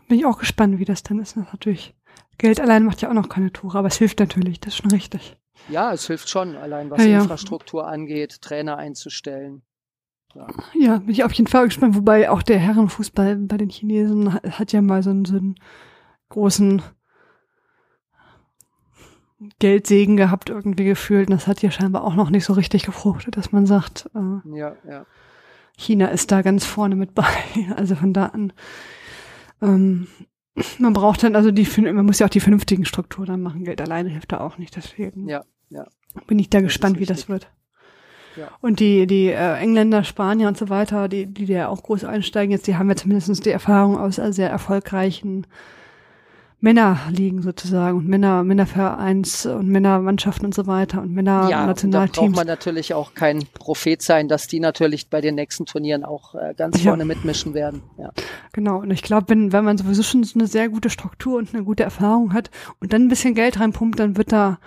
bin 0.08 0.19
ich 0.19 0.26
auch 0.26 0.38
gespannt, 0.38 0.78
wie 0.78 0.86
das 0.86 1.02
dann 1.02 1.19
ist. 1.19 1.36
Das 1.36 1.52
natürlich, 1.52 1.96
Geld 2.43 2.60
allein 2.60 2.84
macht 2.84 3.01
ja 3.01 3.10
auch 3.10 3.13
noch 3.13 3.29
keine 3.29 3.53
Tore, 3.53 3.77
aber 3.77 3.88
es 3.88 3.95
hilft 3.95 4.19
natürlich, 4.19 4.60
das 4.60 4.73
ist 4.73 4.82
schon 4.82 4.91
richtig. 4.91 5.38
Ja, 5.69 5.93
es 5.93 6.08
hilft 6.08 6.29
schon, 6.29 6.58
allein 6.58 6.91
was 6.91 7.06
ja, 7.06 7.21
Infrastruktur 7.21 7.84
ja. 7.84 7.88
angeht, 7.88 8.41
Trainer 8.41 8.75
einzustellen. 8.75 9.62
Ja. 10.36 10.47
ja, 10.73 10.97
bin 10.97 11.12
ich 11.12 11.23
auf 11.23 11.32
jeden 11.32 11.47
Fall 11.47 11.67
gespannt, 11.67 11.95
wobei 11.95 12.29
auch 12.29 12.43
der 12.43 12.60
Herrenfußball 12.60 13.38
bei 13.38 13.56
den 13.56 13.69
Chinesen 13.69 14.34
hat 14.34 14.73
ja 14.73 14.82
mal 14.82 15.01
so 15.03 15.12
einen, 15.12 15.23
so 15.23 15.38
einen 15.38 15.56
großen 16.27 16.82
Geldsegen 19.60 20.17
gehabt 20.17 20.49
irgendwie 20.49 20.84
gefühlt. 20.84 21.29
Und 21.29 21.36
das 21.36 21.47
hat 21.47 21.62
hier 21.62 21.71
scheinbar 21.71 22.03
auch 22.03 22.15
noch 22.15 22.29
nicht 22.29 22.43
so 22.43 22.51
richtig 22.51 22.84
gefruchtet, 22.84 23.38
dass 23.38 23.53
man 23.53 23.65
sagt, 23.65 24.10
äh, 24.15 24.58
ja, 24.58 24.75
ja. 24.86 25.06
China 25.77 26.08
ist 26.08 26.29
da 26.29 26.41
ganz 26.41 26.65
vorne 26.65 26.97
mit 26.97 27.13
bei. 27.13 27.25
Also 27.77 27.95
von 27.95 28.12
da 28.12 28.25
an. 28.25 28.51
Ähm, 29.62 30.08
man 30.78 30.94
braucht 30.94 31.24
dann 31.24 31.36
also 31.36 31.52
die, 31.52 31.68
man 31.82 32.06
muss 32.06 32.20
ja 32.20 32.28
auch 32.28 32.32
die 32.32 32.39
vernünftigen 32.39 32.86
Strukturen 32.86 33.28
dann 33.28 33.42
machen. 33.42 33.63
Geld 33.63 33.82
alleine 33.82 34.10
hilft 34.10 34.32
da 34.32 34.39
auch 34.39 34.58
nicht. 34.58 34.76
Deswegen 34.76 35.28
ja, 35.28 35.44
ja. 35.70 35.86
bin 36.28 36.39
ich 36.39 36.50
da 36.50 36.60
das 36.60 36.66
gespannt, 36.68 37.00
wie 37.00 37.06
das 37.06 37.30
wird. 37.30 37.50
Ja. 38.36 38.50
Und 38.62 38.80
die, 38.80 39.06
die 39.06 39.28
äh, 39.28 39.58
Engländer, 39.58 40.04
Spanier 40.04 40.48
und 40.48 40.58
so 40.58 40.70
weiter, 40.70 41.08
die, 41.08 41.28
die 41.28 41.46
ja 41.46 41.68
auch 41.68 41.84
groß 41.84 42.04
einsteigen 42.04 42.52
jetzt, 42.52 42.68
die 42.68 42.76
haben 42.76 42.89
ja 42.89 42.96
zumindest 42.96 43.46
die 43.46 43.52
Erfahrung 43.52 43.98
aus 43.98 44.16
sehr 44.16 44.50
erfolgreichen 44.50 45.46
Männerligen 46.63 47.41
sozusagen 47.41 47.97
und 47.97 48.08
Männer, 48.08 48.45
Männervereins 48.45 49.45
und 49.45 49.67
Männermannschaften 49.67 50.45
und 50.45 50.56
so 50.56 50.65
weiter 50.65 51.02
und 51.02 51.12
Männer 51.12 51.49
ja, 51.49 51.65
Nationalteams. 51.65 52.15
Da 52.15 52.21
braucht 52.21 52.36
man 52.38 52.47
natürlich 52.47 52.93
auch 52.93 53.13
kein 53.13 53.43
Prophet 53.54 54.02
sein, 54.02 54.30
dass 54.30 54.47
die 54.47 54.62
natürlich 54.62 55.10
bei 55.10 55.19
den 55.19 55.36
nächsten 55.36 55.65
Turnieren 55.65 56.06
auch 56.06 56.36
äh, 56.36 56.54
ganz 56.56 56.82
ja. 56.82 56.91
vorne 56.91 57.04
mitmischen 57.04 57.54
werden. 57.54 57.84
Ja. 57.97 58.13
Genau. 58.54 58.78
Und 58.78 58.91
ich 58.91 59.04
glaube, 59.04 59.28
wenn, 59.28 59.52
wenn 59.52 59.65
man 59.65 59.78
sowieso 59.78 60.04
schon 60.04 60.23
so 60.23 60.39
eine 60.39 60.47
sehr 60.47 60.69
gute 60.69 60.89
Struktur 60.89 61.38
und 61.38 61.54
eine 61.54 61.65
gute 61.65 61.84
Erfahrung 61.84 62.32
hat 62.32 62.49
und 62.80 62.93
dann 62.93 63.04
ein 63.04 63.10
bisschen 63.10 63.36
Geld 63.36 63.60
reinpumpt, 63.60 63.99
dann 63.99 64.15
wird 64.15 64.32
da 64.32 64.58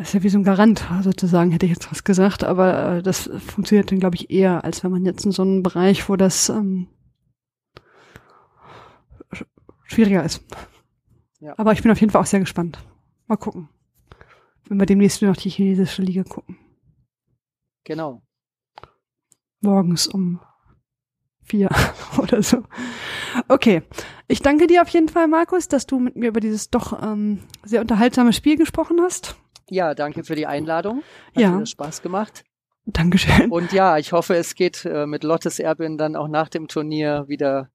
ist 0.00 0.12
ja 0.12 0.24
wie 0.24 0.28
so 0.28 0.38
ein 0.38 0.44
Garant 0.44 0.84
sozusagen, 1.02 1.52
hätte 1.52 1.66
ich 1.66 1.72
jetzt 1.72 1.90
was 1.90 2.02
gesagt, 2.02 2.42
aber 2.42 2.96
äh, 2.96 3.02
das 3.02 3.30
funktioniert 3.46 3.92
dann, 3.92 4.00
glaube 4.00 4.16
ich, 4.16 4.28
eher, 4.28 4.64
als 4.64 4.82
wenn 4.82 4.90
man 4.90 5.06
jetzt 5.06 5.24
in 5.24 5.30
so 5.30 5.42
einem 5.42 5.62
Bereich, 5.62 6.08
wo 6.08 6.16
das 6.16 6.48
ähm, 6.48 6.88
schwieriger 9.84 10.24
ist. 10.24 10.42
Ja. 11.40 11.54
Aber 11.56 11.72
ich 11.72 11.82
bin 11.82 11.90
auf 11.90 12.00
jeden 12.00 12.12
Fall 12.12 12.22
auch 12.22 12.26
sehr 12.26 12.40
gespannt. 12.40 12.78
Mal 13.26 13.36
gucken. 13.36 13.68
Wenn 14.68 14.78
wir 14.78 14.86
demnächst 14.86 15.22
noch 15.22 15.36
die 15.36 15.50
chinesische 15.50 16.02
Liga 16.02 16.24
gucken. 16.24 16.58
Genau. 17.84 18.22
Morgens 19.60 20.06
um 20.06 20.40
vier 21.42 21.70
oder 22.18 22.42
so. 22.42 22.64
Okay. 23.48 23.82
Ich 24.28 24.40
danke 24.40 24.66
dir 24.66 24.82
auf 24.82 24.88
jeden 24.88 25.08
Fall, 25.08 25.28
Markus, 25.28 25.68
dass 25.68 25.86
du 25.86 26.00
mit 26.00 26.16
mir 26.16 26.28
über 26.28 26.40
dieses 26.40 26.70
doch 26.70 27.00
ähm, 27.00 27.44
sehr 27.64 27.80
unterhaltsame 27.80 28.32
Spiel 28.32 28.56
gesprochen 28.56 29.00
hast. 29.00 29.36
Ja, 29.70 29.94
danke 29.94 30.24
für 30.24 30.34
die 30.34 30.46
Einladung. 30.46 31.02
Hat 31.34 31.42
ja. 31.42 31.50
mir 31.52 31.66
Spaß 31.66 32.02
gemacht. 32.02 32.44
Dankeschön. 32.86 33.50
Und 33.50 33.72
ja, 33.72 33.98
ich 33.98 34.12
hoffe, 34.12 34.34
es 34.34 34.54
geht 34.54 34.84
äh, 34.84 35.06
mit 35.06 35.24
Lottes 35.24 35.58
Erbin 35.58 35.98
dann 35.98 36.16
auch 36.16 36.28
nach 36.28 36.48
dem 36.48 36.68
Turnier 36.68 37.24
wieder 37.26 37.70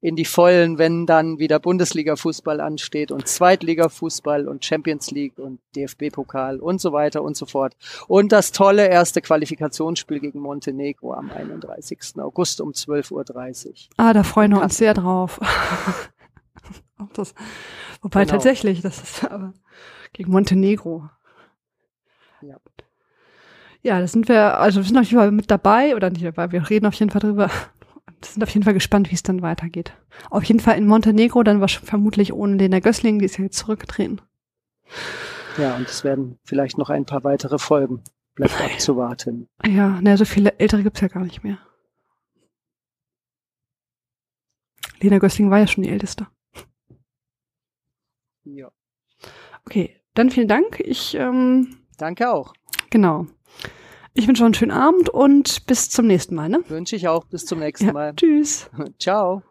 in 0.00 0.14
die 0.14 0.24
Vollen, 0.24 0.78
wenn 0.78 1.06
dann 1.06 1.38
wieder 1.38 1.58
Bundesliga-Fußball 1.58 2.60
ansteht 2.60 3.10
und 3.10 3.26
Zweitliga-Fußball 3.26 4.46
und 4.46 4.64
Champions 4.64 5.10
League 5.10 5.38
und 5.38 5.60
DFB-Pokal 5.74 6.60
und 6.60 6.80
so 6.80 6.92
weiter 6.92 7.22
und 7.22 7.36
so 7.36 7.46
fort. 7.46 7.74
Und 8.06 8.30
das 8.30 8.52
tolle 8.52 8.86
erste 8.88 9.20
Qualifikationsspiel 9.20 10.20
gegen 10.20 10.38
Montenegro 10.38 11.14
am 11.14 11.30
31. 11.30 12.14
August 12.18 12.60
um 12.60 12.70
12.30 12.70 13.66
Uhr. 13.66 13.74
Ah, 13.96 14.12
da 14.12 14.22
freuen 14.22 14.52
wir 14.52 14.62
uns 14.62 14.76
sehr 14.76 14.94
drauf. 14.94 15.40
das, 17.14 17.34
wobei 18.00 18.20
genau. 18.20 18.34
tatsächlich, 18.34 18.80
das 18.80 19.02
ist 19.02 19.24
aber 19.24 19.52
gegen 20.12 20.30
Montenegro. 20.30 21.08
Ja. 22.40 22.56
Ja, 23.82 24.00
da 24.00 24.06
sind 24.06 24.28
wir, 24.28 24.58
also 24.58 24.80
wir 24.80 24.84
sind 24.84 24.98
auf 24.98 25.04
jeden 25.04 25.18
Fall 25.18 25.30
mit 25.30 25.50
dabei 25.50 25.96
oder 25.96 26.10
nicht 26.10 26.24
dabei, 26.24 26.50
wir 26.52 26.68
reden 26.68 26.86
auf 26.86 26.94
jeden 26.94 27.10
Fall 27.10 27.20
drüber 27.20 27.50
sind 28.24 28.42
auf 28.42 28.50
jeden 28.50 28.64
Fall 28.64 28.74
gespannt, 28.74 29.10
wie 29.10 29.14
es 29.14 29.22
dann 29.22 29.42
weitergeht. 29.42 29.92
Auf 30.30 30.44
jeden 30.44 30.60
Fall 30.60 30.78
in 30.78 30.86
Montenegro 30.86 31.42
dann 31.42 31.60
war 31.60 31.68
vermutlich 31.68 32.32
ohne 32.32 32.56
Lena 32.56 32.80
Gössling, 32.80 33.18
die 33.18 33.24
ist 33.24 33.38
ja 33.38 33.44
jetzt 33.44 33.58
zurückgetreten. 33.58 34.20
Ja, 35.58 35.76
und 35.76 35.88
es 35.88 36.04
werden 36.04 36.38
vielleicht 36.44 36.78
noch 36.78 36.90
ein 36.90 37.04
paar 37.04 37.24
weitere 37.24 37.58
Folgen. 37.58 38.02
Bleibt 38.34 38.60
abzuwarten. 38.60 39.48
Ja, 39.66 40.00
naja, 40.00 40.16
so 40.16 40.24
viele 40.24 40.58
ältere 40.58 40.84
gibt's 40.84 41.00
ja 41.00 41.08
gar 41.08 41.24
nicht 41.24 41.42
mehr. 41.42 41.58
Lena 45.00 45.18
Gössling 45.18 45.50
war 45.50 45.58
ja 45.58 45.66
schon 45.66 45.84
die 45.84 45.90
älteste. 45.90 46.26
Ja. 48.44 48.70
Okay, 49.66 50.00
dann 50.14 50.30
vielen 50.30 50.48
Dank. 50.48 50.80
Ich 50.80 51.14
ähm, 51.14 51.78
danke 51.96 52.32
auch. 52.32 52.54
Genau. 52.90 53.26
Ich 54.18 54.26
wünsche 54.26 54.42
euch 54.42 54.46
einen 54.46 54.54
schönen 54.54 54.72
Abend 54.72 55.10
und 55.10 55.64
bis 55.66 55.90
zum 55.90 56.08
nächsten 56.08 56.34
Mal. 56.34 56.48
Ne? 56.48 56.64
Wünsche 56.66 56.96
ich 56.96 57.06
auch. 57.06 57.24
Bis 57.26 57.44
zum 57.44 57.60
nächsten 57.60 57.86
ja, 57.86 57.92
Mal. 57.92 58.14
Tschüss. 58.16 58.68
Ciao. 58.98 59.44